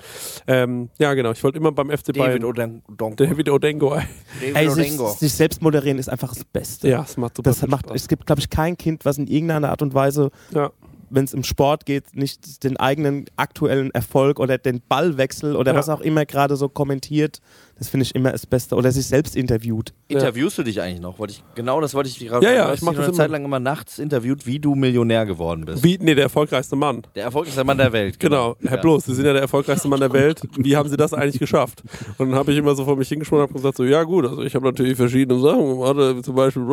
Ähm, 0.47 0.89
ja, 0.97 1.13
genau. 1.13 1.31
Ich 1.31 1.43
wollte 1.43 1.57
immer 1.57 1.71
beim 1.71 1.89
FC 1.89 2.07
David 2.13 2.41
Bayern. 2.41 2.43
Odengo. 2.45 3.13
David 3.15 3.49
Odengo. 3.49 3.95
ey. 3.95 4.03
David 4.41 4.55
Ey, 4.55 4.69
sich, 4.69 4.91
sich 4.97 5.33
selbst 5.33 5.61
moderieren 5.61 5.97
ist 5.99 6.09
einfach 6.09 6.33
das 6.33 6.43
Beste. 6.45 6.89
Ja, 6.89 7.03
es 7.03 7.17
macht 7.17 7.35
super 7.37 7.49
Das 7.49 7.59
viel 7.59 7.69
macht, 7.69 7.85
Spaß. 7.87 7.95
es 8.01 8.07
gibt, 8.07 8.25
glaube 8.25 8.39
ich, 8.41 8.49
kein 8.49 8.77
Kind, 8.77 9.05
was 9.05 9.17
in 9.17 9.27
irgendeiner 9.27 9.69
Art 9.69 9.81
und 9.81 9.93
Weise, 9.93 10.31
Ja. 10.51 10.71
wenn 11.09 11.25
es 11.25 11.33
im 11.33 11.43
Sport 11.43 11.85
geht, 11.85 12.15
nicht 12.15 12.63
den 12.63 12.77
eigenen 12.77 13.25
aktuellen 13.35 13.91
Erfolg 13.91 14.39
oder 14.39 14.57
den 14.57 14.81
Ballwechsel 14.87 15.55
oder 15.55 15.73
Ja. 15.73 15.77
was 15.77 15.89
auch 15.89 16.01
immer 16.01 16.25
gerade 16.25 16.55
so 16.55 16.69
kommentiert. 16.69 17.39
Das 17.83 17.89
finde 17.89 18.05
ich 18.05 18.15
immer 18.15 18.31
das 18.31 18.45
Beste. 18.45 18.75
Oder 18.77 18.93
sich 18.93 19.05
selbst 19.07 19.35
interviewt. 19.35 19.93
Interviewst 20.07 20.57
du 20.57 20.63
dich 20.63 20.79
eigentlich 20.79 21.01
noch? 21.01 21.19
Wollte 21.19 21.33
ich, 21.33 21.43
genau 21.53 21.81
das 21.81 21.93
wollte 21.93 22.07
ich 22.07 22.17
gerade 22.17 22.45
Ja, 22.45 22.53
ja, 22.53 22.73
ich 22.73 22.81
mach 22.81 22.91
dich 22.91 22.99
das 22.99 23.07
eine 23.07 23.13
immer. 23.13 23.17
Zeit 23.17 23.29
lang 23.31 23.43
immer 23.43 23.59
nachts 23.59 23.99
interviewt, 23.99 24.45
wie 24.47 24.57
du 24.57 24.73
Millionär 24.73 25.25
geworden 25.25 25.65
bist. 25.65 25.83
Wie, 25.83 25.97
nee, 25.99 26.15
der 26.15 26.23
erfolgreichste 26.23 26.77
Mann. 26.77 27.01
Der 27.13 27.25
erfolgreichste 27.25 27.65
Mann 27.65 27.77
der 27.77 27.91
Welt. 27.91 28.21
Genau, 28.21 28.55
Herr 28.61 28.77
Ja. 28.77 28.81
Bloß, 28.81 29.03
Sie 29.03 29.13
sind 29.15 29.25
ja 29.25 29.33
der 29.33 29.41
erfolgreichste 29.41 29.89
Mann 29.89 29.99
der 29.99 30.13
Welt. 30.13 30.41
Wie 30.57 30.77
haben 30.77 30.87
Sie 30.87 30.95
das 30.95 31.13
eigentlich 31.13 31.39
geschafft? 31.39 31.83
Und 32.17 32.29
dann 32.29 32.39
habe 32.39 32.53
ich 32.53 32.57
immer 32.57 32.73
so 32.73 32.85
vor 32.85 32.95
mich 32.95 33.09
hingeschwungen 33.09 33.43
und 33.43 33.49
habe 33.49 33.59
gesagt, 33.59 33.75
so, 33.75 33.83
ja 33.83 34.03
gut, 34.03 34.25
also 34.27 34.43
ich 34.43 34.55
habe 34.55 34.65
natürlich 34.65 34.95
verschiedene 34.95 35.37
Sachen 35.41 35.67
gemacht, 35.77 35.97
äh, 35.97 36.21
zum 36.21 36.35
Beispiel 36.35 36.63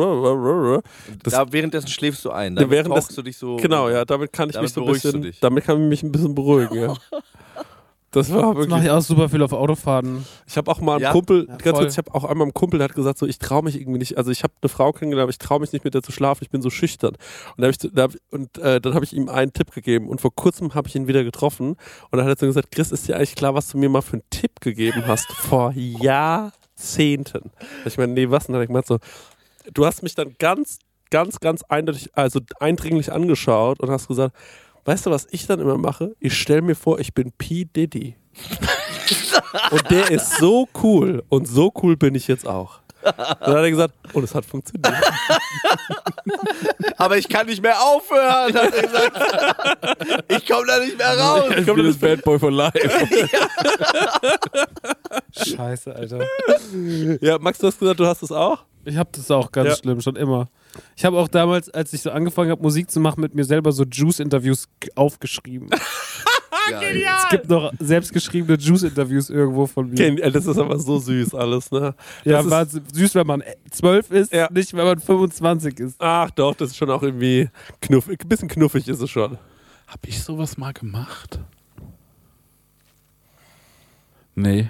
das, 1.23 1.33
Da, 1.33 1.51
währenddessen 1.51 1.89
schläfst 1.89 2.23
du 2.23 2.31
ein. 2.31 2.55
Damit 2.55 2.69
währenddessen- 2.71 3.15
du 3.15 3.21
dich 3.21 3.35
so. 3.37 3.57
Genau, 3.57 3.89
ja, 3.89 4.05
damit 4.05 4.31
kann 4.31 4.47
ich 4.49 4.55
Damit 4.55 4.69
mich 4.69 4.73
so 4.73 4.85
ein 4.85 4.93
bisschen, 4.93 5.21
dich. 5.23 5.39
damit 5.41 5.65
kann 5.65 5.81
ich 5.83 5.89
mich 5.89 6.03
ein 6.03 6.11
bisschen 6.13 6.33
beruhigen, 6.35 6.75
ja. 6.79 6.93
Das 8.11 8.29
war 8.29 8.39
Das 8.39 8.45
mache 8.45 8.57
wirklich. 8.57 8.83
ich 8.83 8.89
auch 8.91 9.01
super 9.01 9.29
viel 9.29 9.41
auf 9.41 9.53
Autofahrten. 9.53 10.25
Ich 10.45 10.57
habe 10.57 10.69
auch 10.69 10.81
mal 10.81 10.95
einen 10.95 11.03
Ja? 11.03 11.11
Kumpel, 11.13 11.47
Ja, 11.47 11.55
ganz 11.55 11.77
kurz, 11.77 11.93
ich 11.93 11.97
habe 11.97 12.13
auch 12.13 12.25
einmal 12.25 12.43
einen 12.45 12.53
Kumpel, 12.53 12.77
der 12.79 12.89
hat 12.89 12.95
gesagt, 12.95 13.17
so 13.17 13.25
ich 13.25 13.39
traue 13.39 13.63
mich 13.63 13.79
irgendwie 13.79 13.99
nicht. 13.99 14.17
Also 14.17 14.31
ich 14.31 14.43
habe 14.43 14.53
eine 14.61 14.67
Frau 14.67 14.91
kennengelernt, 14.91 15.23
aber 15.23 15.29
ich 15.31 15.37
traue 15.39 15.61
mich 15.61 15.71
nicht 15.71 15.85
mit 15.85 15.93
der 15.93 16.03
zu 16.03 16.11
schlafen. 16.11 16.43
Ich 16.43 16.49
bin 16.49 16.61
so 16.61 16.69
schüchtern. 16.69 17.15
Und, 17.55 17.61
da 17.61 17.67
hab 17.67 17.71
ich, 17.71 17.77
da 17.93 18.03
hab, 18.03 18.11
und 18.31 18.57
äh, 18.57 18.81
dann 18.81 18.93
habe 18.95 19.05
ich 19.05 19.13
ihm 19.13 19.29
einen 19.29 19.53
Tipp 19.53 19.71
gegeben. 19.71 20.09
Und 20.09 20.19
vor 20.19 20.35
kurzem 20.35 20.75
habe 20.75 20.89
ich 20.89 20.95
ihn 20.95 21.07
wieder 21.07 21.23
getroffen. 21.23 21.69
Und 21.69 22.17
dann 22.17 22.25
hat 22.25 22.37
er 22.37 22.39
so 22.39 22.45
gesagt, 22.47 22.71
Chris, 22.71 22.91
ist 22.91 23.07
dir 23.07 23.15
eigentlich 23.15 23.35
klar, 23.35 23.55
was 23.55 23.69
du 23.69 23.77
mir 23.77 23.87
mal 23.87 24.01
für 24.01 24.13
einen 24.13 24.23
Tipp 24.29 24.59
gegeben 24.59 25.03
hast 25.07 25.31
vor 25.31 25.71
Jahrzehnten? 25.73 27.51
Ich 27.85 27.97
meine, 27.97 28.13
nee, 28.13 28.29
was? 28.29 28.47
Und 28.47 28.53
dann 28.53 28.61
hat 28.61 28.63
er 28.63 28.67
gemeint 28.67 28.87
so, 28.87 28.97
du 29.73 29.85
hast 29.85 30.03
mich 30.03 30.15
dann 30.15 30.35
ganz, 30.37 30.79
ganz, 31.11 31.39
ganz 31.39 31.63
eindeutig, 31.63 32.09
also 32.13 32.39
eindringlich 32.59 33.11
angeschaut 33.11 33.79
und 33.79 33.89
hast 33.89 34.07
gesagt, 34.07 34.35
weißt 34.85 35.05
du, 35.05 35.11
was 35.11 35.27
ich 35.31 35.47
dann 35.47 35.59
immer 35.59 35.77
mache? 35.77 36.15
Ich 36.19 36.37
stelle 36.37 36.61
mir 36.61 36.75
vor, 36.75 36.99
ich 36.99 37.13
bin 37.13 37.31
P. 37.31 37.65
Diddy. 37.65 38.15
Und 39.71 39.89
der 39.89 40.11
ist 40.11 40.37
so 40.37 40.67
cool. 40.83 41.23
Und 41.29 41.47
so 41.47 41.71
cool 41.81 41.97
bin 41.97 42.15
ich 42.15 42.27
jetzt 42.27 42.47
auch. 42.47 42.80
Dann 43.03 43.15
hat 43.39 43.47
er 43.63 43.69
gesagt, 43.69 43.93
und 44.13 44.23
es 44.23 44.33
hat 44.35 44.45
funktioniert. 44.45 44.87
Aber 46.97 47.17
ich 47.17 47.27
kann 47.27 47.47
nicht 47.47 47.61
mehr 47.61 47.79
aufhören, 47.81 48.53
hat 48.53 48.73
er 48.73 48.81
gesagt. 48.81 50.25
Ich 50.29 50.47
komme 50.47 50.67
da 50.67 50.79
nicht 50.79 50.97
mehr 50.97 51.17
raus. 51.17 51.43
Ich 51.57 51.65
bin 51.65 51.85
das 51.85 51.97
Bad 51.97 52.23
Boy 52.23 52.37
for 52.39 52.51
Life. 52.51 52.79
Scheiße, 55.31 55.95
Alter. 55.95 56.25
Ja, 57.21 57.37
Max, 57.39 57.57
du 57.59 57.67
hast 57.67 57.79
gesagt, 57.79 57.99
du 57.99 58.05
hast 58.05 58.21
es 58.23 58.31
auch? 58.31 58.63
Ich 58.85 58.97
habe 58.97 59.09
das 59.13 59.29
auch 59.31 59.51
ganz 59.51 59.69
Ja. 59.69 59.75
schlimm, 59.75 60.01
schon 60.01 60.15
immer. 60.15 60.47
Ich 60.95 61.05
habe 61.05 61.17
auch 61.17 61.27
damals, 61.27 61.69
als 61.69 61.93
ich 61.93 62.01
so 62.01 62.11
angefangen 62.11 62.49
habe, 62.51 62.61
Musik 62.61 62.89
zu 62.89 62.99
machen, 62.99 63.21
mit 63.21 63.35
mir 63.35 63.43
selber 63.45 63.71
so 63.71 63.83
Juice-Interviews 63.83 64.67
aufgeschrieben. 64.95 65.69
Geil. 66.69 67.03
Es 67.23 67.29
gibt 67.29 67.49
noch 67.49 67.71
selbstgeschriebene 67.79 68.57
Juice-Interviews 68.57 69.29
irgendwo 69.29 69.67
von 69.67 69.89
mir. 69.89 69.95
Ken, 69.95 70.17
äh, 70.17 70.31
das 70.31 70.45
ist 70.45 70.57
aber 70.57 70.77
so 70.79 70.99
süß 70.99 71.33
alles, 71.35 71.71
ne? 71.71 71.95
ja, 72.25 72.33
das 72.43 72.45
ist- 72.45 72.51
war 72.51 72.65
süß, 72.93 73.15
wenn 73.15 73.27
man 73.27 73.43
12 73.69 74.11
ist, 74.11 74.33
Ja. 74.33 74.49
nicht 74.51 74.73
wenn 74.73 74.85
man 74.85 74.99
25 74.99 75.79
ist. 75.79 75.95
Ach 75.99 76.29
doch, 76.31 76.53
das 76.55 76.69
ist 76.71 76.77
schon 76.77 76.89
auch 76.89 77.03
irgendwie 77.03 77.49
knuffig. 77.81 78.21
Ein 78.23 78.29
bisschen 78.29 78.47
knuffig 78.49 78.87
ist 78.87 79.01
es 79.01 79.09
schon. 79.09 79.37
Hab 79.87 80.05
ich 80.07 80.21
sowas 80.21 80.57
mal 80.57 80.73
gemacht? 80.73 81.39
Nee. 84.35 84.69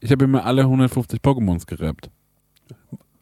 Ich 0.00 0.10
habe 0.10 0.26
mir 0.26 0.44
alle 0.44 0.62
150 0.64 1.20
Pokémons 1.20 1.66
gerappt. 1.66 2.10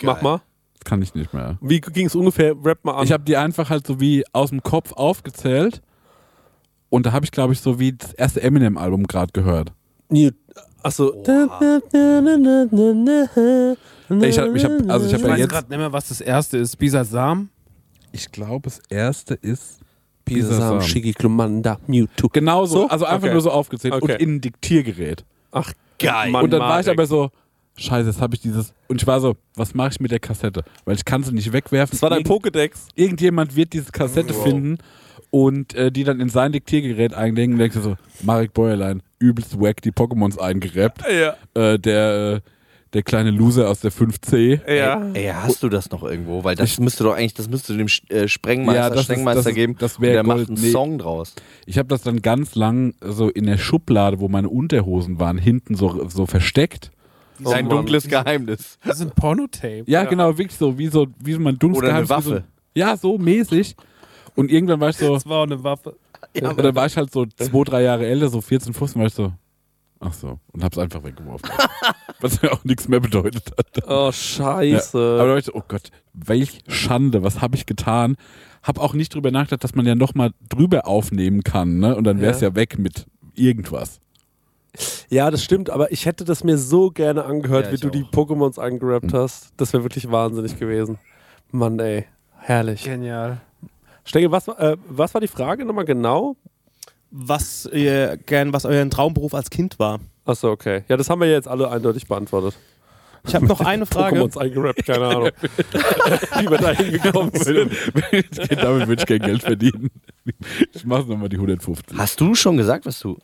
Mach 0.02 0.22
mal. 0.22 0.40
Das 0.74 0.84
kann 0.84 1.02
ich 1.02 1.14
nicht 1.14 1.32
mehr. 1.32 1.56
Wie 1.60 1.80
ging 1.80 2.06
es 2.06 2.14
ungefähr? 2.14 2.54
Rap 2.62 2.84
mal 2.84 2.92
an. 2.96 3.04
Ich 3.04 3.12
habe 3.12 3.24
die 3.24 3.36
einfach 3.36 3.70
halt 3.70 3.86
so 3.86 4.00
wie 4.00 4.24
aus 4.32 4.50
dem 4.50 4.62
Kopf 4.62 4.92
aufgezählt. 4.92 5.82
Und 6.94 7.06
da 7.06 7.12
habe 7.12 7.24
ich, 7.24 7.32
glaube 7.32 7.52
ich, 7.52 7.60
so 7.60 7.80
wie 7.80 7.92
das 7.94 8.12
erste 8.12 8.40
Eminem-Album 8.40 9.08
gerade 9.08 9.32
gehört. 9.32 9.72
Achso. 10.80 11.12
Ich 14.22 14.38
habe, 14.38 14.56
ich 14.56 14.64
hab, 14.64 14.90
also 14.90 15.06
ich 15.06 15.14
habe 15.14 15.24
ja 15.24 15.28
weiß 15.30 15.38
jetzt. 15.40 15.48
gerade 15.50 15.68
nicht 15.70 15.78
mehr, 15.78 15.92
was 15.92 16.06
das 16.08 16.20
erste 16.20 16.56
ist. 16.58 16.76
Bisasam? 16.76 17.48
Ich 18.12 18.30
glaube, 18.30 18.60
das 18.64 18.80
erste 18.88 19.34
ist 19.34 19.80
Bisasam, 20.24 20.50
Bisasam. 20.56 20.82
Shigi, 20.82 21.12
Klumanda, 21.14 21.78
Mewtwo. 21.88 22.28
Genau 22.28 22.64
so, 22.64 22.82
So? 22.82 22.88
also 22.88 23.06
einfach 23.06 23.24
Okay. 23.24 23.32
nur 23.32 23.40
so 23.42 23.50
aufgezählt 23.50 23.94
Okay. 23.94 24.12
und 24.12 24.20
in 24.20 24.34
ein 24.36 24.40
Diktiergerät. 24.40 25.24
Ach, 25.50 25.72
Geil. 25.98 26.30
Mann, 26.30 26.44
und 26.44 26.50
dann 26.52 26.60
war 26.60 26.78
ich 26.80 26.88
aber 26.88 27.06
so, 27.06 27.30
scheiße, 27.76 28.08
jetzt 28.10 28.20
habe 28.20 28.36
ich 28.36 28.40
dieses. 28.40 28.72
Und 28.86 29.02
ich 29.02 29.06
war 29.08 29.20
so, 29.20 29.34
was 29.56 29.74
mache 29.74 29.88
ich 29.94 30.00
mit 30.00 30.12
der 30.12 30.20
Kassette? 30.20 30.62
Weil 30.84 30.94
ich 30.94 31.04
kann 31.04 31.24
sie 31.24 31.32
nicht 31.32 31.52
wegwerfen. 31.52 31.90
Das 31.96 32.02
war 32.02 32.10
dein 32.10 32.20
Irgend- 32.20 32.46
Pokédex. 32.46 32.70
Irgendjemand 32.94 33.56
wird 33.56 33.72
diese 33.72 33.90
Kassette 33.90 34.32
finden 34.32 34.78
und 35.34 35.74
äh, 35.74 35.90
die 35.90 36.04
dann 36.04 36.20
in 36.20 36.28
sein 36.28 36.52
Diktiergerät 36.52 37.12
einlegen 37.12 37.54
und 37.54 37.58
denkst 37.58 37.74
du 37.74 37.82
so, 37.82 37.96
Marek 38.22 38.54
Bäuerlein, 38.54 39.02
übelst 39.18 39.60
wack, 39.60 39.82
die 39.82 39.90
Pokémons 39.90 40.38
eingerappt. 40.38 41.02
Ja. 41.10 41.34
Äh, 41.60 41.76
der, 41.80 42.34
äh, 42.36 42.40
der 42.92 43.02
kleine 43.02 43.32
Loser 43.32 43.68
aus 43.68 43.80
der 43.80 43.90
5C. 43.90 44.60
Ja. 44.72 45.10
Ey, 45.12 45.32
hast 45.34 45.60
du 45.64 45.68
das 45.68 45.90
noch 45.90 46.04
irgendwo? 46.04 46.44
Weil 46.44 46.54
das 46.54 46.78
müsste 46.78 47.02
doch 47.02 47.16
eigentlich, 47.16 47.34
das 47.34 47.48
müsste 47.48 47.76
dem 47.76 47.88
äh, 48.10 48.28
Sprengmeister, 48.28 48.80
Ja, 48.80 48.90
das 48.90 48.98
ist- 49.00 49.04
Sprengmeister 49.06 49.40
das 49.40 49.46
ist- 49.48 49.54
geben. 49.56 49.74
das 49.76 49.96
der 49.96 50.22
macht 50.22 50.36
Gold. 50.36 50.48
einen 50.50 50.60
Nee. 50.60 50.70
Song 50.70 50.98
draus. 50.98 51.34
Ich 51.66 51.78
habe 51.78 51.88
das 51.88 52.02
dann 52.02 52.22
ganz 52.22 52.54
lang 52.54 52.94
so 53.00 53.28
in 53.28 53.46
der 53.46 53.58
Schublade, 53.58 54.20
wo 54.20 54.28
meine 54.28 54.48
Unterhosen 54.48 55.18
waren, 55.18 55.36
hinten 55.38 55.74
so, 55.74 56.08
so 56.08 56.26
versteckt. 56.26 56.92
Sein 57.42 57.66
Mann. 57.66 57.78
dunkles 57.78 58.06
Geheimnis. 58.06 58.78
Das 58.86 59.00
ist 59.00 59.06
ein 59.06 59.10
Pornotape. 59.10 59.82
Ja, 59.86 60.04
genau, 60.04 60.38
wirklich 60.38 60.56
so, 60.56 60.78
wie 60.78 60.86
so, 60.86 61.08
wie 61.18 61.32
so 61.32 61.40
mein 61.40 61.58
dunkles 61.58 61.78
Oder 61.82 61.88
eine 61.96 62.06
Geheimnis, 62.06 62.26
Waffe. 62.28 62.44
So, 62.76 62.80
ja, 62.80 62.96
so 62.96 63.18
mäßig. 63.18 63.74
Und 64.36 64.50
irgendwann 64.50 64.80
war 64.80 64.88
ich 64.90 64.96
so, 64.96 65.14
Das 65.14 65.26
war 65.28 65.38
auch 65.40 65.42
eine 65.46 65.62
Waffe. 65.62 65.96
und 66.34 66.58
dann 66.58 66.74
war 66.74 66.86
ich 66.86 66.96
halt 66.96 67.12
so 67.12 67.24
zwei, 67.26 67.64
drei 67.64 67.82
Jahre 67.82 68.06
älter, 68.06 68.28
so 68.28 68.40
14, 68.40 68.74
15, 68.74 69.00
war 69.00 69.06
ich 69.06 69.14
so, 69.14 69.32
ach 70.00 70.12
so, 70.12 70.38
und 70.52 70.64
hab's 70.64 70.78
einfach 70.78 71.02
weggeworfen. 71.04 71.48
Was 72.20 72.40
mir 72.42 72.52
auch 72.52 72.64
nichts 72.64 72.88
mehr 72.88 73.00
bedeutet 73.00 73.52
hat. 73.56 73.86
Oh, 73.86 74.06
Ja. 74.06 74.12
scheiße. 74.12 74.98
Aber 74.98 75.24
da 75.24 75.30
war 75.30 75.38
ich 75.38 75.44
so, 75.44 75.54
oh 75.54 75.62
Gott, 75.66 75.90
welch 76.14 76.60
Schande, 76.68 77.22
was 77.22 77.40
habe 77.42 77.56
ich 77.56 77.66
getan? 77.66 78.16
Hab 78.62 78.78
auch 78.78 78.94
nicht 78.94 79.14
drüber 79.14 79.30
nachgedacht, 79.30 79.62
dass 79.64 79.74
man 79.74 79.84
ja 79.86 79.94
nochmal 79.94 80.30
drüber 80.48 80.86
aufnehmen 80.86 81.42
kann, 81.42 81.78
ne? 81.78 81.94
Und 81.96 82.04
dann 82.04 82.20
wär's 82.20 82.40
ja. 82.40 82.54
weg 82.54 82.78
mit 82.78 83.06
irgendwas. 83.34 84.00
Ja, 85.10 85.30
das 85.30 85.44
stimmt, 85.44 85.70
aber 85.70 85.92
ich 85.92 86.06
hätte 86.06 86.24
das 86.24 86.42
mir 86.44 86.56
so 86.58 86.90
gerne 86.90 87.24
angehört, 87.24 87.66
Ja, 87.66 87.72
wie 87.72 87.76
du 87.76 87.90
die 87.90 88.04
auch. 88.04 88.10
Pokémons 88.10 88.58
eingerappt 88.58 89.12
hast. 89.12 89.52
Das 89.56 89.72
wäre 89.72 89.84
wirklich 89.84 90.10
wahnsinnig 90.10 90.58
gewesen. 90.58 90.98
Mann, 91.52 91.78
ey. 91.78 92.06
Herrlich. 92.38 92.84
Genial. 92.84 93.40
Stengel, 94.04 94.30
was, 94.30 94.46
war- 94.48 94.60
äh, 94.60 94.76
was 94.88 95.12
war 95.14 95.20
die 95.20 95.28
Frage 95.28 95.64
nochmal 95.64 95.84
genau? 95.84 96.36
Was 97.10 97.68
ihr 97.72 98.16
gern, 98.26 98.52
was 98.52 98.64
euer 98.64 98.88
Traumberuf 98.90 99.34
als 99.34 99.48
Kind 99.50 99.78
war. 99.78 100.00
Achso, 100.24 100.50
okay. 100.50 100.82
Ja, 100.88 100.96
das 100.96 101.08
haben 101.10 101.20
wir 101.20 101.30
jetzt 101.30 101.46
alle 101.48 101.70
eindeutig 101.70 102.06
beantwortet. 102.08 102.54
Ich 103.26 103.34
habe 103.34 103.46
noch 103.46 103.60
eine 103.60 103.86
Frage. 103.86 104.16
Pokémons 104.20 104.36
eingerappt, 104.36 104.84
keine 104.84 105.06
Ahnung. 105.06 105.30
wie 105.40 106.50
wir 106.50 106.58
da 106.58 106.72
hingekommen 106.72 107.32
sind. 107.34 107.72
Damit 108.60 108.88
würde 108.88 109.02
ich 109.02 109.06
kein 109.06 109.20
Geld 109.20 109.42
verdienen. 109.42 109.90
Ich 110.72 110.84
mache 110.84 111.06
nochmal 111.08 111.28
die 111.28 111.36
150. 111.36 111.96
Hast 111.96 112.20
du 112.20 112.34
schon 112.34 112.56
gesagt, 112.56 112.84
was 112.86 112.98
du. 113.00 113.16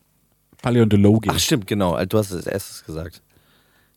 Paläontologie. 0.63 1.31
Ach, 1.33 1.39
stimmt, 1.39 1.67
genau. 1.67 2.03
Du 2.05 2.17
hast 2.19 2.31
es 2.31 2.37
als 2.37 2.47
erstes 2.47 2.85
gesagt. 2.85 3.23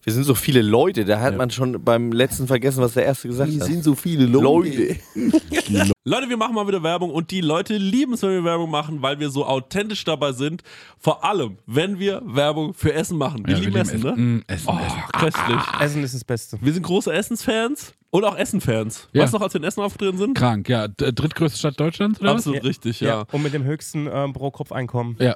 Wir 0.03 0.11
sind 0.11 0.25
so 0.25 0.35
viele 0.35 0.61
Leute, 0.61 1.05
da 1.05 1.21
hat 1.21 1.37
man 1.37 1.49
schon 1.49 1.81
beim 1.83 2.11
letzten 2.11 2.45
vergessen, 2.47 2.81
was 2.81 2.93
der 2.93 3.05
Erste 3.05 3.29
gesagt 3.29 3.51
hat. 3.57 3.83
so 3.83 3.95
viele 3.95 4.25
Leute. 4.25 4.97
Leute, 6.03 6.27
wir 6.29 6.35
machen 6.35 6.55
mal 6.55 6.67
wieder 6.67 6.83
Werbung 6.83 7.09
und 7.09 7.31
die 7.31 7.39
Leute 7.39 7.77
lieben 7.77 8.13
es, 8.13 8.21
wenn 8.21 8.31
wir 8.31 8.43
Werbung 8.43 8.69
machen, 8.69 9.01
weil 9.01 9.19
wir 9.19 9.29
so 9.29 9.45
authentisch 9.45 10.03
dabei 10.03 10.33
sind. 10.33 10.61
Vor 10.99 11.23
allem, 11.23 11.57
wenn 11.65 11.99
wir 11.99 12.21
Werbung 12.25 12.73
für 12.73 12.93
Essen 12.93 13.17
machen. 13.17 13.47
Wir 13.47 13.53
Ja, 13.55 13.59
lieben 13.61 13.73
wir 13.73 13.81
Essen, 13.81 14.01
ne? 14.01 14.11
Mm, 14.11 14.43
Essen, 14.47 14.67
Oh, 14.69 14.77
Essen. 14.85 15.03
köstlich. 15.13 15.61
Essen 15.79 16.03
ist 16.03 16.15
das 16.15 16.23
Beste. 16.25 16.57
Wir 16.61 16.73
sind 16.73 16.83
große 16.83 17.11
Essensfans 17.13 17.93
und 18.09 18.25
auch 18.25 18.37
Essenfans. 18.37 19.07
Ja. 19.13 19.21
Weißt 19.23 19.33
du 19.33 19.37
noch, 19.37 19.43
als 19.43 19.53
wir 19.53 19.61
in 19.61 19.67
Essen 19.67 19.81
aufgetreten 19.81 20.17
sind? 20.17 20.37
Krank, 20.37 20.67
ja. 20.67 20.89
Drittgrößte 20.89 21.57
Stadt 21.57 21.79
Deutschlands, 21.79 22.19
oder 22.19 22.31
Absolut 22.31 22.63
richtig, 22.65 22.99
ja. 22.99 23.23
Und 23.31 23.41
mit 23.41 23.53
dem 23.53 23.63
höchsten 23.63 24.09
ähm, 24.11 24.33
Pro-Kopf-Einkommen. 24.33 25.15
Ja. 25.19 25.35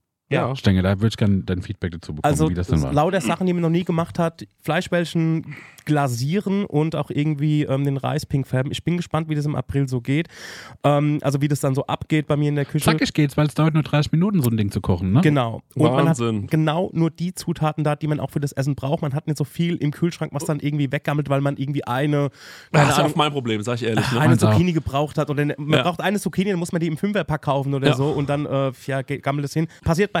Ja. 0.33 0.55
Stenge, 0.55 0.81
da 0.81 0.97
würde 0.99 1.07
ich 1.09 1.17
gerne 1.17 1.43
dein 1.43 1.61
Feedback 1.61 1.91
dazu 1.91 2.13
bekommen, 2.13 2.31
Also 2.31 2.49
wie 2.49 2.53
das 2.53 2.67
dann 2.67 2.81
war. 2.83 2.93
lauter 2.93 3.21
Sachen, 3.21 3.47
die 3.47 3.53
man 3.53 3.61
noch 3.61 3.69
nie 3.69 3.83
gemacht 3.83 4.17
hat, 4.19 4.45
Fleischbällchen 4.63 5.55
glasieren 5.85 6.65
und 6.65 6.95
auch 6.95 7.09
irgendwie 7.09 7.63
ähm, 7.63 7.83
den 7.85 7.97
Reis 7.97 8.25
pink 8.25 8.47
färben. 8.47 8.71
Ich 8.71 8.83
bin 8.83 8.97
gespannt, 8.97 9.29
wie 9.29 9.35
das 9.35 9.45
im 9.45 9.55
April 9.55 9.87
so 9.87 9.99
geht. 9.99 10.27
Ähm, 10.83 11.19
also 11.21 11.41
wie 11.41 11.47
das 11.47 11.59
dann 11.59 11.73
so 11.75 11.85
abgeht 11.87 12.27
bei 12.27 12.37
mir 12.37 12.49
in 12.49 12.55
der 12.55 12.65
Küche. 12.65 12.85
Zackig 12.85 13.13
geht's, 13.13 13.35
weil 13.35 13.47
es 13.47 13.55
dauert 13.55 13.73
nur 13.73 13.83
30 13.83 14.11
Minuten, 14.11 14.41
so 14.43 14.49
ein 14.49 14.57
Ding 14.57 14.71
zu 14.71 14.79
kochen, 14.79 15.11
ne? 15.13 15.21
Genau. 15.21 15.61
Und 15.75 15.83
man 15.91 16.07
hat 16.07 16.19
Wahnsinn. 16.19 16.47
genau 16.47 16.91
nur 16.93 17.09
die 17.09 17.33
Zutaten 17.33 17.83
da, 17.83 17.95
die 17.95 18.07
man 18.07 18.19
auch 18.19 18.29
für 18.29 18.39
das 18.39 18.51
Essen 18.51 18.75
braucht. 18.75 19.01
Man 19.01 19.13
hat 19.13 19.25
nicht 19.27 19.37
so 19.37 19.43
viel 19.43 19.75
im 19.77 19.91
Kühlschrank, 19.91 20.31
was 20.33 20.45
dann 20.45 20.59
irgendwie 20.59 20.91
weggammelt, 20.91 21.29
weil 21.29 21.41
man 21.41 21.57
irgendwie 21.57 21.83
eine, 21.85 22.29
keine 22.71 22.87
Das 22.87 22.97
ist 22.97 23.03
auch 23.03 23.15
mein 23.15 23.31
Problem, 23.31 23.61
sag 23.63 23.75
ich 23.75 23.83
ehrlich. 23.83 24.05
Ne? 24.11 24.19
eine 24.19 24.29
Meins 24.29 24.43
auch. 24.43 24.51
Zucchini 24.51 24.73
gebraucht 24.73 25.17
hat. 25.17 25.29
Oder 25.29 25.45
ne- 25.45 25.55
man 25.57 25.79
Ja. 25.79 25.83
braucht 25.83 26.01
eine 26.01 26.19
Zucchini, 26.19 26.51
dann 26.51 26.59
muss 26.59 26.71
man 26.71 26.79
die 26.79 26.87
im 26.87 26.97
Fünferpack 26.97 27.41
kaufen 27.41 27.73
oder 27.73 27.87
Ja. 27.89 27.95
so 27.95 28.09
und 28.11 28.29
dann 28.29 28.45
äh, 28.45 28.71
ja, 28.85 29.01
gammelt 29.01 29.45
es 29.45 29.53
hin. 29.53 29.67
Passiert 29.83 30.13
bei 30.13 30.20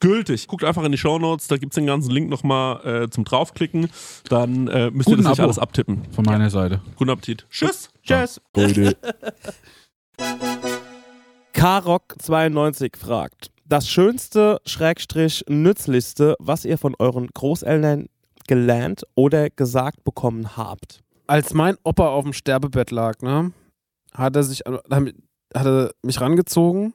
gültig. 0.00 0.46
Guckt 0.46 0.64
einfach 0.64 0.84
in 0.84 0.92
die 0.92 0.98
Shownotes, 0.98 1.48
da 1.48 1.56
gibt's 1.56 1.74
den 1.74 1.86
ganzen 1.86 2.10
Link 2.10 2.28
nochmal 2.28 3.04
äh, 3.04 3.10
zum 3.10 3.24
draufklicken. 3.24 3.88
Dann 4.28 4.68
äh, 4.68 4.90
müsst 4.90 5.08
ihr 5.08 5.16
Guten 5.16 5.24
das 5.24 5.32
nicht 5.32 5.40
Abo. 5.40 5.42
alles 5.44 5.58
abtippen. 5.58 6.02
Von 6.12 6.24
meiner 6.24 6.50
Seite. 6.50 6.80
Guten 6.96 7.10
Appetit. 7.10 7.46
Tschüss. 7.50 7.90
Tschüss. 8.02 8.40
Karok92 11.54 12.96
fragt, 12.96 13.50
das 13.64 13.88
schönste, 13.88 14.60
Schrägstrich, 14.66 15.44
nützlichste, 15.48 16.36
was 16.38 16.64
ihr 16.64 16.78
von 16.78 16.94
euren 16.98 17.28
Großeltern 17.28 18.08
gelernt 18.46 19.04
oder 19.14 19.50
gesagt 19.50 20.04
bekommen 20.04 20.56
habt? 20.56 21.02
als 21.26 21.54
mein 21.54 21.76
Opa 21.82 22.08
auf 22.08 22.24
dem 22.24 22.32
Sterbebett 22.32 22.90
lag, 22.90 23.20
ne, 23.20 23.52
hat 24.14 24.36
er 24.36 24.42
sich, 24.42 24.60
hat 24.60 25.66
er 25.66 25.90
mich 26.02 26.20
rangezogen 26.20 26.94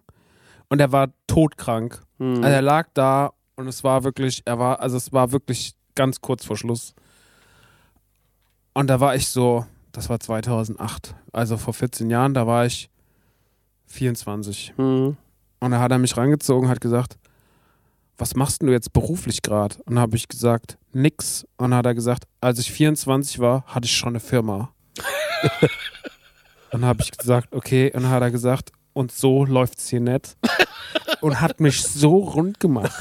und 0.70 0.80
er 0.80 0.92
war 0.92 1.10
todkrank. 1.28 2.02
Hm. 2.22 2.36
Also 2.36 2.50
er 2.56 2.62
lag 2.62 2.88
da 2.94 3.34
und 3.56 3.68
es 3.68 3.84
war 3.84 4.04
wirklich, 4.04 4.44
er 4.46 4.60
war, 4.60 4.80
also 4.80 4.96
es 4.96 5.12
war 5.12 5.32
wirklich 5.32 5.74
ganz 5.96 6.22
kurz 6.22 6.46
vor 6.46 6.56
Schluss. 6.56 6.94
Und 8.74 8.88
da 8.88 9.00
war 9.00 9.16
ich 9.16 9.28
so, 9.28 9.66
das 9.92 10.08
war 10.08 10.20
2008, 10.20 11.16
also 11.34 11.58
vor 11.58 11.74
14 11.74 12.12
Jahren, 12.12 12.36
da 12.36 12.46
war 12.46 12.68
ich 12.68 12.90
24. 13.88 14.74
Hm. 14.78 15.18
Und 15.60 15.72
da 15.72 15.80
hat 15.80 15.92
er 15.92 15.98
mich 15.98 16.16
rangezogen, 16.16 16.70
hat 16.70 16.80
gesagt, 16.80 17.18
was 18.18 18.36
machst 18.36 18.62
du 18.62 18.68
jetzt 18.68 18.94
beruflich 18.94 19.42
gerade? 19.42 19.76
Und 19.86 19.96
da 19.96 20.02
habe 20.02 20.16
ich 20.16 20.28
gesagt, 20.28 20.78
nix. 20.94 21.44
Und 21.58 21.72
dann 21.72 21.80
hat 21.80 21.88
er 21.88 21.96
gesagt, 21.96 22.26
als 22.40 22.60
ich 22.60 22.72
24 22.72 23.40
war, 23.40 23.66
hatte 23.66 23.86
ich 23.86 23.98
schon 23.98 24.10
eine 24.10 24.20
Firma. 24.20 24.72
und 26.72 26.82
dann 26.82 26.86
habe 26.86 27.02
ich 27.02 27.12
gesagt, 27.12 27.52
okay. 27.52 27.92
Und 27.96 28.04
dann 28.04 28.12
hat 28.12 28.22
er 28.22 28.30
gesagt, 28.30 28.72
und 28.94 29.12
so 29.12 29.46
läuft's 29.46 29.90
hier 29.90 30.02
nicht. 30.02 30.38
Und 31.22 31.40
hat 31.40 31.60
mich 31.60 31.84
so 31.84 32.18
rund 32.18 32.60
gemacht. 32.60 32.92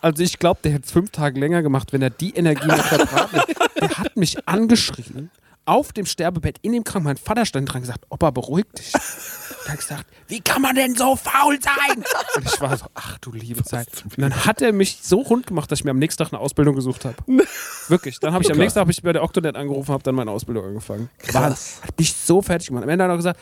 Also 0.00 0.24
ich 0.24 0.40
glaube, 0.40 0.58
der 0.64 0.72
hätte 0.72 0.86
es 0.86 0.90
fünf 0.90 1.10
Tage 1.10 1.38
länger 1.38 1.62
gemacht, 1.62 1.92
wenn 1.92 2.02
er 2.02 2.10
die 2.10 2.34
Energie 2.34 2.66
noch 2.66 2.84
verbraten 2.84 3.38
hätte. 3.38 3.54
Der 3.80 3.98
hat 3.98 4.16
mich 4.16 4.48
angeschrien. 4.48 5.30
Auf 5.64 5.92
dem 5.92 6.06
Sterbebett, 6.06 6.58
in 6.62 6.72
dem 6.72 6.82
Krankenhaus. 6.82 7.18
Mein 7.18 7.24
Vater 7.24 7.46
stand 7.46 7.68
dran 7.68 7.76
und 7.76 7.82
gesagt, 7.82 8.04
Opa, 8.10 8.32
beruhig 8.32 8.66
dich. 8.76 8.92
Und 8.94 9.66
er 9.66 9.72
hat 9.72 9.78
gesagt, 9.78 10.06
wie 10.26 10.40
kann 10.40 10.60
man 10.60 10.74
denn 10.74 10.96
so 10.96 11.14
faul 11.14 11.56
sein? 11.62 12.02
Und 12.34 12.44
ich 12.44 12.60
war 12.60 12.76
so, 12.76 12.86
ach 12.94 13.18
du 13.18 13.30
liebe 13.30 13.62
Zeit. 13.62 13.86
Und 14.04 14.18
dann 14.18 14.44
hat 14.44 14.60
er 14.60 14.72
mich 14.72 14.98
so 15.02 15.20
rund 15.20 15.46
gemacht, 15.46 15.70
dass 15.70 15.78
ich 15.78 15.84
mir 15.84 15.92
am 15.92 16.00
nächsten 16.00 16.20
Tag 16.20 16.32
eine 16.32 16.40
Ausbildung 16.40 16.74
gesucht 16.74 17.04
habe. 17.04 17.16
Wirklich. 17.88 18.18
Dann 18.18 18.32
habe 18.32 18.42
ich 18.42 18.50
am 18.50 18.58
nächsten 18.58 18.80
Tag 18.80 18.88
ich 18.88 19.02
bei 19.02 19.12
der 19.12 19.22
Octonet 19.22 19.54
angerufen, 19.54 19.92
habe 19.92 20.02
dann 20.02 20.16
meine 20.16 20.32
Ausbildung 20.32 20.64
angefangen. 20.64 21.08
Krass. 21.18 21.80
Hat 21.86 21.96
mich 21.96 22.12
so 22.12 22.42
fertig 22.42 22.66
gemacht. 22.66 22.82
Am 22.82 22.90
Ende 22.90 23.04
hat 23.04 23.10
er 23.10 23.12
noch 23.12 23.18
gesagt, 23.18 23.38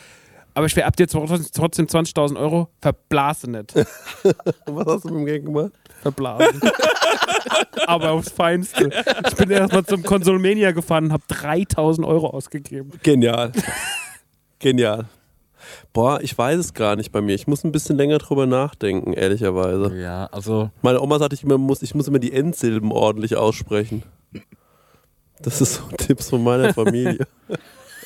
Aber 0.53 0.65
ich 0.65 0.83
ab 0.83 0.95
dir 0.95 1.07
trotzdem 1.07 1.85
20.000 1.85 2.37
Euro, 2.37 2.69
verblase 2.81 3.49
nicht. 3.49 3.75
Und 3.75 3.85
was 4.65 4.85
hast 4.87 5.05
du 5.05 5.09
mit 5.09 5.17
dem 5.19 5.25
Geld 5.25 5.45
gemacht? 5.45 5.71
Verblasen. 6.01 6.59
Aber 7.87 8.11
aufs 8.11 8.31
Feinste. 8.31 8.89
Ich 9.27 9.35
bin 9.35 9.49
erstmal 9.49 9.85
zum 9.85 10.03
Konsolmania 10.03 10.71
gefahren 10.71 11.05
und 11.05 11.13
habe 11.13 11.23
3.000 11.29 12.05
Euro 12.05 12.29
ausgegeben. 12.29 12.91
Genial. 13.03 13.51
Genial. 14.59 15.05
Boah, 15.93 16.19
ich 16.21 16.37
weiß 16.37 16.59
es 16.59 16.73
gar 16.73 16.95
nicht 16.95 17.11
bei 17.11 17.21
mir. 17.21 17.35
Ich 17.35 17.47
muss 17.47 17.63
ein 17.63 17.71
bisschen 17.71 17.97
länger 17.97 18.17
drüber 18.17 18.45
nachdenken, 18.45 19.13
ehrlicherweise. 19.13 19.95
Ja, 19.95 20.25
also 20.31 20.69
Meine 20.81 21.01
Oma 21.01 21.19
sagte, 21.19 21.35
ich 21.35 21.43
immer 21.43 21.57
muss, 21.57 21.81
ich 21.81 21.95
muss 21.95 22.07
immer 22.07 22.19
die 22.19 22.33
Endsilben 22.33 22.91
ordentlich 22.91 23.35
aussprechen. 23.35 24.03
Das 25.41 25.61
ist 25.61 25.75
so 25.75 25.83
Tipps 25.97 26.29
von 26.29 26.43
meiner 26.43 26.73
Familie. 26.73 27.27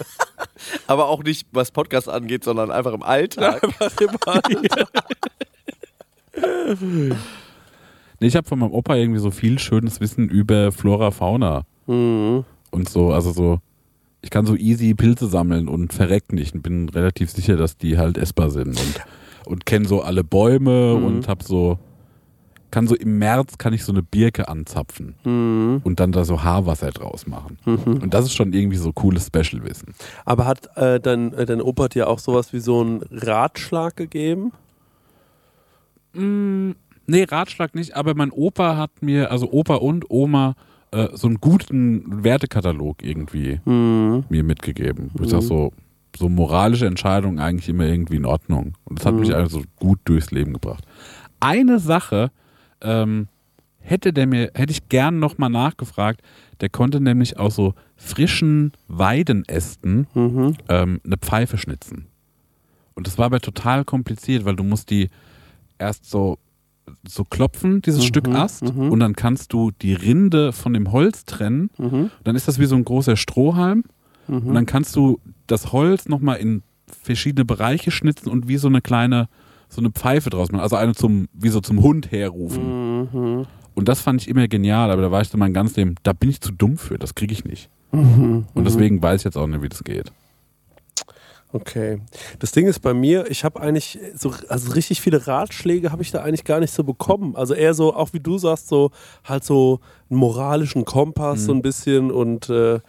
Aber 0.87 1.07
auch 1.09 1.23
nicht, 1.23 1.47
was 1.51 1.71
Podcast 1.71 2.09
angeht, 2.09 2.43
sondern 2.43 2.71
einfach 2.71 2.93
im 2.93 3.03
Alltag. 3.03 3.61
Nee, 8.19 8.27
ich 8.27 8.35
habe 8.35 8.47
von 8.47 8.59
meinem 8.59 8.71
Opa 8.71 8.95
irgendwie 8.95 9.19
so 9.19 9.29
viel 9.31 9.59
schönes 9.59 9.99
Wissen 9.99 10.29
über 10.29 10.71
Flora, 10.71 11.11
Fauna 11.11 11.63
Mhm. 11.87 12.45
und 12.71 12.89
so. 12.89 13.11
Also 13.11 13.31
so, 13.31 13.59
ich 14.21 14.29
kann 14.29 14.45
so 14.45 14.55
easy 14.55 14.93
Pilze 14.95 15.27
sammeln 15.27 15.67
und 15.67 15.93
verreck 15.93 16.31
nicht 16.33 16.55
und 16.55 16.61
bin 16.61 16.89
relativ 16.89 17.29
sicher, 17.29 17.57
dass 17.57 17.77
die 17.77 17.97
halt 17.97 18.17
essbar 18.17 18.49
sind 18.51 18.79
und, 18.79 19.01
und 19.45 19.65
kenne 19.65 19.85
so 19.87 20.01
alle 20.01 20.23
Bäume 20.23 20.95
Mhm. 20.97 21.05
und 21.05 21.27
hab 21.27 21.43
so, 21.43 21.77
kann 22.75 22.87
so 22.87 22.93
im 22.95 23.17
März 23.19 23.57
kann 23.57 23.71
ich 23.73 23.85
so 23.85 23.91
eine 23.93 24.03
Birke 24.03 24.47
anzapfen 24.49 25.15
Mhm. 25.23 25.79
und 25.85 25.99
dann 26.01 26.11
da 26.11 26.25
so 26.25 26.43
Haarwasser 26.43 26.91
draus 26.91 27.25
machen. 27.25 27.57
Mhm. 27.65 28.01
Und 28.03 28.13
das 28.13 28.25
ist 28.25 28.35
schon 28.35 28.51
irgendwie 28.53 28.75
so 28.77 28.91
cooles 28.91 29.27
Special-Wissen. 29.27 29.95
Aber 30.25 30.45
hat 30.45 30.69
äh, 30.77 30.99
dein, 30.99 31.33
äh, 31.33 31.45
dein 31.45 31.61
Opa 31.61 31.87
dir 31.87 32.09
auch 32.09 32.19
sowas 32.19 32.51
wie 32.53 32.59
so 32.59 32.81
einen 32.81 33.01
Ratschlag 33.11 33.95
gegeben? 33.95 34.51
Mm, 36.13 36.71
nee, 37.07 37.23
Ratschlag 37.23 37.75
nicht, 37.75 37.95
aber 37.95 38.13
mein 38.15 38.31
Opa 38.31 38.77
hat 38.77 38.91
mir, 39.01 39.31
also 39.31 39.51
Opa 39.51 39.75
und 39.75 40.09
Oma, 40.09 40.55
äh, 40.91 41.07
so 41.13 41.27
einen 41.27 41.39
guten 41.41 42.23
Wertekatalog 42.23 43.03
irgendwie 43.03 43.59
Mhm. 43.65 44.25
mir 44.29 44.43
mitgegeben. 44.43 45.11
Ich 45.21 45.29
sag 45.29 45.41
so, 45.41 45.71
so 46.17 46.29
moralische 46.29 46.85
Entscheidungen 46.87 47.39
eigentlich 47.39 47.67
immer 47.69 47.85
irgendwie 47.85 48.15
in 48.17 48.25
Ordnung. 48.25 48.73
Und 48.85 48.99
das 48.99 49.05
hat 49.05 49.15
mich 49.15 49.33
also 49.35 49.61
gut 49.77 49.99
durchs 50.05 50.31
Leben 50.31 50.53
gebracht. 50.53 50.85
Eine 51.41 51.79
Sache 51.79 52.31
ähm, 52.81 53.27
hätte 53.79 54.13
der 54.13 54.27
mir, 54.27 54.51
hätte 54.55 54.71
ich 54.71 54.89
gern 54.89 55.19
nochmal 55.19 55.49
nachgefragt. 55.49 56.21
Der 56.61 56.69
konnte 56.69 56.99
nämlich 57.01 57.37
aus 57.37 57.55
so 57.55 57.73
frischen 57.97 58.71
Weidenästen 58.87 60.07
Mhm. 60.13 60.55
ähm, 60.69 61.01
eine 61.05 61.17
Pfeife 61.17 61.57
schnitzen. 61.57 62.07
Und 62.93 63.07
das 63.07 63.17
war 63.17 63.25
aber 63.25 63.41
total 63.41 63.83
kompliziert, 63.83 64.45
weil 64.45 64.55
du 64.55 64.63
musst 64.63 64.89
die 64.89 65.09
erst 65.77 66.09
so, 66.09 66.37
so 67.07 67.23
klopfen, 67.25 67.81
dieses 67.81 68.05
Stück 68.05 68.27
Ast, 68.29 68.63
und 68.91 68.99
dann 68.99 69.15
kannst 69.15 69.51
du 69.53 69.71
die 69.81 69.93
Rinde 69.93 70.53
von 70.53 70.73
dem 70.73 70.91
Holz 70.91 71.25
trennen. 71.25 71.69
Mhm. 71.77 72.11
Dann 72.23 72.35
ist 72.35 72.47
das 72.47 72.57
wie 72.59 72.65
so 72.65 72.75
ein 72.75 72.85
großer 72.85 73.17
Strohhalm. 73.17 73.83
Und 74.27 74.53
dann 74.55 74.65
kannst 74.65 74.95
du 74.95 75.19
das 75.45 75.71
Holz 75.71 76.07
nochmal 76.07 76.37
in 76.37 76.63
verschiedene 76.87 77.45
Bereiche 77.45 77.91
schnitzen 77.91 78.29
und 78.29 78.47
wie 78.47 78.57
so 78.57 78.67
eine 78.67 78.81
kleine, 78.81 79.27
so 79.75 79.81
eine 79.81 79.91
Pfeife 79.91 80.29
draus 80.29 80.51
machen. 80.51 80.61
Also 80.61 80.75
eine 80.75 80.95
zum, 80.95 81.27
wie 81.33 81.49
so 81.49 81.61
zum 81.61 81.81
Hund 81.81 82.11
herrufen. 82.11 83.09
Mhm. 83.11 83.45
Und 83.75 83.89
das 83.89 84.01
fand 84.01 84.21
ich 84.21 84.27
immer 84.27 84.47
genial, 84.47 84.89
aber 84.89 85.01
da 85.01 85.11
war 85.11 85.21
ich 85.21 85.27
so 85.27 85.37
mein 85.37 85.53
ganzes 85.53 85.77
Leben, 85.77 85.95
da 86.03 86.13
bin 86.13 86.29
ich 86.29 86.41
zu 86.41 86.51
dumm 86.51 86.77
für, 86.77 86.97
das 86.97 87.13
kriege 87.13 87.33
ich 87.33 87.43
nicht. 87.43 87.69
Und 87.91 88.45
deswegen 88.55 89.01
weiß 89.01 89.21
ich 89.21 89.25
jetzt 89.25 89.37
auch 89.37 89.47
nicht, 89.47 89.61
wie 89.61 89.69
das 89.69 89.83
geht. 89.83 90.11
Okay. 91.53 92.01
Das 92.39 92.51
Ding 92.51 92.67
ist 92.67 92.79
bei 92.79 92.93
mir, 92.93 93.31
ich 93.31 93.45
habe 93.45 93.61
eigentlich 93.61 93.97
so, 94.13 94.33
also 94.49 94.73
richtig 94.73 94.99
viele 94.99 95.25
Ratschläge 95.25 95.91
habe 95.91 96.01
ich 96.01 96.11
da 96.11 96.21
eigentlich 96.21 96.43
gar 96.43 96.59
nicht 96.59 96.73
so 96.73 96.83
bekommen. 96.83 97.35
Also 97.37 97.53
eher 97.53 97.73
so, 97.73 97.95
auch 97.95 98.11
wie 98.11 98.19
du 98.19 98.37
sagst, 98.37 98.67
so 98.67 98.91
halt 99.23 99.45
so 99.45 99.79
einen 100.09 100.19
moralischen 100.19 100.83
Kompass 100.83 101.45
so 101.45 101.53
ein 101.53 101.61
bisschen 101.61 102.11
und 102.11 102.49
äh, 102.49 102.79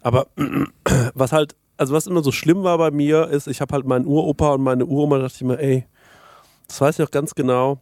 aber 0.00 0.28
was 1.14 1.32
halt, 1.32 1.54
also 1.76 1.92
was 1.92 2.06
immer 2.06 2.22
so 2.22 2.32
schlimm 2.32 2.62
war 2.62 2.78
bei 2.78 2.90
mir, 2.90 3.28
ist, 3.28 3.46
ich 3.46 3.60
habe 3.60 3.74
halt 3.74 3.84
meinen 3.86 4.06
Uropa 4.06 4.54
und 4.54 4.62
meine 4.62 4.86
Uroma, 4.86 5.16
da 5.16 5.24
dachte 5.24 5.36
ich 5.36 5.44
mir, 5.44 5.58
ey, 5.58 5.84
das 6.66 6.80
weiß 6.80 6.98
ich 6.98 7.06
auch 7.06 7.10
ganz 7.10 7.34
genau. 7.34 7.78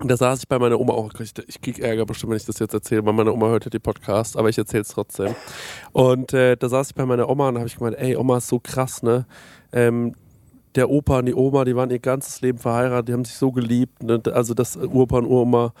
Da 0.00 0.16
saß 0.16 0.40
ich 0.40 0.48
bei 0.48 0.58
meiner 0.58 0.80
Oma 0.80 0.92
auch, 0.92 1.12
ich, 1.20 1.32
ich 1.46 1.60
krieg 1.60 1.78
Ärger 1.78 2.04
bestimmt, 2.04 2.30
wenn 2.30 2.36
ich 2.36 2.44
das 2.44 2.58
jetzt 2.58 2.74
erzähle, 2.74 3.06
weil 3.06 3.12
meine 3.12 3.32
Oma 3.32 3.46
hört 3.46 3.64
ja 3.64 3.70
die 3.70 3.78
Podcast, 3.78 4.36
aber 4.36 4.48
ich 4.48 4.58
erzähle 4.58 4.82
es 4.82 4.88
trotzdem. 4.88 5.36
Und 5.92 6.32
äh, 6.32 6.56
da 6.56 6.68
saß 6.68 6.88
ich 6.88 6.94
bei 6.96 7.06
meiner 7.06 7.28
Oma 7.28 7.48
und 7.48 7.58
habe 7.58 7.68
ich 7.68 7.76
gemeint, 7.76 7.96
ey, 7.98 8.16
Oma 8.16 8.38
ist 8.38 8.48
so 8.48 8.58
krass, 8.58 9.04
ne? 9.04 9.24
Ähm, 9.72 10.14
der 10.74 10.90
Opa 10.90 11.20
und 11.20 11.26
die 11.26 11.34
Oma, 11.34 11.64
die 11.64 11.76
waren 11.76 11.90
ihr 11.90 12.00
ganzes 12.00 12.40
Leben 12.40 12.58
verheiratet, 12.58 13.08
die 13.08 13.12
haben 13.12 13.24
sich 13.24 13.36
so 13.36 13.52
geliebt. 13.52 14.02
Ne? 14.02 14.20
Also 14.32 14.54
das 14.54 14.76
Opa 14.76 15.18
und 15.18 15.26
Oma, 15.26 15.72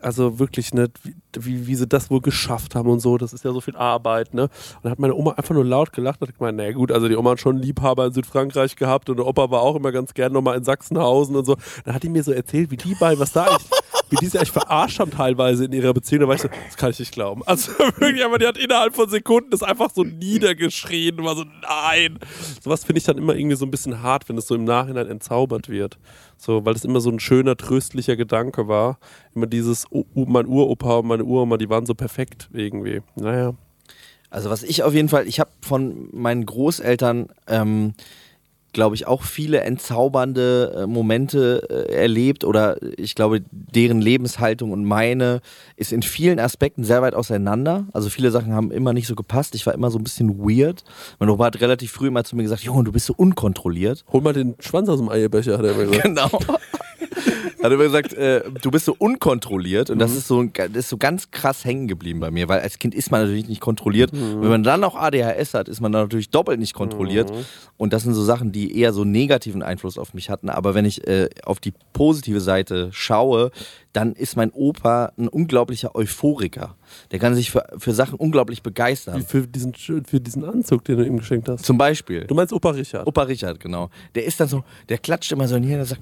also 0.00 0.38
wirklich, 0.38 0.74
ne, 0.74 0.88
wie, 1.32 1.66
wie, 1.66 1.74
sie 1.74 1.86
das 1.86 2.10
wohl 2.10 2.20
geschafft 2.20 2.74
haben 2.74 2.88
und 2.90 3.00
so, 3.00 3.18
das 3.18 3.32
ist 3.32 3.44
ja 3.44 3.52
so 3.52 3.60
viel 3.60 3.76
Arbeit, 3.76 4.34
ne? 4.34 4.42
Und 4.42 4.84
da 4.84 4.90
hat 4.90 4.98
meine 4.98 5.14
Oma 5.14 5.32
einfach 5.32 5.54
nur 5.54 5.64
laut 5.64 5.92
gelacht 5.92 6.20
und 6.20 6.28
hat 6.28 6.38
gemeint, 6.38 6.56
naja 6.56 6.72
gut, 6.72 6.92
also 6.92 7.08
die 7.08 7.16
Oma 7.16 7.30
hat 7.30 7.40
schon 7.40 7.56
einen 7.56 7.62
Liebhaber 7.62 8.06
in 8.06 8.12
Südfrankreich 8.12 8.76
gehabt 8.76 9.08
und 9.08 9.18
der 9.18 9.26
Opa 9.26 9.50
war 9.50 9.62
auch 9.62 9.76
immer 9.76 9.92
ganz 9.92 10.14
gern 10.14 10.32
nochmal 10.32 10.56
in 10.56 10.64
Sachsenhausen 10.64 11.36
und 11.36 11.44
so. 11.44 11.56
Dann 11.84 11.94
hat 11.94 12.02
die 12.02 12.08
mir 12.08 12.24
so 12.24 12.32
erzählt, 12.32 12.70
wie 12.70 12.76
die 12.76 12.94
beiden, 12.94 13.20
was 13.20 13.32
da 13.32 13.44
eigentlich, 13.44 13.70
wie 14.10 14.16
die 14.16 14.26
sich 14.26 14.38
eigentlich 14.38 14.52
verarscht 14.52 15.00
haben 15.00 15.10
teilweise 15.10 15.64
in 15.64 15.72
ihrer 15.72 15.92
Beziehung. 15.92 16.22
Da 16.22 16.28
war 16.28 16.34
ich 16.34 16.42
so, 16.42 16.48
das 16.48 16.76
kann 16.76 16.90
ich 16.90 16.98
nicht 16.98 17.12
glauben. 17.12 17.42
Also 17.46 17.72
wirklich, 17.96 18.24
aber 18.24 18.38
die 18.38 18.46
hat 18.46 18.56
innerhalb 18.56 18.94
von 18.94 19.08
Sekunden 19.08 19.50
das 19.50 19.62
einfach 19.62 19.90
so 19.94 20.04
niedergeschrien 20.04 21.22
war 21.24 21.36
so, 21.36 21.44
nein. 21.62 22.18
Sowas 22.62 22.84
finde 22.84 22.98
ich 22.98 23.04
dann 23.04 23.18
immer 23.18 23.34
irgendwie 23.34 23.56
so 23.56 23.64
ein 23.64 23.70
bisschen 23.70 24.02
hart, 24.02 24.28
wenn 24.28 24.38
es 24.38 24.46
so 24.46 24.54
im 24.54 24.64
Nachhinein 24.64 25.08
entzaubert 25.08 25.68
wird. 25.68 25.98
So, 26.36 26.64
weil 26.64 26.74
es 26.74 26.84
immer 26.84 27.00
so 27.00 27.10
ein 27.10 27.20
schöner, 27.20 27.56
tröstlicher 27.56 28.16
Gedanke 28.16 28.68
war. 28.68 28.98
Immer 29.34 29.46
dieses, 29.46 29.86
oh, 29.90 30.04
oh, 30.14 30.26
mein 30.26 30.46
Uropa 30.46 30.98
und 30.98 31.06
meine 31.06 31.24
Uroma, 31.24 31.56
die 31.56 31.68
waren 31.68 31.86
so 31.86 31.94
perfekt 31.94 32.48
irgendwie. 32.52 33.02
Naja. 33.16 33.54
Also 34.30 34.50
was 34.50 34.62
ich 34.62 34.82
auf 34.82 34.92
jeden 34.92 35.08
Fall, 35.08 35.26
ich 35.26 35.40
habe 35.40 35.50
von 35.60 36.08
meinen 36.12 36.44
Großeltern, 36.44 37.28
ähm, 37.46 37.94
glaube 38.76 38.94
ich, 38.94 39.06
auch 39.06 39.22
viele 39.22 39.62
entzaubernde 39.62 40.82
äh, 40.82 40.86
Momente 40.86 41.66
äh, 41.70 41.94
erlebt 41.94 42.44
oder 42.44 42.76
ich 42.98 43.14
glaube, 43.14 43.42
deren 43.50 44.02
Lebenshaltung 44.02 44.70
und 44.70 44.84
meine 44.84 45.40
ist 45.76 45.92
in 45.92 46.02
vielen 46.02 46.38
Aspekten 46.38 46.84
sehr 46.84 47.00
weit 47.00 47.14
auseinander. 47.14 47.86
Also 47.94 48.10
viele 48.10 48.30
Sachen 48.30 48.52
haben 48.52 48.70
immer 48.70 48.92
nicht 48.92 49.06
so 49.06 49.14
gepasst. 49.14 49.54
Ich 49.54 49.64
war 49.64 49.72
immer 49.72 49.90
so 49.90 49.98
ein 49.98 50.04
bisschen 50.04 50.38
weird. 50.38 50.84
Mein 51.18 51.30
Opa 51.30 51.46
hat 51.46 51.60
relativ 51.62 51.90
früh 51.90 52.08
immer 52.08 52.22
zu 52.22 52.36
mir 52.36 52.42
gesagt, 52.42 52.64
Junge, 52.64 52.84
du 52.84 52.92
bist 52.92 53.06
so 53.06 53.14
unkontrolliert. 53.16 54.04
Hol 54.12 54.20
mal 54.20 54.34
den 54.34 54.56
Schwanz 54.60 54.90
aus 54.90 54.98
dem 54.98 55.08
Eierbecher, 55.08 55.56
hat 55.56 55.64
er 55.64 55.72
immer 55.72 55.86
gesagt. 55.86 56.06
Genau. 56.06 56.28
Hat 57.62 57.72
immer 57.72 57.84
gesagt, 57.84 58.12
äh, 58.14 58.42
du 58.62 58.70
bist 58.70 58.84
so 58.84 58.94
unkontrolliert 58.98 59.90
und 59.90 59.98
das 59.98 60.12
Mhm. 60.12 60.18
ist 60.18 60.28
so, 60.28 60.42
das 60.44 60.68
ist 60.74 60.88
so 60.88 60.96
ganz 60.98 61.30
krass 61.30 61.64
hängen 61.64 61.88
geblieben 61.88 62.20
bei 62.20 62.30
mir, 62.30 62.48
weil 62.48 62.60
als 62.60 62.78
Kind 62.78 62.94
ist 62.94 63.10
man 63.10 63.22
natürlich 63.22 63.48
nicht 63.48 63.60
kontrolliert. 63.60 64.12
Mhm. 64.12 64.42
Wenn 64.42 64.48
man 64.50 64.62
dann 64.62 64.84
auch 64.84 64.94
ADHS 64.94 65.54
hat, 65.54 65.68
ist 65.68 65.80
man 65.80 65.92
dann 65.92 66.02
natürlich 66.02 66.30
doppelt 66.30 66.60
nicht 66.60 66.74
kontrolliert. 66.74 67.30
Mhm. 67.30 67.44
Und 67.76 67.92
das 67.92 68.04
sind 68.04 68.14
so 68.14 68.22
Sachen, 68.24 68.52
die 68.52 68.78
eher 68.78 68.92
so 68.92 69.04
negativen 69.04 69.62
Einfluss 69.62 69.98
auf 69.98 70.14
mich 70.14 70.30
hatten. 70.30 70.48
Aber 70.48 70.74
wenn 70.74 70.84
ich 70.84 71.06
äh, 71.06 71.28
auf 71.44 71.58
die 71.60 71.72
positive 71.92 72.40
Seite 72.40 72.88
schaue, 72.92 73.50
dann 73.92 74.12
ist 74.12 74.36
mein 74.36 74.50
Opa 74.50 75.12
ein 75.18 75.28
unglaublicher 75.28 75.94
Euphoriker. 75.94 76.76
Der 77.10 77.18
kann 77.18 77.34
sich 77.34 77.50
für, 77.50 77.64
für 77.78 77.92
Sachen 77.92 78.14
unglaublich 78.18 78.58
Wie 78.58 78.62
begeistern. 78.62 79.22
für 79.22 79.46
diesen, 79.46 79.74
für 79.74 80.20
diesen 80.20 80.44
Anzug, 80.44 80.84
den 80.84 80.98
du 80.98 81.04
ihm 81.06 81.16
geschenkt 81.18 81.48
hast. 81.48 81.64
Zum 81.64 81.78
Beispiel. 81.78 82.24
Du 82.26 82.34
meinst 82.34 82.52
Opa 82.52 82.70
Richard? 82.70 83.06
Opa 83.06 83.22
Richard, 83.22 83.58
genau. 83.60 83.90
Der 84.14 84.24
ist 84.24 84.38
dann 84.38 84.48
so, 84.48 84.64
der 84.88 84.98
klatscht 84.98 85.32
immer 85.32 85.48
so 85.48 85.56
in 85.56 85.62
die 85.62 85.68
Hände 85.68 85.82
und 85.82 85.88
sagt, 85.88 86.00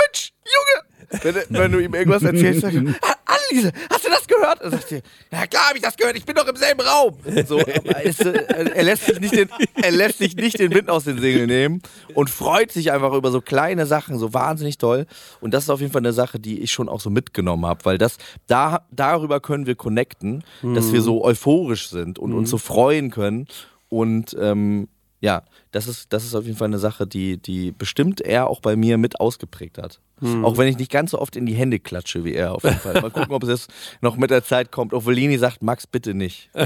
Mensch, 0.00 0.32
Junge! 0.44 0.90
Wenn, 1.22 1.34
wenn 1.48 1.72
du 1.72 1.80
ihm 1.80 1.92
irgendwas 1.94 2.22
erzählst, 2.22 2.62
er, 2.62 2.70
"Ah, 3.02 3.14
Anneliese, 3.24 3.72
hast 3.90 4.04
du 4.04 4.10
das 4.10 4.26
gehört? 4.28 4.62
Und 4.62 4.70
sagt 4.70 4.92
er, 4.92 5.00
na 5.30 5.46
klar 5.46 5.68
habe 5.68 5.78
ich 5.78 5.82
das 5.82 5.96
gehört, 5.96 6.16
ich 6.16 6.24
bin 6.24 6.36
doch 6.36 6.46
im 6.46 6.54
selben 6.54 6.80
Raum. 6.82 7.16
So, 7.46 7.58
es, 7.58 8.20
äh, 8.20 8.44
er, 8.74 8.82
lässt 8.84 9.06
sich 9.06 9.18
nicht 9.20 9.34
den, 9.34 9.48
er 9.82 9.90
lässt 9.90 10.18
sich 10.18 10.36
nicht 10.36 10.58
den 10.58 10.72
Wind 10.72 10.88
aus 10.88 11.04
den 11.04 11.18
Segeln 11.18 11.48
nehmen 11.48 11.82
und 12.14 12.30
freut 12.30 12.70
sich 12.70 12.92
einfach 12.92 13.12
über 13.12 13.32
so 13.32 13.40
kleine 13.40 13.86
Sachen, 13.86 14.18
so 14.18 14.32
wahnsinnig 14.34 14.78
toll. 14.78 15.06
Und 15.40 15.52
das 15.52 15.64
ist 15.64 15.70
auf 15.70 15.80
jeden 15.80 15.92
Fall 15.92 16.00
eine 16.02 16.12
Sache, 16.12 16.38
die 16.38 16.60
ich 16.60 16.70
schon 16.70 16.88
auch 16.88 17.00
so 17.00 17.10
mitgenommen 17.10 17.66
habe, 17.66 17.84
weil 17.84 17.98
das, 17.98 18.16
da, 18.46 18.86
darüber 18.92 19.40
können 19.40 19.66
wir 19.66 19.74
connecten, 19.74 20.44
dass 20.74 20.92
wir 20.92 21.02
so 21.02 21.24
euphorisch 21.24 21.88
sind 21.88 22.18
und 22.20 22.32
uns 22.34 22.50
so 22.50 22.58
freuen 22.58 23.10
können. 23.10 23.46
Und 23.88 24.36
ähm, 24.40 24.88
ja, 25.20 25.42
das 25.70 25.86
ist, 25.86 26.12
das 26.12 26.24
ist 26.24 26.34
auf 26.34 26.44
jeden 26.44 26.56
Fall 26.56 26.68
eine 26.68 26.78
Sache, 26.78 27.06
die, 27.06 27.36
die 27.36 27.72
bestimmt 27.72 28.20
er 28.20 28.48
auch 28.48 28.60
bei 28.60 28.74
mir 28.76 28.98
mit 28.98 29.20
ausgeprägt 29.20 29.78
hat. 29.78 30.00
Auch 30.42 30.58
wenn 30.58 30.68
ich 30.68 30.76
nicht 30.76 30.90
ganz 30.90 31.12
so 31.12 31.18
oft 31.18 31.34
in 31.34 31.46
die 31.46 31.54
Hände 31.54 31.78
klatsche 31.78 32.24
wie 32.24 32.34
er 32.34 32.52
auf 32.52 32.62
jeden 32.62 32.78
Fall. 32.78 33.00
Mal 33.00 33.10
gucken, 33.10 33.32
ob 33.32 33.42
es 33.42 33.48
jetzt 33.48 33.72
noch 34.02 34.16
mit 34.16 34.30
der 34.30 34.44
Zeit 34.44 34.70
kommt. 34.70 34.92
Obwohl 34.92 35.14
Leni 35.14 35.38
sagt, 35.38 35.62
Max, 35.62 35.86
bitte 35.86 36.14
nicht. 36.14 36.50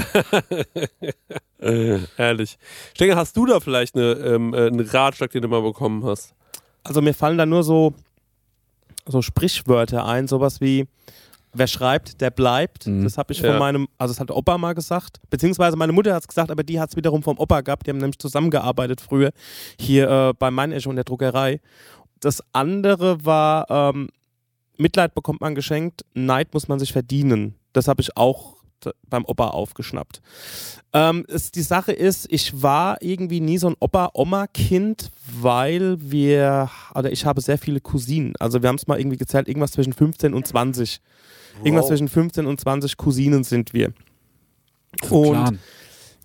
Äh, 1.61 2.01
ehrlich. 2.19 2.59
Stenger, 2.95 3.17
hast 3.17 3.39
du 3.39 3.47
da 3.47 3.59
vielleicht 3.59 3.95
eine, 3.95 4.13
ähm, 4.13 4.53
äh, 4.53 4.67
einen 4.67 4.81
Ratschlag, 4.81 5.31
den 5.31 5.41
du 5.41 5.49
mal 5.49 5.63
bekommen 5.63 6.05
hast? 6.05 6.35
Also 6.83 7.01
mir 7.01 7.15
fallen 7.15 7.39
da 7.39 7.47
nur 7.47 7.63
so, 7.63 7.95
so 9.07 9.23
Sprichwörter 9.23 10.05
ein, 10.05 10.29
sowas 10.29 10.61
wie 10.61 10.87
wer 11.55 11.67
schreibt, 11.67 12.21
der 12.21 12.31
bleibt. 12.31 12.87
Mhm. 12.87 13.05
Das 13.05 13.17
habe 13.19 13.33
ich 13.33 13.41
Ja. 13.41 13.51
von 13.51 13.59
meinem, 13.59 13.89
also 13.99 14.13
das 14.13 14.21
hat 14.21 14.29
der 14.29 14.37
Opa 14.37 14.59
mal 14.59 14.75
gesagt. 14.75 15.21
Beziehungsweise 15.31 15.77
meine 15.77 15.93
Mutter 15.93 16.15
hat 16.15 16.23
es 16.23 16.29
gesagt, 16.29 16.51
aber 16.51 16.63
die 16.63 16.79
hat 16.81 16.91
es 16.91 16.97
wiederum 16.97 17.23
vom 17.23 17.39
Opa 17.39 17.61
gehabt. 17.63 17.87
Die 17.87 17.91
haben 17.91 17.99
nämlich 17.99 18.19
zusammengearbeitet 18.19 19.01
früher 19.01 19.31
hier 19.79 20.11
äh, 20.11 20.33
bei 20.39 20.51
Meinesche 20.51 20.89
und 20.89 20.97
der 20.97 21.05
Druckerei. 21.05 21.61
Das 22.21 22.43
andere 22.53 23.25
war, 23.25 23.71
ähm, 23.71 24.09
Mitleid 24.77 25.15
bekommt 25.15 25.41
man 25.41 25.55
geschenkt, 25.55 26.05
Neid 26.15 26.53
muss 26.53 26.69
man 26.69 26.79
sich 26.79 26.93
verdienen. 26.93 27.55
Das 27.73 27.89
habe 27.89 28.03
ich 28.03 28.17
auch 28.17 28.55
beim 29.09 29.25
Opa 29.25 29.49
aufgeschnappt. 29.49 30.21
Ähm, 30.93 31.25
es, 31.29 31.51
die 31.51 31.63
Sache 31.63 31.93
ist, 31.93 32.27
ich 32.31 32.63
war 32.63 33.01
irgendwie 33.01 33.41
nie 33.41 33.57
so 33.59 33.69
ein 33.69 33.77
Opa-Oma-Kind, 33.81 35.11
weil 35.41 35.97
wir, 36.01 36.71
oder 36.95 37.11
ich 37.11 37.25
habe 37.25 37.41
sehr 37.41 37.59
viele 37.59 37.81
Cousinen. 37.81 38.35
Also 38.39 38.63
wir 38.63 38.69
haben 38.69 38.77
es 38.77 38.87
mal 38.87 38.99
irgendwie 38.99 39.17
gezählt, 39.17 39.49
irgendwas 39.49 39.73
zwischen 39.73 39.93
15 39.93 40.35
und 40.35 40.47
20. 40.47 41.01
Irgendwas 41.63 41.85
Wow. 41.85 41.89
zwischen 41.91 42.09
15 42.09 42.47
und 42.47 42.61
20 42.61 42.97
Cousinen 42.97 43.45
sind 43.45 43.73
wir. 43.73 43.93
Und 45.11 45.33
Clan. 45.33 45.59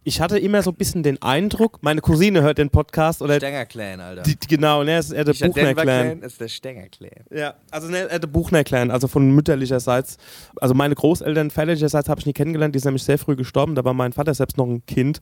ich 0.03 0.21
hatte 0.21 0.37
immer 0.39 0.61
so 0.61 0.71
ein 0.71 0.75
bisschen 0.75 1.03
den 1.03 1.21
Eindruck, 1.21 1.79
meine 1.81 2.01
Cousine 2.01 2.41
hört 2.41 2.57
den 2.57 2.69
Podcast 2.69 3.21
oder 3.21 3.35
Stenger 3.37 3.65
Clan, 3.65 3.99
Alter. 3.99 4.21
die, 4.23 4.35
die, 4.35 4.47
genau, 4.47 4.83
ne, 4.83 4.99
ist 4.99 5.11
eher 5.11 5.23
der 5.23 5.33
Buchner 5.33 5.73
Clan. 5.73 5.85
Clan, 5.85 6.21
ist 6.21 6.39
der 6.39 6.47
Stenger 6.47 6.87
Clan. 6.89 7.09
Ja, 7.31 7.55
also 7.71 7.87
ne, 7.89 8.09
äh, 8.09 8.19
der 8.19 8.27
Buchner 8.27 8.63
Clan, 8.63 8.91
also 8.91 9.07
von 9.07 9.31
mütterlicherseits. 9.31 10.17
Also 10.61 10.73
meine 10.75 10.95
Großeltern 10.95 11.49
väterlicherseits 11.51 12.09
habe 12.09 12.19
ich 12.19 12.25
nie 12.27 12.33
kennengelernt, 12.33 12.75
die 12.75 12.79
sind 12.79 12.89
nämlich 12.89 13.03
sehr 13.03 13.17
früh 13.17 13.35
gestorben, 13.35 13.75
da 13.75 13.83
war 13.83 13.93
mein 13.93 14.13
Vater 14.13 14.33
selbst 14.33 14.57
noch 14.57 14.67
ein 14.67 14.85
Kind. 14.85 15.19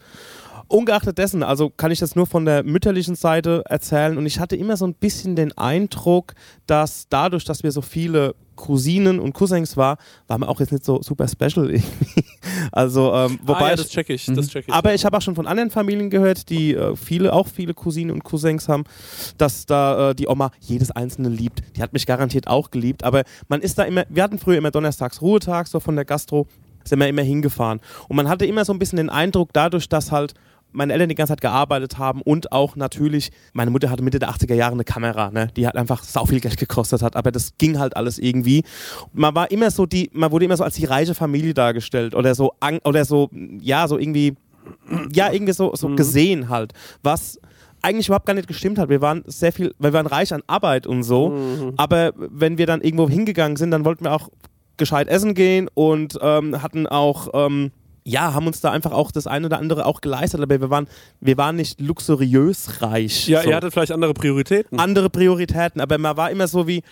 Ungeachtet 0.70 1.18
dessen, 1.18 1.44
also 1.44 1.70
kann 1.70 1.92
ich 1.92 2.00
das 2.00 2.18
nur 2.18 2.28
von 2.28 2.44
der 2.44 2.64
mütterlichen 2.64 3.16
Seite 3.16 3.64
erzählen 3.70 4.18
und 4.18 4.26
ich 4.26 4.40
hatte 4.42 4.58
immer 4.58 4.76
so 4.76 4.86
ein 4.86 4.94
bisschen 4.94 5.38
den 5.38 5.58
Eindruck, 5.58 6.34
dass 6.66 7.08
dadurch, 7.08 7.46
dass 7.46 7.64
wir 7.64 7.72
so 7.72 7.82
viele 7.82 8.36
Cousinen 8.58 9.20
und 9.22 9.32
Cousins 9.32 9.78
war, 9.78 9.98
waren 10.28 10.42
wir 10.42 10.50
auch 10.50 10.60
jetzt 10.60 10.74
nicht 10.74 10.84
so 10.84 11.02
super 11.02 11.28
special 11.30 11.70
irgendwie. 11.72 12.26
Also, 12.74 13.14
ähm, 13.14 13.40
wobei 13.44 13.60
ah, 13.60 13.70
ja, 13.70 13.76
das 13.78 13.90
check 13.90 14.10
ich, 14.10 14.26
das 14.26 14.50
check 14.50 14.66
ich. 14.68 14.74
aber 14.74 14.94
ich 14.94 15.06
habe 15.06 15.16
auch 15.16 15.22
schon 15.22 15.36
von 15.36 15.48
anderen 15.48 15.70
Familien 15.70 16.10
gehört, 16.10 16.50
die 16.50 16.74
äh, 16.74 16.96
viele, 16.96 17.32
auch 17.32 17.48
viele 17.48 17.74
Cousinen 17.74 18.12
und 18.12 18.24
Cousins 18.24 18.68
haben, 18.68 18.84
dass 19.38 19.66
da 19.66 20.10
äh, 20.10 20.16
die 20.16 20.28
Oma 20.28 20.52
jedes 20.60 20.92
einzelne 20.92 21.30
liebt. 21.30 21.64
Die 21.78 21.82
hat 21.82 21.94
mich 21.94 22.06
garantiert 22.06 22.48
auch 22.48 22.72
geliebt. 22.72 23.04
Aber 23.04 23.24
man 23.48 23.62
ist 23.62 23.78
da 23.78 23.84
immer, 23.84 24.04
wir 24.10 24.24
hatten 24.24 24.40
früher 24.40 24.58
immer 24.58 24.72
donnerstags 24.72 25.22
Ruhetag, 25.22 25.68
so 25.68 25.80
von 25.80 25.96
der 25.96 26.06
Gastro, 26.06 26.48
sind 26.84 27.00
wir 27.00 27.08
immer 27.08 27.22
hingefahren. 27.22 27.80
Und 28.08 28.16
man 28.16 28.28
hatte 28.28 28.46
immer 28.46 28.66
so 28.66 28.74
ein 28.74 28.80
bisschen 28.80 28.98
den 28.98 29.10
Eindruck, 29.10 29.50
dadurch, 29.54 29.90
dass 29.90 30.12
halt 30.12 30.34
meine 30.72 30.94
Eltern 30.94 31.10
die 31.10 31.16
ganze 31.16 31.32
Zeit 31.32 31.42
gearbeitet 31.42 31.98
haben 31.98 32.22
und 32.22 32.52
auch 32.52 32.76
natürlich, 32.76 33.32
meine 33.54 33.72
Mutter 33.72 33.90
hatte 33.90 34.04
Mitte 34.04 34.20
der 34.20 34.30
80er 34.30 34.54
Jahre 34.54 34.74
eine 34.74 34.84
Kamera, 34.84 35.32
ne? 35.32 35.48
die 35.56 35.68
hat 35.68 35.76
einfach 35.76 36.04
sau 36.04 36.26
viel 36.26 36.40
Geld 36.40 36.58
gekostet 36.58 37.02
hat, 37.02 37.16
aber 37.16 37.32
das 37.32 37.58
ging 37.58 37.80
halt 37.80 37.96
alles 37.96 38.20
irgendwie. 38.20 38.64
Man 39.14 39.34
war 39.36 39.50
immer 39.52 39.72
so 39.72 39.86
die, 39.86 40.10
man 40.14 40.32
wurde 40.32 40.46
immer 40.46 40.58
so 40.58 40.64
als 40.64 40.76
die 40.76 40.86
reiche 40.86 41.16
Familie 41.16 41.54
dargestellt 41.54 42.16
oder 42.16 42.36
so, 42.36 42.54
oder 42.84 43.06
so, 43.06 43.30
ja, 43.60 43.88
so 43.88 43.98
irgendwie, 43.98 44.36
ja, 45.12 45.32
irgendwie 45.32 45.54
so, 45.54 45.74
so 45.76 45.96
gesehen 45.96 46.50
halt, 46.50 46.74
was 47.04 47.40
eigentlich 47.82 48.08
überhaupt 48.08 48.26
gar 48.26 48.34
nicht 48.34 48.48
gestimmt 48.48 48.80
hat. 48.80 48.90
Wir 48.90 49.02
waren 49.02 49.24
sehr 49.28 49.54
viel, 49.54 49.74
wir 49.80 49.94
waren 49.94 50.08
reich 50.08 50.34
an 50.34 50.42
Arbeit 50.48 50.88
und 50.88 51.04
so, 51.04 51.74
aber 51.78 52.12
wenn 52.16 52.58
wir 52.58 52.66
dann 52.66 52.82
irgendwo 52.82 53.10
hingegangen 53.10 53.56
sind, 53.56 53.72
dann 53.72 53.86
wollten 53.86 54.04
wir 54.06 54.14
auch 54.14 54.30
gescheit 54.78 55.08
essen 55.08 55.34
gehen 55.34 55.70
und 55.74 56.18
ähm, 56.22 56.62
hatten 56.62 56.88
auch, 56.88 57.30
ähm, 57.34 57.72
ja, 58.08 58.34
haben 58.34 58.48
uns 58.48 58.62
da 58.62 58.72
einfach 58.72 58.94
auch 58.94 59.12
das 59.12 59.28
eine 59.28 59.48
oder 59.48 59.60
andere 59.60 59.86
auch 59.86 60.00
geleistet, 60.00 60.40
aber 60.40 60.62
wir 60.62 60.70
waren, 60.70 60.88
wir 61.20 61.38
waren 61.38 61.58
nicht 61.58 61.82
luxuriös 61.82 62.82
reich. 62.82 63.28
ja, 63.28 63.42
so. 63.42 63.50
ihr 63.50 63.56
hattet 63.56 63.74
vielleicht 63.74 63.92
andere 63.92 64.14
Prioritäten. 64.14 64.80
andere 64.80 65.10
Prioritäten, 65.10 65.82
aber 65.82 65.98
man 65.98 66.16
war 66.16 66.32
immer 66.32 66.48
so 66.48 66.68
wie, 66.68 66.84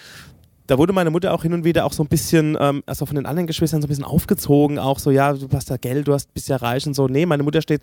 da 0.68 0.78
wurde 0.78 0.94
meine 0.94 1.12
Mutter 1.12 1.34
auch 1.34 1.44
hin 1.44 1.54
und 1.54 1.64
wieder 1.64 1.86
auch 1.86 1.94
so 1.94 2.04
ein 2.04 2.08
bisschen, 2.08 2.58
ähm, 2.60 2.84
also 2.86 3.06
von 3.06 3.16
den 3.16 3.26
anderen 3.26 3.48
Geschwistern 3.48 3.82
so 3.82 3.88
ein 3.88 3.90
bisschen 3.90 4.04
aufgezogen, 4.04 4.80
auch 4.80 5.00
so, 5.00 5.12
ja, 5.12 5.34
du 5.34 5.48
hast 5.54 5.70
da 5.70 5.78
Geld, 5.78 6.08
du 6.08 6.14
hast, 6.14 6.34
bist 6.34 6.50
ja 6.50 6.58
reich 6.58 6.86
und 6.88 6.94
so. 6.94 7.08
Nee, 7.08 7.26
meine 7.26 7.44
Mutter 7.44 7.62
steht 7.62 7.82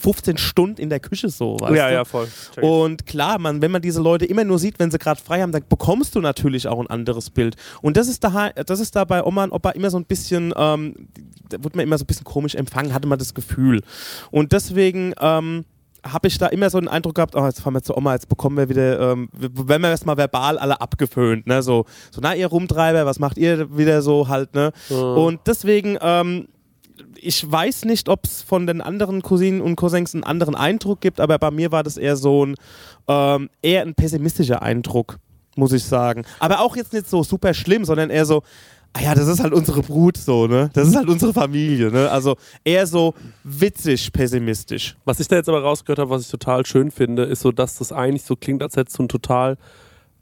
15 0.00 0.38
Stunden 0.38 0.80
in 0.80 0.88
der 0.88 1.00
Küche 1.00 1.28
so, 1.28 1.58
weißt 1.60 1.76
ja, 1.76 1.88
du? 1.88 1.94
ja, 1.94 2.04
voll. 2.04 2.28
Check. 2.54 2.64
Und 2.64 3.06
klar, 3.06 3.38
man, 3.38 3.60
wenn 3.60 3.70
man 3.70 3.82
diese 3.82 4.00
Leute 4.00 4.24
immer 4.24 4.44
nur 4.44 4.58
sieht, 4.58 4.78
wenn 4.78 4.90
sie 4.90 4.98
gerade 4.98 5.20
frei 5.20 5.42
haben, 5.42 5.52
dann 5.52 5.62
bekommst 5.68 6.14
du 6.14 6.20
natürlich 6.20 6.66
auch 6.68 6.80
ein 6.80 6.88
anderes 6.88 7.30
Bild. 7.30 7.56
Und 7.82 7.96
das 7.96 8.08
ist 8.08 8.24
da, 8.24 8.50
das 8.50 8.80
ist 8.80 8.96
da 8.96 9.04
bei 9.04 9.22
Oma 9.22 9.44
und 9.44 9.52
Opa 9.52 9.70
immer 9.70 9.90
so 9.90 9.98
ein 9.98 10.06
bisschen, 10.06 10.54
ähm, 10.56 11.08
da 11.48 11.62
wurde 11.62 11.76
man 11.76 11.84
immer 11.84 11.98
so 11.98 12.04
ein 12.04 12.06
bisschen 12.06 12.24
komisch 12.24 12.54
empfangen, 12.54 12.94
hatte 12.94 13.08
man 13.08 13.18
das 13.18 13.34
Gefühl. 13.34 13.82
Und 14.30 14.52
deswegen, 14.52 15.12
ähm, 15.20 15.64
habe 16.06 16.28
ich 16.28 16.38
da 16.38 16.46
immer 16.46 16.70
so 16.70 16.78
den 16.80 16.88
Eindruck 16.88 17.14
gehabt, 17.16 17.34
oh, 17.36 17.44
jetzt 17.44 17.60
fahren 17.60 17.74
wir 17.74 17.82
zu 17.82 17.96
Oma, 17.96 18.14
jetzt 18.14 18.28
bekommen 18.28 18.56
wir 18.56 18.68
wieder, 18.68 19.12
ähm, 19.12 19.28
wir- 19.32 19.50
wenn 19.68 19.80
wir 19.82 19.90
erstmal 19.90 20.16
verbal 20.16 20.58
alle 20.58 20.80
abgeföhnt, 20.80 21.46
ne, 21.46 21.62
so, 21.62 21.84
so, 22.10 22.20
na, 22.22 22.34
ihr 22.34 22.46
Rumtreiber, 22.46 23.06
was 23.06 23.18
macht 23.18 23.36
ihr 23.38 23.76
wieder 23.76 24.02
so 24.02 24.28
halt, 24.28 24.54
ne? 24.54 24.72
Und 25.14 25.40
deswegen, 25.46 25.98
ähm, 26.00 26.48
ich 27.16 27.50
weiß 27.50 27.84
nicht, 27.84 28.08
ob 28.08 28.24
es 28.24 28.42
von 28.42 28.66
den 28.66 28.80
anderen 28.80 29.22
Cousinen 29.22 29.60
und 29.60 29.76
Cousins 29.76 30.14
einen 30.14 30.24
anderen 30.24 30.54
Eindruck 30.54 31.00
gibt, 31.00 31.20
aber 31.20 31.38
bei 31.38 31.50
mir 31.50 31.72
war 31.72 31.82
das 31.82 31.96
eher 31.96 32.16
so 32.16 32.46
ein, 32.46 32.54
ähm, 33.08 33.50
eher 33.62 33.82
ein 33.82 33.94
pessimistischer 33.94 34.62
Eindruck, 34.62 35.18
muss 35.56 35.72
ich 35.72 35.84
sagen. 35.84 36.24
Aber 36.38 36.60
auch 36.60 36.76
jetzt 36.76 36.92
nicht 36.92 37.08
so 37.08 37.22
super 37.22 37.52
schlimm, 37.54 37.84
sondern 37.84 38.10
eher 38.10 38.24
so, 38.26 38.42
ah 38.92 39.02
ja, 39.02 39.14
das 39.14 39.28
ist 39.28 39.40
halt 39.40 39.52
unsere 39.52 39.82
Brut 39.82 40.16
so, 40.16 40.46
ne? 40.46 40.70
Das 40.72 40.88
ist 40.88 40.96
halt 40.96 41.08
unsere 41.08 41.32
Familie, 41.32 41.90
ne? 41.90 42.10
Also 42.10 42.36
eher 42.64 42.86
so 42.86 43.14
witzig 43.44 44.12
pessimistisch. 44.12 44.96
Was 45.04 45.20
ich 45.20 45.28
da 45.28 45.36
jetzt 45.36 45.48
aber 45.48 45.62
rausgehört 45.62 45.98
habe, 45.98 46.10
was 46.10 46.22
ich 46.22 46.28
total 46.28 46.66
schön 46.66 46.90
finde, 46.90 47.24
ist 47.24 47.40
so, 47.40 47.52
dass 47.52 47.78
das 47.78 47.92
eigentlich 47.92 48.24
so 48.24 48.36
klingt, 48.36 48.62
als 48.62 48.76
hättest 48.76 48.98
du 48.98 49.04
ein 49.04 49.08
total, 49.08 49.56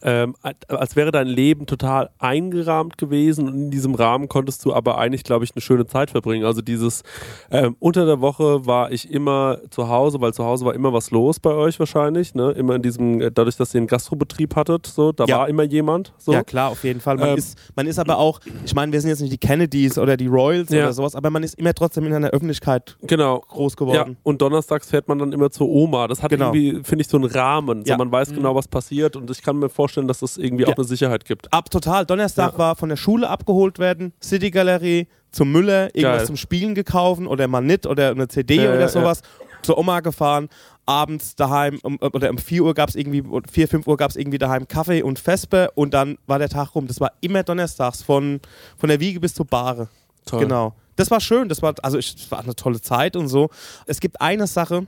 ähm, 0.03 0.35
als 0.69 0.97
wäre 0.97 1.11
dein 1.11 1.27
Leben 1.27 1.67
total 1.67 2.11
eingerahmt 2.19 2.99
gewesen 2.99 3.49
und 3.49 3.55
in 3.55 3.71
diesem 3.71 3.95
Rahmen 3.95 4.29
konntest 4.29 4.65
du 4.65 4.73
aber 4.73 4.99
eigentlich, 4.99 5.25
glaube 5.25 5.45
ich, 5.45 5.53
eine 5.55 5.61
schöne 5.63 5.87
Zeit 5.87 6.11
verbringen. 6.11 6.45
Also 6.45 6.63
dieses, 6.63 7.03
ähm, 7.51 7.77
unter 7.81 8.07
der 8.07 8.21
Woche 8.21 8.67
war 8.67 8.93
ich 8.93 9.11
immer 9.11 9.59
zu 9.71 9.89
Hause, 9.89 10.21
weil 10.21 10.33
zu 10.35 10.45
Hause 10.45 10.65
war 10.65 10.75
immer 10.75 10.93
was 10.93 11.11
los 11.11 11.41
bei 11.41 11.51
euch 11.53 11.79
wahrscheinlich, 11.79 12.35
ne? 12.35 12.51
Immer 12.53 12.77
in 12.77 12.83
diesem, 12.83 13.21
äh, 13.21 13.31
dadurch, 13.33 13.57
dass 13.57 13.75
ihr 13.75 13.79
einen 13.79 13.87
Gastrobetrieb 13.89 14.55
hattet, 14.57 14.87
so, 14.87 15.13
da 15.13 15.25
Ja. 15.25 15.39
war 15.39 15.49
immer 15.49 15.63
jemand, 15.65 16.13
so. 16.19 16.33
Ja, 16.33 16.43
klar, 16.43 16.71
auf 16.71 16.85
jeden 16.85 17.01
Fall. 17.01 17.17
Man, 17.17 17.31
Ähm, 17.31 17.39
ist, 17.39 17.59
man 17.75 17.87
ist 17.87 17.99
aber 17.99 18.19
auch, 18.19 18.41
ich 18.65 18.75
meine, 18.75 18.93
wir 18.93 19.01
sind 19.01 19.11
jetzt 19.11 19.21
nicht 19.21 19.33
die 19.33 19.39
Kennedys 19.39 19.99
oder 19.99 20.17
die 20.17 20.27
Royals 20.27 20.71
Ja. 20.71 20.85
oder 20.85 20.93
sowas, 20.93 21.15
aber 21.15 21.31
man 21.31 21.43
ist 21.43 21.55
immer 21.59 21.75
trotzdem 21.75 22.05
in 22.07 22.13
einer 22.15 22.29
Öffentlichkeit 22.31 22.97
Genau. 23.03 23.41
groß 23.41 23.73
Ja, 23.73 23.77
geworden. 23.79 24.17
und 24.23 24.41
donnerstags 24.43 24.91
fährt 24.91 25.09
man 25.09 25.19
dann 25.19 25.33
immer 25.33 25.51
zur 25.51 25.69
Oma. 25.69 26.07
Das 26.09 26.23
hat 26.23 26.31
Genau. 26.31 26.53
irgendwie, 26.53 26.85
finde 26.85 27.03
ich, 27.03 27.09
so 27.09 27.17
einen 27.17 27.27
Rahmen. 27.27 27.85
So, 27.85 27.91
Ja. 27.91 27.97
man 27.97 28.11
weiß 28.13 28.33
genau, 28.33 28.55
was 28.55 28.69
passiert 28.69 29.17
und 29.17 29.31
ich 29.31 29.43
kann 29.43 29.57
mir 29.59 29.69
vorstellen, 29.69 29.88
dass 30.09 30.21
das 30.21 30.37
irgendwie 30.37 30.65
Ja. 30.65 30.71
auch 30.71 30.77
eine 30.77 30.85
Sicherheit 30.85 31.25
gibt. 31.25 31.53
Ab 31.53 31.71
total. 31.71 32.05
Donnerstag 32.07 32.53
Ja. 32.53 32.59
war 32.59 32.77
von 32.77 32.89
der 32.89 32.97
Schule 32.97 33.29
abgeholt 33.29 33.79
werden, 33.79 34.13
City 34.23 34.51
Galerie, 34.51 35.07
zum 35.31 35.53
Müller, 35.53 35.87
irgendwas 35.95 36.19
Geil. 36.19 36.27
zum 36.27 36.37
Spielen 36.37 36.75
gekauft 36.75 37.21
oder 37.23 37.49
mal 37.49 37.61
nicht 37.61 37.87
oder 37.87 38.11
eine 38.11 38.29
CD 38.29 38.57
Ja, 38.57 38.75
oder 38.75 38.89
sowas. 38.89 39.23
Zur 39.63 39.77
Oma 39.77 40.01
gefahren, 40.01 40.49
abends 40.87 41.35
daheim 41.35 41.79
um, 41.83 41.99
oder 42.01 42.31
um 42.31 42.39
4 42.39 42.63
Uhr 42.63 42.75
gab 42.75 42.89
es 42.89 42.95
irgendwie, 42.95 43.23
4, 43.51 43.69
5 43.69 43.87
Uhr 43.87 43.97
gab 43.97 44.11
es 44.11 44.17
irgendwie 44.17 44.39
daheim 44.39 44.67
Kaffee 44.69 45.03
und 45.03 45.19
Vespe 45.19 45.71
und 45.75 45.93
dann 45.93 46.17
war 46.27 46.39
der 46.39 46.49
Tag 46.49 46.75
rum. 46.75 46.87
Das 46.87 47.01
war 47.01 47.13
immer 47.21 47.43
donnerstags, 47.43 48.03
von, 48.03 48.41
von 48.79 48.89
der 48.89 49.01
Wiege 49.01 49.21
bis 49.21 49.35
zur 49.35 49.47
Bahre. 49.47 49.89
Toll. 50.25 50.41
Genau. 50.45 50.75
Das 50.97 51.11
war 51.11 51.21
schön, 51.21 51.49
das 51.49 51.61
war, 51.63 51.75
also 51.83 51.99
ich, 51.99 52.15
das 52.17 52.31
war 52.31 52.41
eine 52.41 52.55
tolle 52.57 52.81
Zeit 52.81 53.17
und 53.17 53.29
so. 53.29 53.51
Es 53.87 54.01
gibt 54.01 54.21
eine 54.21 54.47
Sache, 54.47 54.87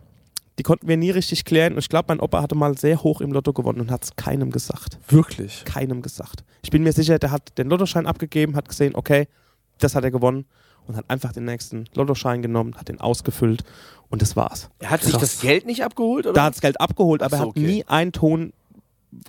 die 0.58 0.62
konnten 0.62 0.88
wir 0.88 0.96
nie 0.96 1.10
richtig 1.10 1.44
klären 1.44 1.72
und 1.74 1.78
ich 1.78 1.88
glaube, 1.88 2.06
mein 2.08 2.20
Opa 2.20 2.42
hatte 2.42 2.54
mal 2.54 2.76
sehr 2.76 3.02
hoch 3.02 3.20
im 3.20 3.32
Lotto 3.32 3.52
gewonnen 3.52 3.80
und 3.80 3.90
hat 3.90 4.04
es 4.04 4.16
keinem 4.16 4.50
gesagt 4.50 4.98
Wirklich. 5.08 5.64
keinem 5.64 6.02
gesagt. 6.02 6.44
Ich 6.62 6.70
bin 6.70 6.82
mir 6.82 6.92
sicher, 6.92 7.18
der 7.18 7.30
hat 7.30 7.56
den 7.56 7.68
Lottoschein 7.68 8.06
abgegeben, 8.06 8.56
hat 8.56 8.68
gesehen, 8.68 8.94
okay, 8.94 9.26
das 9.78 9.94
hat 9.94 10.04
er 10.04 10.10
gewonnen 10.10 10.44
und 10.86 10.96
hat 10.96 11.04
einfach 11.08 11.32
den 11.32 11.44
nächsten 11.44 11.86
Lottoschein 11.94 12.42
genommen, 12.42 12.74
hat 12.76 12.88
den 12.88 13.00
ausgefüllt 13.00 13.64
und 14.10 14.20
das 14.22 14.36
war's. 14.36 14.68
Er 14.80 14.90
hat 14.90 15.02
sich 15.02 15.12
Krass. 15.12 15.20
das 15.22 15.40
Geld 15.40 15.64
nicht 15.66 15.84
abgeholt, 15.84 16.26
oder? 16.26 16.34
Da 16.34 16.44
hat 16.44 16.54
das 16.54 16.60
Geld 16.60 16.80
abgeholt, 16.80 17.22
aber 17.22 17.36
Ach 17.36 17.38
er 17.40 17.42
so, 17.42 17.48
hat 17.50 17.56
okay. 17.56 17.60
nie 17.60 17.84
einen 17.86 18.12
Ton 18.12 18.52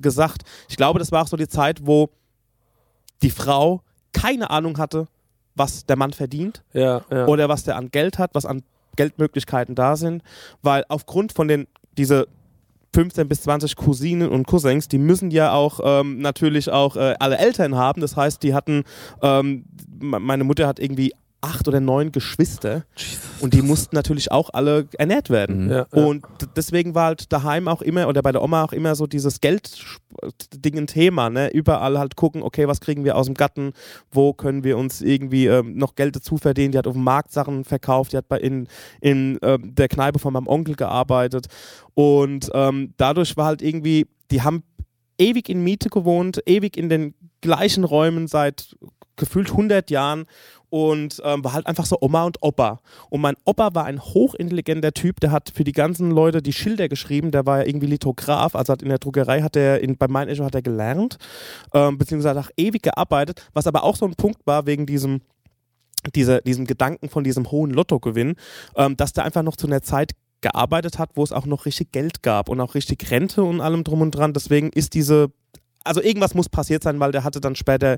gesagt. 0.02 0.44
Ich 0.70 0.78
glaube, 0.78 1.00
das 1.00 1.12
war 1.12 1.24
auch 1.24 1.28
so 1.28 1.38
die 1.38 1.48
Zeit, 1.48 1.86
wo 1.86 2.10
die 3.22 3.30
Frau 3.32 3.82
keine 4.14 4.50
Ahnung 4.50 4.78
hatte, 4.78 5.08
was 5.56 5.86
der 5.86 5.96
Mann 5.96 6.14
verdient 6.14 6.64
Ja, 6.74 7.04
ja. 7.10 7.28
oder 7.28 7.50
was 7.50 7.64
der 7.64 7.76
an 7.78 7.90
Geld 7.92 8.18
hat, 8.18 8.34
was 8.34 8.46
an 8.46 8.64
Geldmöglichkeiten 8.96 9.76
da 9.76 9.96
sind, 9.96 10.24
weil 10.62 10.84
aufgrund 10.90 11.32
von 11.34 11.48
den 11.48 11.68
diese 11.98 12.28
15 12.94 13.28
bis 13.30 13.42
20 13.44 13.76
Cousinen 13.78 14.30
und 14.30 14.48
Cousins, 14.48 14.88
die 14.90 14.98
müssen 14.98 15.32
ja 15.32 15.54
auch 15.54 15.80
ähm, 15.84 16.20
natürlich 16.20 16.70
auch 16.70 16.98
äh, 16.98 17.16
alle 17.20 17.38
Eltern 17.38 17.76
haben. 17.76 18.02
Das 18.02 18.18
heißt, 18.18 18.44
die 18.44 18.54
hatten, 18.54 18.84
ähm, 19.22 19.64
me- 20.00 20.20
meine 20.20 20.44
Mutter 20.44 20.68
hat 20.68 20.78
irgendwie 20.80 21.14
acht 21.42 21.68
oder 21.68 21.80
neun 21.80 22.12
Geschwister 22.12 22.86
und 23.40 23.56
die 23.56 23.64
mussten 23.64 23.96
natürlich 23.96 24.32
auch 24.32 24.52
alle 24.54 24.88
ernährt 25.00 25.32
werden. 25.32 25.66
Mhm. 25.66 25.72
ja, 25.72 25.88
ja. 25.94 26.06
Und 26.06 26.24
d- 26.40 26.46
deswegen 26.56 26.94
war 26.94 27.06
halt 27.06 27.34
daheim 27.34 27.68
auch 27.68 27.82
immer 27.82 28.08
oder 28.08 28.22
bei 28.22 28.32
der 28.32 28.44
Oma 28.44 28.64
auch 28.64 28.74
immer 28.74 28.94
so 28.94 29.08
dieses 29.08 29.42
Geld-Ding 29.42 30.78
ein 30.78 30.88
Thema. 30.88 31.30
Ne? 31.30 31.50
Überall 31.52 31.98
halt 31.98 32.16
gucken, 32.16 32.44
okay, 32.44 32.68
was 32.68 32.80
kriegen 32.80 33.04
wir 33.04 33.16
aus 33.16 33.26
dem 33.26 33.34
Gatten, 33.34 33.74
wo 34.12 34.34
können 34.34 34.64
wir 34.64 34.78
uns 34.78 35.02
irgendwie 35.02 35.48
ähm, 35.48 35.76
noch 35.78 35.96
Geld 35.96 36.16
dazu 36.16 36.38
verdienen. 36.38 36.74
Die 36.74 36.78
hat 36.78 36.88
auf 36.88 36.94
dem 36.94 37.04
Markt 37.04 37.32
Sachen 37.32 37.64
verkauft, 37.66 38.14
die 38.14 38.18
hat 38.18 38.28
bei 38.28 38.40
in, 38.40 38.68
in 39.00 39.40
ähm, 39.42 39.74
der 39.76 39.88
Kneipe 39.88 40.20
von 40.20 40.34
meinem 40.34 40.48
Onkel 40.48 40.76
gearbeitet. 40.76 41.48
Und 41.94 42.50
ähm, 42.54 42.94
dadurch 42.98 43.36
war 43.38 43.46
halt 43.46 43.62
irgendwie, 43.62 44.08
die 44.30 44.42
haben 44.44 44.64
ewig 45.18 45.50
in 45.50 45.64
Miete 45.64 45.90
gewohnt, 45.90 46.42
ewig 46.46 46.78
in 46.78 46.90
den 46.90 47.14
gleichen 47.42 47.84
Räumen 47.84 48.28
seit 48.28 48.76
gefühlt 49.18 49.52
100 49.52 49.92
Jahren 49.92 50.26
und 50.72 51.22
ähm, 51.24 51.44
war 51.44 51.54
halt 51.54 51.68
einfach 51.68 51.86
so 51.86 51.98
Oma 52.00 52.24
und 52.24 52.38
Opa. 52.42 52.80
Und 53.10 53.22
mein 53.22 53.36
Opa 53.44 53.76
war 53.76 53.86
ein 53.86 54.02
hochintelligenter 54.02 54.94
Typ, 54.94 55.20
der 55.20 55.32
hat 55.32 55.52
für 55.54 55.66
die 55.66 55.74
ganzen 55.74 56.12
Leute 56.12 56.42
die 56.42 56.54
Schilder 56.54 56.88
geschrieben, 56.88 57.32
der 57.32 57.46
war 57.46 57.60
ja 57.60 57.68
irgendwie 57.68 57.88
Lithograf, 57.88 58.56
also 58.56 58.72
hat 58.72 58.82
in 58.82 58.90
der 58.90 58.98
Druckerei 58.98 59.42
hat 59.42 59.56
er, 59.58 59.80
bei 59.96 60.08
Mein 60.08 60.30
Echo 60.30 60.46
hat 60.46 60.56
er 60.56 60.62
gelernt, 60.62 61.18
ähm, 61.74 61.98
beziehungsweise 61.98 62.46
hat 62.46 62.54
ewig 62.56 62.82
gearbeitet, 62.82 63.46
was 63.54 63.68
aber 63.68 63.84
auch 63.84 63.98
so 63.98 64.06
ein 64.06 64.16
Punkt 64.16 64.48
war 64.48 64.66
wegen 64.66 64.86
diesem 64.86 65.22
diese, 66.16 66.42
diesem 66.42 66.66
Gedanken 66.66 67.10
von 67.10 67.24
diesem 67.24 67.52
hohen 67.52 67.70
Lottogewinn, 67.70 68.36
ähm, 68.76 68.98
dass 68.98 69.14
der 69.14 69.24
einfach 69.24 69.44
noch 69.44 69.56
zu 69.56 69.68
einer 69.68 69.84
Zeit 69.84 70.14
gearbeitet 70.42 70.98
hat, 70.98 71.12
wo 71.16 71.24
es 71.24 71.32
auch 71.32 71.46
noch 71.46 71.66
richtig 71.66 71.92
Geld 71.92 72.24
gab 72.24 72.50
und 72.50 72.60
auch 72.60 72.74
richtig 72.74 73.12
Rente 73.12 73.44
und 73.44 73.62
allem 73.62 73.84
drum 73.84 74.02
und 74.02 74.12
dran. 74.12 74.34
Deswegen 74.34 74.70
ist 74.72 74.96
diese, 74.96 75.32
also 75.84 76.02
irgendwas 76.02 76.34
muss 76.34 76.50
passiert 76.50 76.82
sein, 76.82 77.00
weil 77.00 77.12
der 77.12 77.24
hatte 77.24 77.40
dann 77.40 77.56
später, 77.56 77.98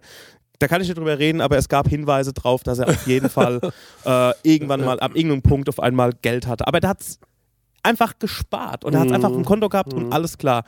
da 0.64 0.70
kann 0.70 0.82
ich 0.82 0.88
nicht 0.88 0.97
drüber 0.97 1.20
reden, 1.20 1.41
aber 1.41 1.57
es 1.57 1.68
gab 1.68 1.89
Hinweise 1.89 2.32
drauf, 2.32 2.64
dass 2.64 2.80
er 2.80 2.88
auf 2.88 3.05
jeden 3.05 3.30
Fall 3.30 3.59
äh, 4.05 4.32
irgendwann 4.43 4.80
mal 4.86 4.97
ab 5.01 5.11
irgendeinem 5.14 5.41
Punkt 5.41 5.68
auf 5.68 5.78
einmal 5.82 6.14
Geld 6.22 6.47
hatte. 6.47 6.66
Aber 6.66 6.80
der 6.80 6.91
hat 6.91 7.01
es 7.01 7.20
einfach 7.84 8.14
gespart 8.18 8.86
und 8.86 8.93
er 8.93 9.01
hat 9.01 9.07
es 9.07 9.14
einfach 9.14 9.28
auf 9.28 9.36
dem 9.36 9.43
Konto 9.43 9.68
gehabt 9.68 9.93
und 9.93 10.14
alles 10.14 10.38
klar. 10.38 10.64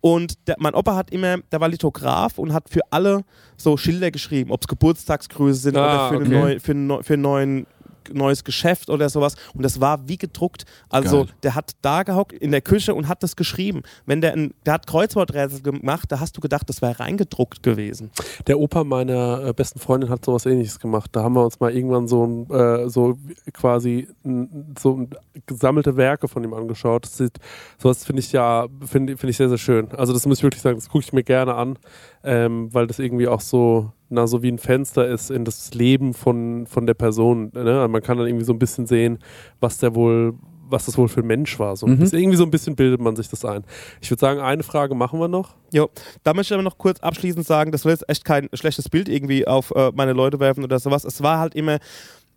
Und 0.00 0.48
der, 0.48 0.56
mein 0.58 0.74
Opa 0.74 0.96
hat 0.96 1.12
immer, 1.12 1.36
der 1.52 1.60
war 1.60 1.68
Lithograf 1.68 2.36
und 2.38 2.52
hat 2.52 2.68
für 2.68 2.80
alle 2.90 3.20
so 3.56 3.76
Schilder 3.76 4.10
geschrieben, 4.10 4.50
ob 4.50 4.62
es 4.62 4.66
Geburtstagsgrüße 4.66 5.60
sind 5.60 5.76
Ah, 5.76 6.08
oder 6.08 6.08
für, 6.08 6.16
okay. 6.16 6.24
eine 6.24 6.40
neu, 6.40 6.58
für, 6.58 7.04
für 7.04 7.14
ein 7.14 7.20
neuen 7.20 7.66
neues 8.12 8.44
Geschäft 8.44 8.90
oder 8.90 9.08
sowas 9.08 9.36
und 9.54 9.62
das 9.62 9.80
war 9.80 10.08
wie 10.08 10.18
gedruckt. 10.18 10.64
Also 10.88 11.24
Geil. 11.24 11.34
der 11.42 11.54
hat 11.54 11.72
da 11.82 12.02
gehockt 12.02 12.32
in 12.32 12.50
der 12.50 12.60
Küche 12.60 12.94
und 12.94 13.08
hat 13.08 13.22
das 13.22 13.36
geschrieben. 13.36 13.82
Wenn 14.06 14.20
der, 14.20 14.32
ein, 14.32 14.54
der 14.66 14.74
hat 14.74 14.86
Kreuzworträtsel 14.86 15.62
gemacht, 15.62 16.10
da 16.10 16.20
hast 16.20 16.36
du 16.36 16.40
gedacht, 16.40 16.68
das 16.68 16.82
wäre 16.82 17.00
reingedruckt 17.00 17.62
gewesen. 17.62 18.10
Der 18.46 18.58
Opa 18.58 18.84
meiner 18.84 19.44
äh, 19.44 19.52
besten 19.52 19.78
Freundin 19.78 20.10
hat 20.10 20.24
sowas 20.24 20.46
ähnliches 20.46 20.78
gemacht. 20.78 21.10
Da 21.12 21.22
haben 21.22 21.34
wir 21.34 21.44
uns 21.44 21.60
mal 21.60 21.74
irgendwann 21.74 22.08
so, 22.08 22.24
ein, 22.24 22.50
äh, 22.50 22.88
so 22.88 23.18
quasi 23.52 24.08
n, 24.24 24.74
so 24.78 25.06
gesammelte 25.46 25.96
Werke 25.96 26.28
von 26.28 26.44
ihm 26.44 26.54
angeschaut. 26.54 27.04
Das 27.04 27.16
sieht, 27.16 27.38
sowas 27.78 28.04
finde 28.04 28.20
ich 28.20 28.32
ja, 28.32 28.66
finde 28.84 29.16
find 29.16 29.30
ich 29.30 29.36
sehr, 29.36 29.48
sehr 29.48 29.58
schön. 29.58 29.92
Also 29.92 30.12
das 30.12 30.26
muss 30.26 30.38
ich 30.38 30.42
wirklich 30.44 30.62
sagen, 30.62 30.76
das 30.76 30.88
gucke 30.88 31.04
ich 31.04 31.12
mir 31.12 31.24
gerne 31.24 31.54
an, 31.54 31.78
ähm, 32.24 32.72
weil 32.72 32.86
das 32.86 32.98
irgendwie 32.98 33.28
auch 33.28 33.40
so, 33.40 33.92
na, 34.08 34.26
so 34.26 34.42
wie 34.42 34.48
ein 34.50 34.58
Fenster 34.58 35.06
ist 35.06 35.30
in 35.30 35.44
das 35.44 35.74
Leben 35.74 36.14
von, 36.14 36.66
von 36.66 36.86
der 36.86 36.94
Person. 36.94 37.50
Ne? 37.54 37.86
Man 37.88 38.02
kann 38.02 38.18
dann 38.18 38.26
irgendwie 38.26 38.44
so 38.44 38.52
ein 38.52 38.58
bisschen 38.58 38.86
sehen, 38.86 39.18
was 39.60 39.78
der 39.78 39.94
wohl, 39.94 40.34
was 40.70 40.86
das 40.86 40.96
wohl 40.98 41.08
für 41.08 41.20
ein 41.20 41.26
Mensch 41.26 41.58
war. 41.58 41.76
So 41.76 41.86
Mhm. 41.86 42.02
irgendwie 42.12 42.36
so 42.36 42.44
ein 42.44 42.50
bisschen 42.50 42.76
bildet 42.76 43.00
man 43.00 43.16
sich 43.16 43.28
das 43.28 43.44
ein. 43.44 43.64
Ich 44.00 44.10
würde 44.10 44.20
sagen, 44.20 44.40
eine 44.40 44.62
Frage 44.62 44.94
machen 44.94 45.18
wir 45.20 45.28
noch. 45.28 45.54
Jo, 45.72 45.88
da 46.24 46.34
möchte 46.34 46.52
ich 46.52 46.56
aber 46.56 46.62
noch 46.62 46.78
kurz 46.78 47.00
abschließend 47.00 47.46
sagen, 47.46 47.72
das 47.72 47.82
soll 47.82 47.92
jetzt 47.92 48.08
echt 48.08 48.24
kein 48.24 48.48
schlechtes 48.52 48.88
Bild 48.88 49.08
irgendwie 49.08 49.46
auf 49.46 49.70
äh, 49.74 49.90
meine 49.94 50.12
Leute 50.12 50.40
werfen 50.40 50.64
oder 50.64 50.78
sowas. 50.78 51.04
Es 51.04 51.22
war 51.22 51.38
halt 51.38 51.54
immer, 51.54 51.78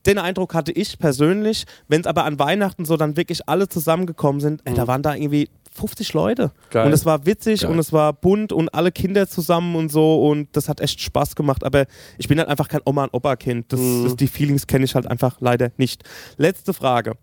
den 0.05 0.17
Eindruck 0.17 0.53
hatte 0.53 0.71
ich 0.71 0.97
persönlich, 0.97 1.65
wenn 1.87 2.01
es 2.01 2.07
aber 2.07 2.25
an 2.25 2.39
Weihnachten 2.39 2.85
so 2.85 2.97
dann 2.97 3.17
wirklich 3.17 3.47
alle 3.47 3.67
zusammengekommen 3.69 4.41
sind, 4.41 4.61
ey, 4.65 4.73
da 4.73 4.87
waren 4.87 5.03
da 5.03 5.13
irgendwie 5.15 5.49
50 5.73 6.13
Leute. 6.13 6.51
Geil. 6.69 6.87
Und 6.87 6.91
es 6.91 7.05
war 7.05 7.25
witzig 7.25 7.61
Geil. 7.61 7.71
und 7.71 7.79
es 7.79 7.93
war 7.93 8.11
bunt 8.13 8.51
und 8.51 8.73
alle 8.73 8.91
Kinder 8.91 9.27
zusammen 9.27 9.75
und 9.75 9.89
so 9.91 10.27
und 10.27 10.49
das 10.55 10.67
hat 10.67 10.81
echt 10.81 10.99
Spaß 11.01 11.35
gemacht. 11.35 11.63
Aber 11.63 11.85
ich 12.17 12.27
bin 12.27 12.39
halt 12.39 12.49
einfach 12.49 12.67
kein 12.67 12.81
Oma- 12.85 13.03
und 13.05 13.13
Opa-Kind. 13.13 13.71
Das, 13.71 13.79
Mhm. 13.79 14.03
das, 14.05 14.15
die 14.15 14.27
Feelings 14.27 14.67
kenne 14.67 14.85
ich 14.85 14.95
halt 14.95 15.07
einfach 15.07 15.37
leider 15.39 15.71
nicht. 15.77 16.03
Letzte 16.37 16.73
Frage. 16.73 17.13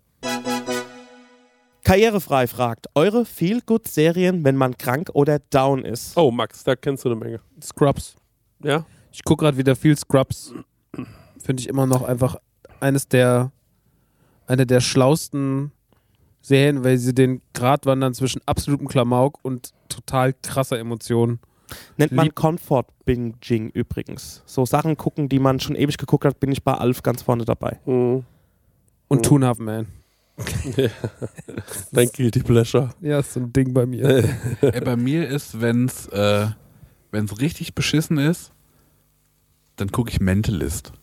Karrierefrei 1.83 2.47
fragt, 2.47 2.87
eure 2.93 3.25
Feel-Good-Serien, 3.25 4.43
wenn 4.43 4.55
man 4.55 4.77
krank 4.77 5.09
oder 5.13 5.39
down 5.39 5.85
ist? 5.85 6.15
Oh, 6.17 6.29
Max, 6.29 6.63
da 6.63 6.75
kennst 6.75 7.05
du 7.05 7.09
eine 7.09 7.19
Menge. 7.19 7.39
Scrubs. 7.63 8.15
Ja? 8.63 8.85
Ich 9.11 9.23
gucke 9.23 9.45
gerade 9.45 9.57
wieder 9.57 9.75
viel 9.75 9.97
Scrubs. 9.97 10.53
Finde 11.41 11.61
ich 11.61 11.69
immer 11.69 11.85
noch 11.87 12.03
einfach 12.03 12.35
eines 12.81 13.07
der, 13.07 13.51
eine 14.47 14.65
der 14.65 14.79
schlausten 14.81 15.71
Serien, 16.41 16.83
weil 16.83 16.97
sie 16.97 17.13
den 17.13 17.41
Grad 17.53 17.85
wandern 17.85 18.13
zwischen 18.13 18.41
absolutem 18.45 18.87
Klamauk 18.87 19.39
und 19.43 19.71
total 19.89 20.33
krasser 20.41 20.79
Emotionen. 20.79 21.39
Nennt 21.97 22.11
man 22.11 22.33
Comfort-Binging 22.33 23.69
übrigens. 23.69 24.41
So 24.45 24.65
Sachen 24.65 24.97
gucken, 24.97 25.29
die 25.29 25.39
man 25.39 25.59
schon 25.59 25.75
ewig 25.75 25.97
geguckt 25.97 26.25
hat, 26.25 26.39
bin 26.39 26.51
ich 26.51 26.63
bei 26.63 26.73
Alf 26.73 27.03
ganz 27.03 27.21
vorne 27.21 27.45
dabei. 27.45 27.79
Mhm. 27.85 28.23
Und 29.07 29.25
Toon 29.25 29.43
Half 29.43 29.59
Man. 29.59 29.87
Dein 31.91 32.09
Guilty 32.11 32.39
Pleasure. 32.39 32.89
Ja, 33.01 33.19
ist 33.19 33.33
so 33.33 33.41
ein 33.41 33.51
Ding 33.51 33.73
bei 33.73 33.85
mir. 33.85 34.23
Ey, 34.61 34.81
bei 34.81 34.95
mir 34.95 35.27
ist, 35.27 35.59
wenn's, 35.59 36.07
äh, 36.07 36.47
wenn's 37.11 37.39
richtig 37.39 37.75
beschissen 37.75 38.17
ist, 38.17 38.51
dann 39.75 39.91
gucke 39.91 40.09
ich 40.11 40.19
Mentalist. 40.19 40.93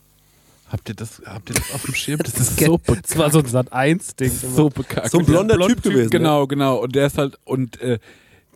Habt 0.69 0.89
ihr 0.89 0.95
das, 0.95 1.21
habt 1.25 1.49
ihr 1.49 1.55
das 1.55 1.71
auf 1.73 1.83
dem 1.83 1.93
Schirm? 1.95 2.19
Das 2.23 2.37
ist 2.39 2.59
so 2.59 2.77
bekackt. 2.77 3.09
Das 3.09 3.17
war 3.17 3.31
so 3.31 3.39
ein 3.39 3.45
Sat 3.45 3.71
1-Ding. 3.73 4.29
so 4.31 4.69
bekackt. 4.69 5.11
So 5.11 5.19
ein 5.19 5.25
blonder 5.25 5.55
blond 5.55 5.73
Typ 5.75 5.83
Typ, 5.83 5.91
gewesen. 5.93 6.05
ne? 6.05 6.09
Genau, 6.19 6.47
genau. 6.47 6.77
Und 6.77 6.95
der 6.95 7.07
ist 7.07 7.17
halt, 7.17 7.37
und 7.45 7.79
äh, 7.81 7.99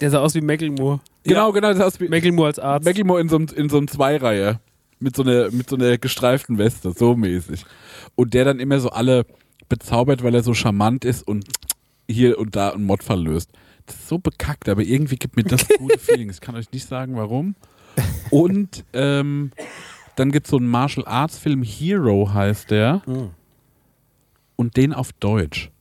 Der 0.01 0.09
sah 0.11 0.19
aus 0.19 0.35
wie 0.35 0.41
Macklemore. 0.41 0.99
genau, 1.23 1.51
genau, 1.53 1.69
das 1.69 1.77
ist 1.77 1.83
aus 1.83 1.99
wie 2.01 2.09
Macklemore 2.09 2.47
als 2.47 2.59
Arzt. 2.59 2.85
Macklemore 2.85 3.21
in 3.21 3.29
so 3.29 3.37
einem, 3.37 3.47
in 3.55 3.69
so 3.69 3.77
einem 3.77 3.87
Zweireihe. 3.87 4.59
Mit 4.99 5.15
so 5.15 5.23
einer, 5.23 5.49
mit 5.51 5.67
so 5.69 5.75
einer 5.77 5.97
gestreiften 5.97 6.57
Weste, 6.59 6.91
so 6.91 7.15
mäßig. 7.15 7.65
Und 8.15 8.33
der 8.35 8.45
dann 8.45 8.59
immer 8.59 8.79
so 8.79 8.89
alle 8.89 9.25
bezaubert, 9.67 10.21
weil 10.23 10.35
er 10.35 10.43
so 10.43 10.53
charmant 10.53 11.05
ist 11.05 11.27
und 11.27 11.45
hier 12.07 12.37
und 12.37 12.55
da 12.55 12.69
einen 12.71 12.83
Mod 12.83 13.01
verlöst. 13.03 13.49
Das 13.87 13.95
ist 13.95 14.07
so 14.09 14.19
bekackt, 14.19 14.69
aber 14.69 14.83
irgendwie 14.83 15.15
gibt 15.15 15.37
mir 15.37 15.43
das 15.43 15.65
gute 15.79 15.97
Feelings. 15.97 16.35
Ich 16.35 16.41
kann 16.41 16.55
euch 16.55 16.71
nicht 16.71 16.87
sagen, 16.87 17.15
warum. 17.15 17.55
Und 18.29 18.83
ähm, 18.93 19.51
dann 20.15 20.31
gibt 20.31 20.47
es 20.47 20.51
so 20.51 20.57
einen 20.57 20.67
Martial 20.67 21.05
Arts 21.07 21.37
Film, 21.37 21.63
Hero 21.63 22.33
heißt 22.33 22.71
der. 22.71 23.01
Und 24.55 24.77
den 24.77 24.93
auf 24.93 25.11
Deutsch. 25.13 25.71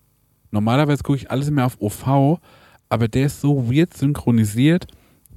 Normalerweise 0.50 1.02
gucke 1.02 1.18
ich 1.18 1.30
alles 1.30 1.48
immer 1.48 1.66
auf 1.66 1.80
OV, 1.80 2.40
aber 2.88 3.08
der 3.08 3.26
ist 3.26 3.40
so 3.40 3.70
weird 3.70 3.94
synchronisiert, 3.96 4.86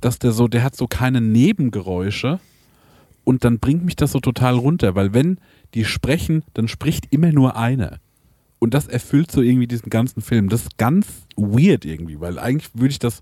dass 0.01 0.19
der 0.19 0.31
so, 0.31 0.47
der 0.47 0.63
hat 0.63 0.75
so 0.75 0.87
keine 0.87 1.21
Nebengeräusche 1.21 2.39
und 3.23 3.43
dann 3.43 3.59
bringt 3.59 3.85
mich 3.85 3.95
das 3.95 4.11
so 4.11 4.19
total 4.19 4.55
runter, 4.55 4.95
weil 4.95 5.13
wenn 5.13 5.39
die 5.73 5.85
sprechen, 5.85 6.43
dann 6.53 6.67
spricht 6.67 7.07
immer 7.11 7.31
nur 7.31 7.55
einer. 7.55 7.99
Und 8.59 8.73
das 8.73 8.87
erfüllt 8.87 9.31
so 9.31 9.41
irgendwie 9.41 9.67
diesen 9.67 9.89
ganzen 9.89 10.21
Film. 10.21 10.49
Das 10.49 10.63
ist 10.63 10.77
ganz 10.77 11.07
weird 11.35 11.85
irgendwie, 11.85 12.19
weil 12.19 12.39
eigentlich 12.39 12.69
würde 12.73 12.91
ich 12.91 12.99
das, 12.99 13.21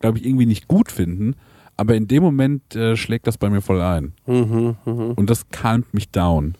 glaube 0.00 0.18
ich, 0.18 0.24
irgendwie 0.24 0.46
nicht 0.46 0.66
gut 0.66 0.90
finden, 0.90 1.34
aber 1.78 1.94
in 1.94 2.06
dem 2.06 2.22
Moment 2.22 2.76
äh, 2.76 2.94
schlägt 2.96 3.26
das 3.26 3.38
bei 3.38 3.48
mir 3.48 3.62
voll 3.62 3.80
ein. 3.80 4.12
Mhm, 4.26 4.76
mhm. 4.84 5.12
Und 5.12 5.30
das 5.30 5.48
calmt 5.48 5.94
mich 5.94 6.10
down. 6.10 6.56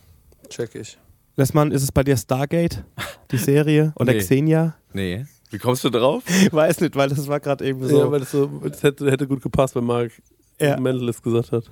Check 0.48 0.74
ich. 0.74 0.96
Lessmann, 1.36 1.70
ist 1.70 1.82
es 1.82 1.92
bei 1.92 2.02
dir 2.02 2.16
Stargate, 2.16 2.84
die 3.30 3.36
Serie? 3.36 3.92
Oder 3.98 4.14
Nee. 4.14 4.18
Xenia? 4.20 4.74
Nee. 4.94 5.26
Wie 5.50 5.58
kommst 5.58 5.84
du 5.84 5.90
drauf? 5.90 6.22
Weiß 6.50 6.80
nicht, 6.80 6.96
weil 6.96 7.08
das 7.10 7.28
war 7.28 7.40
gerade 7.40 7.64
eben 7.66 7.86
so. 7.86 7.98
Ja, 7.98 8.10
weil 8.10 8.20
das, 8.20 8.30
so, 8.30 8.46
das 8.46 8.82
hätte, 8.82 9.10
hätte 9.10 9.26
gut 9.26 9.42
gepasst, 9.42 9.74
wenn 9.76 9.84
Mark 9.84 10.12
Ja. 10.60 10.78
Mentalist 10.80 11.22
gesagt 11.22 11.52
hat. 11.52 11.64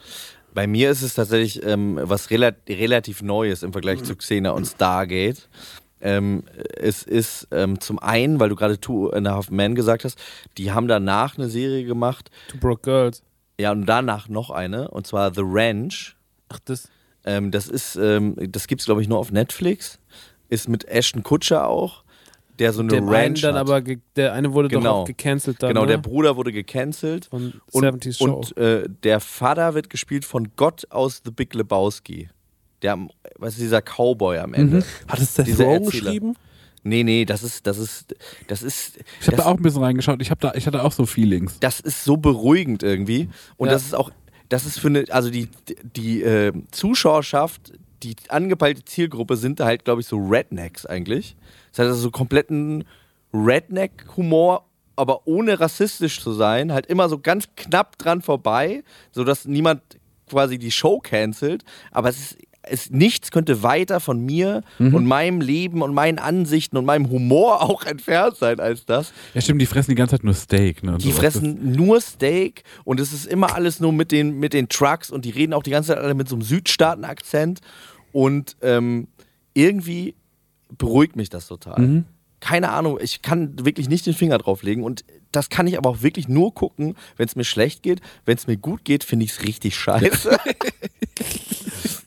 Bei 0.54 0.66
mir 0.66 0.90
ist 0.90 1.02
es 1.02 1.14
tatsächlich 1.14 1.62
ähm, 1.64 1.98
was 2.02 2.30
rela 2.30 2.52
relativ 2.68 3.22
Neues 3.22 3.62
im 3.62 3.72
Vergleich 3.72 4.02
zu 4.02 4.16
Xena 4.16 4.50
und 4.52 4.66
Stargate. 4.66 5.48
Ähm, 6.00 6.44
es 6.76 7.02
ist 7.02 7.48
ähm, 7.50 7.80
zum 7.80 7.98
einen, 7.98 8.38
weil 8.40 8.48
du 8.50 8.56
gerade 8.56 8.78
Two 8.80 9.10
and 9.10 9.26
a 9.26 9.32
Half 9.34 9.50
Men 9.50 9.74
gesagt 9.74 10.04
hast, 10.04 10.18
die 10.58 10.72
haben 10.72 10.88
danach 10.88 11.36
eine 11.36 11.48
Serie 11.48 11.84
gemacht, 11.84 12.30
Two 12.48 12.58
Broke 12.58 12.82
Girls. 12.82 13.22
Ja, 13.60 13.72
und 13.72 13.86
danach 13.86 14.28
noch 14.28 14.50
eine, 14.50 14.88
und 14.88 15.06
zwar 15.06 15.32
The 15.34 15.42
Ranch. 15.44 16.16
Ach, 16.48 16.58
das. 16.64 16.88
Ähm, 17.24 17.50
das 17.50 17.68
ist, 17.68 17.96
ähm, 17.96 18.36
das 18.52 18.66
gibt's 18.68 18.84
glaube 18.84 19.02
ich 19.02 19.08
nur 19.08 19.18
auf 19.18 19.32
Netflix. 19.32 19.98
Ist 20.48 20.68
mit 20.68 20.84
Ashton 20.86 21.22
Kutscher 21.24 21.66
auch, 21.68 22.04
der 22.60 22.72
so 22.72 22.80
eine 22.82 22.90
Der 22.90 22.98
eine 23.02 23.10
Ranch 23.10 23.40
dann 23.40 23.54
hat. 23.56 23.62
aber, 23.68 23.80
der 24.14 24.32
eine 24.32 24.52
wurde 24.52 24.68
doch 24.68 24.78
Genau. 24.78 25.02
auch 25.02 25.04
gecancelt 25.06 25.60
dann. 25.62 25.70
genau, 25.70 25.80
ne? 25.82 25.88
der 25.88 25.98
Bruder 25.98 26.36
wurde 26.36 26.52
gecancelt. 26.52 27.24
von 27.26 27.60
Und, 27.72 27.84
70s 27.84 28.18
Show. 28.18 28.24
und 28.32 28.56
äh, 28.56 28.84
der 29.02 29.18
Vater 29.20 29.74
wird 29.74 29.90
gespielt 29.90 30.24
von 30.24 30.50
Gott 30.54 30.86
aus 30.90 31.22
The 31.24 31.32
Big 31.32 31.52
Lebowski. 31.54 32.28
Der, 32.82 32.96
was 33.38 33.54
ist 33.54 33.60
dieser 33.62 33.82
Cowboy 33.82 34.38
am 34.38 34.54
Ende? 34.54 34.84
Hat 35.08 35.18
es 35.18 35.36
Rogen 35.38 35.48
Erzähler. 35.48 35.80
geschrieben? 35.80 36.36
Nee, 36.82 37.02
nee, 37.02 37.24
das 37.24 37.42
ist, 37.42 37.66
das 37.66 37.78
ist, 37.78 38.14
das 38.46 38.62
ist, 38.62 38.98
Ich 39.20 39.26
habe 39.26 39.36
da 39.38 39.46
auch 39.46 39.56
ein 39.56 39.62
bisschen 39.62 39.82
reingeschaut. 39.82 40.22
Ich, 40.22 40.30
hab 40.30 40.40
da, 40.40 40.52
ich 40.54 40.66
hatte 40.66 40.82
auch 40.84 40.92
so 40.92 41.04
Feelings. 41.06 41.58
das 41.60 41.80
ist 41.80 42.04
so 42.04 42.16
beruhigend 42.16 42.82
irgendwie. 42.82 43.28
Und 43.56 43.66
Ja. 43.68 43.74
das 43.74 43.84
ist 43.86 43.94
auch, 43.94 44.10
das 44.48 44.64
ist 44.66 44.78
für 44.78 44.88
eine, 44.88 45.04
also 45.10 45.30
die, 45.30 45.48
die 45.82 46.22
äh, 46.22 46.52
Zuschauerschaft, 46.70 47.72
die 48.04 48.14
angepeilte 48.28 48.84
Zielgruppe 48.84 49.36
sind 49.36 49.58
da 49.58 49.64
halt, 49.66 49.84
glaube 49.84 50.00
ich, 50.00 50.06
so 50.06 50.16
Rednecks 50.18 50.86
eigentlich. 50.86 51.34
Das 51.72 51.80
heißt 51.80 51.88
also 51.90 52.00
so 52.02 52.10
kompletten 52.12 52.84
Redneck-Humor, 53.50 54.64
aber 54.96 55.26
ohne 55.26 55.58
rassistisch 55.60 56.20
zu 56.20 56.32
sein, 56.32 56.72
halt 56.72 56.86
immer 56.86 57.08
so 57.08 57.18
ganz 57.18 57.48
knapp 57.56 57.98
dran 57.98 58.22
vorbei, 58.22 58.82
sodass 59.12 59.44
niemand 59.44 59.82
quasi 60.28 60.58
die 60.58 60.70
Show 60.70 60.98
cancelt. 61.00 61.64
Aber 61.90 62.08
es 62.08 62.18
ist 62.18 62.38
es, 62.66 62.90
nichts 62.90 63.30
könnte 63.30 63.62
weiter 63.62 64.00
von 64.00 64.24
mir 64.24 64.62
und 64.78 65.06
meinem 65.06 65.40
Leben 65.40 65.82
und 65.82 65.94
meinen 65.94 66.18
Ansichten 66.18 66.76
und 66.76 66.84
meinem 66.84 67.08
Humor 67.10 67.62
auch 67.68 67.84
entfernt 67.84 68.36
sein 68.36 68.60
als 68.60 68.84
das. 68.84 69.12
Ja, 69.34 69.40
stimmt, 69.40 69.62
die 69.62 69.66
fressen 69.66 69.92
die 69.92 69.94
ganze 69.94 70.16
Zeit 70.16 70.24
nur 70.24 70.34
Steak. 70.34 70.82
Ne, 70.82 70.98
Die 70.98 71.12
fressen 71.12 71.72
nur 71.72 72.00
Steak 72.00 72.64
und 72.84 73.00
es 73.00 73.12
ist 73.12 73.26
immer 73.26 73.54
alles 73.54 73.80
nur 73.80 73.92
mit 73.92 74.12
den, 74.12 74.38
mit 74.38 74.52
den 74.52 74.68
Trucks 74.68 75.10
und 75.10 75.24
die 75.24 75.30
reden 75.30 75.52
auch 75.52 75.62
die 75.62 75.70
ganze 75.70 75.88
Zeit 75.94 75.98
alle 75.98 76.14
mit 76.14 76.28
so 76.28 76.34
einem 76.34 76.42
Südstaaten-Akzent 76.42 77.60
und 78.12 78.56
ähm, 78.62 79.08
irgendwie 79.54 80.14
beruhigt 80.76 81.16
mich 81.16 81.28
das 81.30 81.46
total. 81.46 82.04
Keine 82.40 82.70
Ahnung, 82.70 82.98
ich 83.00 83.22
kann 83.22 83.64
wirklich 83.64 83.88
nicht 83.88 84.04
den 84.06 84.14
Finger 84.14 84.38
drauflegen 84.38 84.84
und 84.84 85.04
das 85.32 85.48
kann 85.48 85.66
ich 85.66 85.78
aber 85.78 85.90
auch 85.90 86.02
wirklich 86.02 86.28
nur 86.28 86.54
gucken, 86.54 86.96
wenn 87.16 87.26
es 87.26 87.36
mir 87.36 87.44
schlecht 87.44 87.82
geht. 87.82 88.00
Wenn 88.24 88.36
es 88.36 88.46
mir 88.46 88.56
gut 88.56 88.84
geht, 88.84 89.04
finde 89.04 89.24
ich 89.24 89.32
es 89.32 89.42
richtig 89.44 89.76
scheiße. 89.76 90.38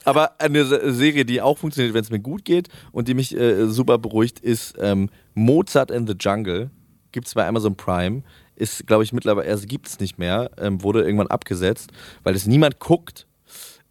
aber 0.05 0.39
eine 0.39 0.65
Se- 0.65 0.93
Serie, 0.93 1.25
die 1.25 1.41
auch 1.41 1.57
funktioniert, 1.57 1.93
wenn 1.93 2.03
es 2.03 2.11
mir 2.11 2.19
gut 2.19 2.45
geht 2.45 2.69
und 2.91 3.07
die 3.07 3.13
mich 3.13 3.35
äh, 3.35 3.67
super 3.67 3.97
beruhigt, 3.97 4.39
ist 4.39 4.75
ähm, 4.79 5.09
Mozart 5.33 5.91
in 5.91 6.07
the 6.07 6.15
Jungle. 6.19 6.69
Gibt 7.11 7.27
es 7.27 7.33
bei 7.33 7.47
Amazon 7.47 7.75
Prime. 7.75 8.23
Ist, 8.55 8.85
glaube 8.87 9.03
ich, 9.03 9.13
mittlerweile, 9.13 9.49
also 9.49 9.65
gibt 9.67 9.87
es 9.87 9.99
nicht 9.99 10.17
mehr, 10.17 10.51
ähm, 10.57 10.83
wurde 10.83 11.03
irgendwann 11.03 11.27
abgesetzt, 11.27 11.91
weil 12.23 12.35
es 12.35 12.45
niemand 12.45 12.79
guckt. 12.79 13.25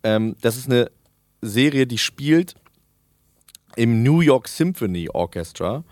Ähm, 0.03 0.37
das 0.43 0.57
ist 0.57 0.67
eine 0.67 0.91
Serie, 1.41 1.87
die 1.87 1.99
spielt 1.99 2.55
im 3.77 4.03
New 4.03 4.21
York 4.21 4.49
Symphony 4.49 5.09
Orchestra 5.09 5.85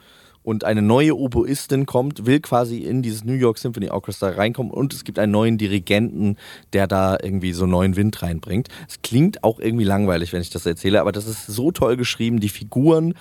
und 0.47 0.63
eine 0.63 0.81
neue 0.81 1.17
Oboistin 1.17 1.87
kommt, 1.87 2.25
will 2.25 2.39
quasi 2.39 2.79
in 2.79 3.03
dieses 3.03 3.25
New 3.25 3.33
York 3.33 3.59
Symphony 3.59 3.91
Orchestra 3.91 4.29
reinkommen 4.29 4.71
und 4.71 4.95
es 4.95 5.03
gibt 5.03 5.19
einen 5.19 5.33
neuen 5.33 5.59
Dirigenten, 5.59 6.37
der 6.73 6.87
da 6.87 7.19
irgendwie 7.21 7.53
so 7.53 7.67
neuen 7.67 7.97
Wind 7.97 8.23
reinbringt. 8.23 8.69
Es 8.89 9.03
klingt 9.03 9.43
auch 9.43 9.59
irgendwie 9.59 9.85
langweilig, 9.85 10.33
wenn 10.33 10.41
ich 10.41 10.51
das 10.51 10.65
erzähle, 10.65 11.01
aber 11.01 11.11
das 11.11 11.27
ist 11.27 11.49
so 11.49 11.73
toll 11.73 11.97
geschrieben. 11.97 12.39
Die 12.39 12.49
Figuren, 12.49 13.15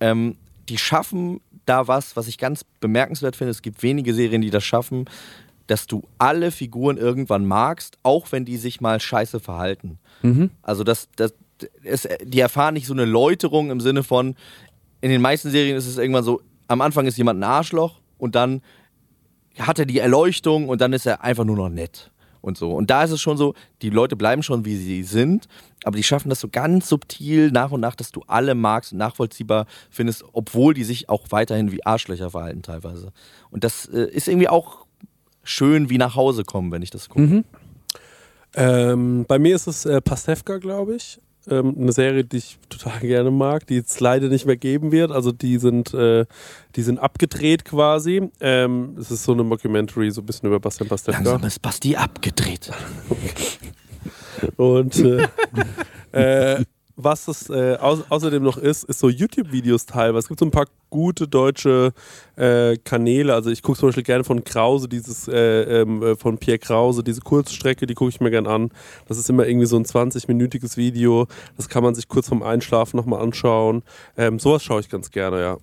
ähm, 0.00 0.34
die 0.68 0.76
schaffen 0.76 1.40
da 1.66 1.86
was, 1.86 2.16
was 2.16 2.26
ich 2.26 2.36
ganz 2.36 2.64
bemerkenswert 2.80 3.36
finde. 3.36 3.52
Es 3.52 3.62
gibt 3.62 3.84
wenige 3.84 4.12
Serien, 4.12 4.42
die 4.42 4.50
das 4.50 4.64
schaffen, 4.64 5.04
dass 5.68 5.86
du 5.86 6.02
alle 6.18 6.50
Figuren 6.50 6.96
irgendwann 6.96 7.46
magst, 7.46 7.96
auch 8.02 8.32
wenn 8.32 8.44
die 8.44 8.56
sich 8.56 8.80
mal 8.80 8.98
scheiße 8.98 9.38
verhalten. 9.38 10.00
Also 10.62 10.82
das, 10.82 11.06
das, 11.14 11.32
es, 11.84 12.08
die 12.24 12.40
erfahren 12.40 12.74
nicht 12.74 12.88
so 12.88 12.92
eine 12.92 13.04
Läuterung 13.04 13.70
im 13.70 13.78
Sinne 13.78 14.02
von, 14.02 14.34
in 15.00 15.10
den 15.10 15.20
meisten 15.20 15.50
Serien 15.50 15.76
ist 15.76 15.86
es 15.86 15.96
irgendwann 15.96 16.24
so, 16.24 16.42
am 16.72 16.80
Anfang 16.80 17.06
ist 17.06 17.18
jemand 17.18 17.40
ein 17.40 17.44
Arschloch 17.44 18.00
und 18.18 18.34
dann 18.34 18.62
hat 19.58 19.78
er 19.78 19.86
die 19.86 19.98
Erleuchtung 19.98 20.68
und 20.68 20.80
dann 20.80 20.92
ist 20.92 21.06
er 21.06 21.22
einfach 21.22 21.44
nur 21.44 21.56
noch 21.56 21.68
nett 21.68 22.10
und 22.40 22.56
so. 22.58 22.72
Und 22.72 22.90
da 22.90 23.04
ist 23.04 23.10
es 23.10 23.20
schon 23.20 23.36
so, 23.36 23.54
die 23.82 23.90
Leute 23.90 24.16
bleiben 24.16 24.42
schon 24.42 24.64
wie 24.64 24.76
sie 24.76 25.02
sind, 25.02 25.46
aber 25.84 25.96
die 25.96 26.02
schaffen 26.02 26.28
das 26.30 26.40
so 26.40 26.48
ganz 26.48 26.88
subtil 26.88 27.50
nach 27.50 27.70
und 27.70 27.80
nach, 27.80 27.94
dass 27.94 28.10
du 28.10 28.22
alle 28.26 28.54
magst 28.54 28.92
und 28.92 28.98
nachvollziehbar 28.98 29.66
findest, 29.90 30.24
obwohl 30.32 30.74
die 30.74 30.84
sich 30.84 31.08
auch 31.08 31.26
weiterhin 31.30 31.70
wie 31.72 31.84
Arschlöcher 31.84 32.30
verhalten 32.30 32.62
teilweise. 32.62 33.12
Und 33.50 33.64
das 33.64 33.86
äh, 33.86 34.04
ist 34.04 34.28
irgendwie 34.28 34.48
auch 34.48 34.86
schön 35.44 35.90
wie 35.90 35.98
nach 35.98 36.16
Hause 36.16 36.44
kommen, 36.44 36.72
wenn 36.72 36.82
ich 36.82 36.90
das 36.90 37.08
gucke. 37.08 37.22
Ähm, 38.54 39.24
bei 39.26 39.38
mir 39.38 39.54
ist 39.54 39.66
es 39.66 39.84
äh, 39.86 40.00
Pastewka, 40.00 40.58
glaube 40.58 40.96
ich. 40.96 41.20
Ähm, 41.50 41.74
eine 41.78 41.92
Serie, 41.92 42.24
die 42.24 42.36
ich 42.38 42.58
total 42.68 43.00
gerne 43.00 43.30
mag, 43.30 43.66
die 43.66 43.78
es 43.78 43.98
leider 44.00 44.28
nicht 44.28 44.46
mehr 44.46 44.56
geben 44.56 44.92
wird. 44.92 45.10
Also 45.10 45.32
die 45.32 45.58
sind, 45.58 45.92
äh, 45.94 46.26
die 46.76 46.82
sind 46.82 46.98
abgedreht 46.98 47.64
quasi. 47.64 48.30
Ähm, 48.40 48.96
es 48.98 49.10
ist 49.10 49.24
so 49.24 49.32
eine 49.32 49.42
Mockumentary, 49.42 50.10
so 50.10 50.22
ein 50.22 50.26
bisschen 50.26 50.48
über 50.48 50.60
Bastian 50.60 50.88
Pastewka. 50.88 51.18
Langsam 51.18 51.44
ist 51.44 51.60
Basti 51.60 51.96
abgedreht. 51.96 52.70
Und 54.56 54.98
äh, 54.98 55.28
äh, 56.58 56.64
was 56.96 57.28
es 57.28 57.50
äh, 57.50 57.76
au 57.80 57.98
außerdem 58.08 58.42
noch 58.42 58.58
ist, 58.58 58.84
ist 58.84 58.98
so 58.98 59.08
YouTube-Videos 59.08 59.86
teilweise. 59.86 60.24
Es 60.24 60.28
gibt 60.28 60.40
so 60.40 60.46
ein 60.46 60.50
paar 60.50 60.66
gute 60.90 61.26
deutsche 61.26 61.92
äh, 62.36 62.76
Kanäle. 62.76 63.34
Also 63.34 63.50
ich 63.50 63.62
gucke 63.62 63.78
zum 63.78 63.88
Beispiel 63.88 64.04
gerne 64.04 64.24
von 64.24 64.44
Krause, 64.44 64.88
dieses 64.88 65.26
äh, 65.26 65.80
ähm, 65.80 66.02
äh, 66.02 66.16
von 66.16 66.38
Pierre 66.38 66.58
Krause, 66.58 67.02
diese 67.02 67.22
Kurzstrecke, 67.22 67.86
die 67.86 67.94
gucke 67.94 68.10
ich 68.10 68.20
mir 68.20 68.30
gerne 68.30 68.48
an. 68.48 68.70
Das 69.08 69.18
ist 69.18 69.28
immer 69.30 69.46
irgendwie 69.46 69.66
so 69.66 69.76
ein 69.76 69.84
20-minütiges 69.84 70.76
Video. 70.76 71.26
Das 71.56 71.68
kann 71.68 71.82
man 71.82 71.94
sich 71.94 72.08
kurz 72.08 72.28
vorm 72.28 72.42
Einschlafen 72.42 72.96
nochmal 72.98 73.22
anschauen. 73.22 73.82
Ähm, 74.16 74.38
sowas 74.38 74.62
schaue 74.62 74.80
ich 74.80 74.88
ganz 74.90 75.10
gerne, 75.10 75.40
ja. 75.40 75.56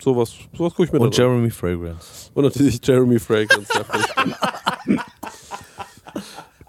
Sowas, 0.00 0.34
sowas 0.56 0.74
gucke 0.74 0.84
ich 0.84 0.92
mir 0.92 1.00
Und 1.00 1.18
dann 1.18 1.26
an. 1.26 1.32
Jeremy 1.32 1.50
Fragrance. 1.50 2.30
Und 2.34 2.44
natürlich 2.44 2.80
Jeremy 2.86 3.18
Fragrance. 3.18 3.68
ja, 3.74 3.84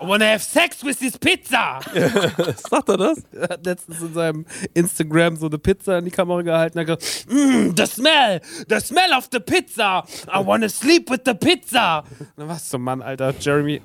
wanna 0.08 0.26
have 0.26 0.43
sex 0.43 0.84
with 0.84 0.99
this 0.99 1.18
pizza! 1.18 1.80
Sagt 2.70 2.89
er 2.89 2.97
das? 2.97 3.24
Er 3.34 3.49
hat 3.49 3.66
letztens 3.66 4.01
in 4.01 4.14
seinem 4.14 4.45
Instagram 4.74 5.36
so 5.36 5.47
eine 5.47 5.58
Pizza 5.58 5.97
in 5.97 6.05
die 6.05 6.12
Kamera 6.12 6.41
gehalten. 6.41 6.78
Er 6.78 6.88
hat 6.88 6.99
gesagt, 6.99 7.30
mm, 7.30 7.76
the 7.76 7.86
smell, 7.86 8.41
the 8.70 8.80
smell 8.80 9.14
of 9.14 9.28
the 9.32 9.39
pizza. 9.39 10.03
I 10.28 10.39
wanna 10.39 10.70
sleep 10.70 11.10
with 11.10 11.22
the 11.26 11.36
pizza. 11.36 12.03
Na 12.36 12.47
was 12.47 12.70
zum 12.70 12.84
Mann, 12.84 13.01
Alter. 13.01 13.34
Jeremy, 13.39 13.82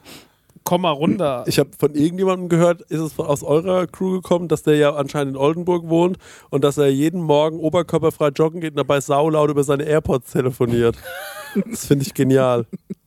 komm 0.64 0.82
mal 0.82 0.90
runter. 0.90 1.44
Ich 1.46 1.58
habe 1.58 1.70
von 1.78 1.94
irgendjemandem 1.94 2.48
gehört, 2.48 2.82
ist 2.82 3.00
es 3.00 3.18
aus 3.18 3.42
eurer 3.42 3.86
Crew 3.86 4.12
gekommen, 4.12 4.48
dass 4.48 4.62
der 4.62 4.76
ja 4.76 4.94
anscheinend 4.94 5.34
in 5.34 5.40
Oldenburg 5.40 5.88
wohnt 5.88 6.18
und 6.50 6.64
dass 6.64 6.78
er 6.78 6.88
jeden 6.88 7.22
Morgen 7.22 7.58
oberkörperfrei 7.58 8.28
joggen 8.28 8.60
geht 8.60 8.70
und 8.72 8.76
dabei 8.78 9.00
saulaut 9.00 9.50
über 9.50 9.64
seine 9.64 9.84
AirPods 9.84 10.32
telefoniert. 10.32 10.96
Das 11.70 11.84
finde 11.84 12.06
ich 12.06 12.14
genial. 12.14 12.64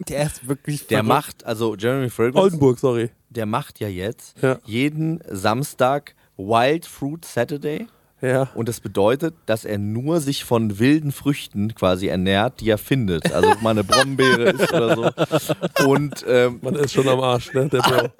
Der 0.07 0.27
ist 0.27 0.47
wirklich 0.47 0.85
Der 0.85 0.99
verrückt. 0.99 1.07
macht, 1.07 1.45
also 1.47 1.75
Jeremy 1.75 2.11
Fragrance, 2.11 2.39
Oldenburg, 2.43 2.77
sorry. 2.77 3.09
der 3.31 3.47
macht 3.47 3.79
ja 3.79 3.87
jetzt 3.87 4.35
Ja. 4.39 4.59
jeden 4.65 5.19
Samstag 5.27 6.13
Wild 6.37 6.85
Fruit 6.85 7.25
Saturday. 7.25 7.87
Ja. 8.21 8.47
Und 8.55 8.69
das 8.69 8.79
bedeutet, 8.79 9.35
dass 9.45 9.65
er 9.65 9.77
nur 9.77 10.19
sich 10.21 10.45
von 10.45 10.79
wilden 10.79 11.11
Früchten 11.11 11.75
quasi 11.75 12.07
ernährt, 12.07 12.61
die 12.61 12.69
er 12.69 12.77
findet. 12.77 13.31
Also 13.33 13.51
ob 13.51 13.61
mal 13.61 13.71
eine 13.71 13.83
Brombeere 13.83 14.43
ist 14.51 14.73
oder 14.73 14.95
so. 14.95 15.85
Und, 15.85 16.25
ähm, 16.27 16.59
Man 16.61 16.75
ist 16.75 16.93
schon 16.93 17.07
am 17.09 17.19
Arsch, 17.19 17.53
ne? 17.53 17.69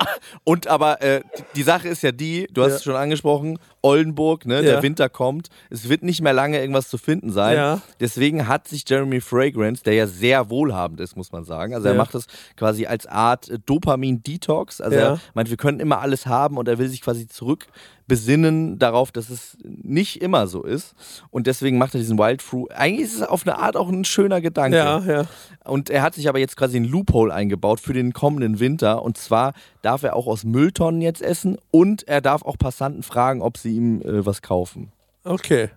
Und 0.43 0.67
aber 0.67 1.01
äh, 1.01 1.21
die 1.55 1.63
Sache 1.63 1.87
ist 1.87 2.03
ja 2.03 2.11
die, 2.11 2.47
du 2.51 2.61
hast 2.63 2.69
Ja. 2.71 2.75
es 2.77 2.83
schon 2.83 2.95
angesprochen, 2.95 3.57
Oldenburg, 3.81 4.45
ne, 4.45 4.55
Ja. 4.55 4.61
der 4.61 4.83
Winter 4.83 5.09
kommt. 5.09 5.49
Es 5.69 5.87
wird 5.89 6.03
nicht 6.03 6.21
mehr 6.21 6.33
lange 6.33 6.59
irgendwas 6.59 6.89
zu 6.89 6.97
finden 6.97 7.31
sein. 7.31 7.55
Ja. 7.55 7.81
Deswegen 7.99 8.47
hat 8.47 8.67
sich 8.67 8.83
Jeremy 8.87 9.21
Fragrance, 9.21 9.83
der 9.83 9.93
ja 9.93 10.07
sehr 10.07 10.49
wohlhabend 10.49 10.99
ist, 10.99 11.15
muss 11.15 11.31
man 11.31 11.45
sagen. 11.45 11.73
Also 11.73 11.87
er 11.87 11.93
macht 11.95 12.13
das 12.15 12.27
quasi 12.57 12.85
als 12.85 13.05
Art 13.07 13.49
Dopamin-Detox. 13.65 14.81
Also 14.81 14.97
er 14.97 15.19
meint, 15.33 15.49
wir 15.49 15.57
können 15.57 15.79
immer 15.79 15.99
alles 16.01 16.25
haben 16.25 16.57
und 16.57 16.67
er 16.67 16.77
will 16.77 16.89
sich 16.89 17.01
quasi 17.01 17.27
zurück 17.27 17.67
besinnen 18.07 18.77
darauf, 18.77 19.11
dass 19.11 19.29
es 19.29 19.57
nicht 19.63 20.21
immer 20.21 20.47
so 20.47 20.63
ist. 20.63 20.93
Und 21.31 21.47
deswegen 21.47 21.77
macht 21.77 21.95
er 21.95 21.99
diesen 21.99 22.17
Wild 22.17 22.41
Fruit. 22.41 22.71
Eigentlich 22.71 23.07
ist 23.07 23.15
es 23.15 23.21
auf 23.23 23.45
eine 23.47 23.57
Art 23.57 23.75
auch 23.75 23.89
ein 23.89 24.05
schöner 24.05 24.41
Gedanke. 24.41 24.77
Ja, 24.77 24.99
ja. 24.99 25.25
Und 25.63 25.89
er 25.89 26.01
hat 26.01 26.13
sich 26.15 26.29
aber 26.29 26.39
jetzt 26.39 26.55
quasi 26.57 26.77
ein 26.77 26.85
Loophole 26.85 27.33
eingebaut 27.33 27.79
für 27.79 27.93
den 27.93 28.13
kommenden 28.13 28.59
Winter. 28.59 29.01
Und 29.01 29.17
zwar 29.17 29.53
darf 29.81 30.03
er 30.03 30.15
auch 30.15 30.27
aus 30.27 30.43
Mülltonnen 30.43 31.01
jetzt 31.01 31.21
essen 31.21 31.57
und 31.71 32.07
er 32.07 32.21
darf 32.21 32.43
auch 32.43 32.57
Passanten 32.57 33.03
fragen, 33.03 33.41
ob 33.41 33.57
sie 33.57 33.75
ihm 33.75 34.01
äh, 34.01 34.25
was 34.25 34.41
kaufen. 34.41 34.91
Okay. 35.23 35.69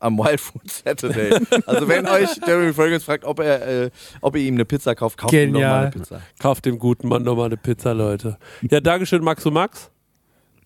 Am 0.00 0.18
Wild 0.18 0.40
Food 0.40 0.70
Saturday. 0.70 1.38
Also 1.66 1.88
wenn 1.88 2.06
euch 2.06 2.28
Jeremy 2.46 2.72
Fragrance 2.72 3.04
fragt, 3.04 3.24
ob 3.24 3.40
er, 3.40 3.84
äh, 3.84 3.90
ob 4.20 4.36
ihr 4.36 4.42
ihm 4.42 4.54
eine 4.54 4.64
Pizza 4.64 4.94
kauft, 4.94 5.16
kauft 5.18 5.32
ihm 5.32 5.52
doch 5.52 5.60
mal 5.60 5.66
Genial. 5.66 5.80
eine 5.82 5.90
Pizza. 5.90 6.20
Kauft 6.38 6.64
dem 6.66 6.78
guten 6.78 7.08
Mann 7.08 7.22
nochmal 7.22 7.46
eine 7.46 7.56
Pizza, 7.56 7.92
Leute. 7.92 8.38
Ja, 8.70 8.80
Dankeschön, 8.80 9.22
Max 9.22 9.44
und 9.46 9.54
Max. 9.54 9.90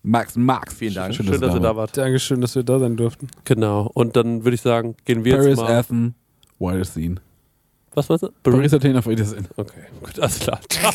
Max, 0.03 0.35
Max. 0.35 0.73
Vielen 0.73 0.93
Dank. 0.93 1.13
Schön, 1.13 1.25
dass 1.27 1.53
ihr 1.53 1.59
da 1.59 1.75
wart. 1.75 1.97
Dankeschön, 1.97 2.41
dass 2.41 2.55
wir 2.55 2.63
da 2.63 2.79
sein 2.79 2.95
durften. 2.95 3.27
Genau. 3.43 3.89
Und 3.93 4.15
dann 4.15 4.43
würde 4.45 4.55
ich 4.55 4.61
sagen, 4.61 4.95
gehen 5.05 5.25
wir 5.25 5.35
Paris, 5.35 5.47
jetzt 5.47 5.57
mal. 5.57 5.71
Athen, 5.71 6.15
Wild 6.59 6.87
Scene. 6.87 7.15
Was 7.93 8.09
war's? 8.09 8.21
das? 8.21 8.31
Paris, 8.43 8.73
Athen 8.73 8.95
auf 8.95 9.07
Wiedersehen. 9.07 9.47
Okay, 9.57 9.83
gut, 10.01 10.19
alles 10.19 10.39
klar. 10.39 10.59
Ciao. 10.69 10.93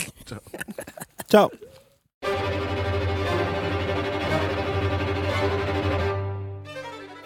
Ciao. 1.29 1.51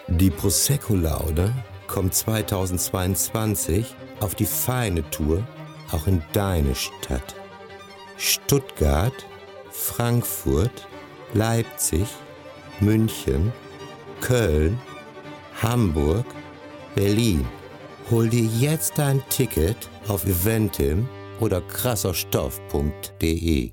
Die 0.08 0.30
Prosecco-Laude 0.30 1.52
kommt 1.86 2.12
2022 2.12 3.94
auf 4.20 4.34
die 4.34 4.46
feine 4.46 5.08
Tour 5.10 5.44
auch 5.92 6.06
in 6.06 6.22
deine 6.32 6.74
Stadt. 6.74 7.36
Stuttgart, 8.16 9.14
Frankfurt, 9.70 10.88
Leipzig, 11.34 12.06
München, 12.80 13.52
Köln, 14.20 14.80
Hamburg, 15.62 16.26
Berlin. 16.94 17.46
Hol 18.10 18.28
dir 18.28 18.44
jetzt 18.44 18.98
dein 18.98 19.22
Ticket 19.28 19.76
auf 20.08 20.24
eventim 20.24 21.08
oder 21.40 21.60
krasserstoff.de. 21.60 23.72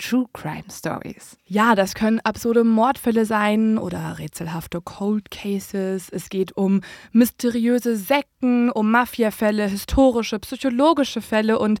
True 0.00 0.24
Crime 0.32 0.64
Stories. 0.70 1.36
Ja, 1.44 1.74
das 1.74 1.94
können 1.94 2.20
absurde 2.20 2.64
Mordfälle 2.64 3.26
sein 3.26 3.76
oder 3.76 4.18
rätselhafte 4.18 4.80
Cold 4.80 5.30
Cases. 5.30 6.08
Es 6.08 6.30
geht 6.30 6.56
um 6.56 6.80
mysteriöse 7.12 7.96
Sekten, 7.96 8.70
um 8.70 8.90
Mafiafälle, 8.90 9.66
historische, 9.66 10.38
psychologische 10.38 11.20
Fälle 11.20 11.58
und 11.58 11.80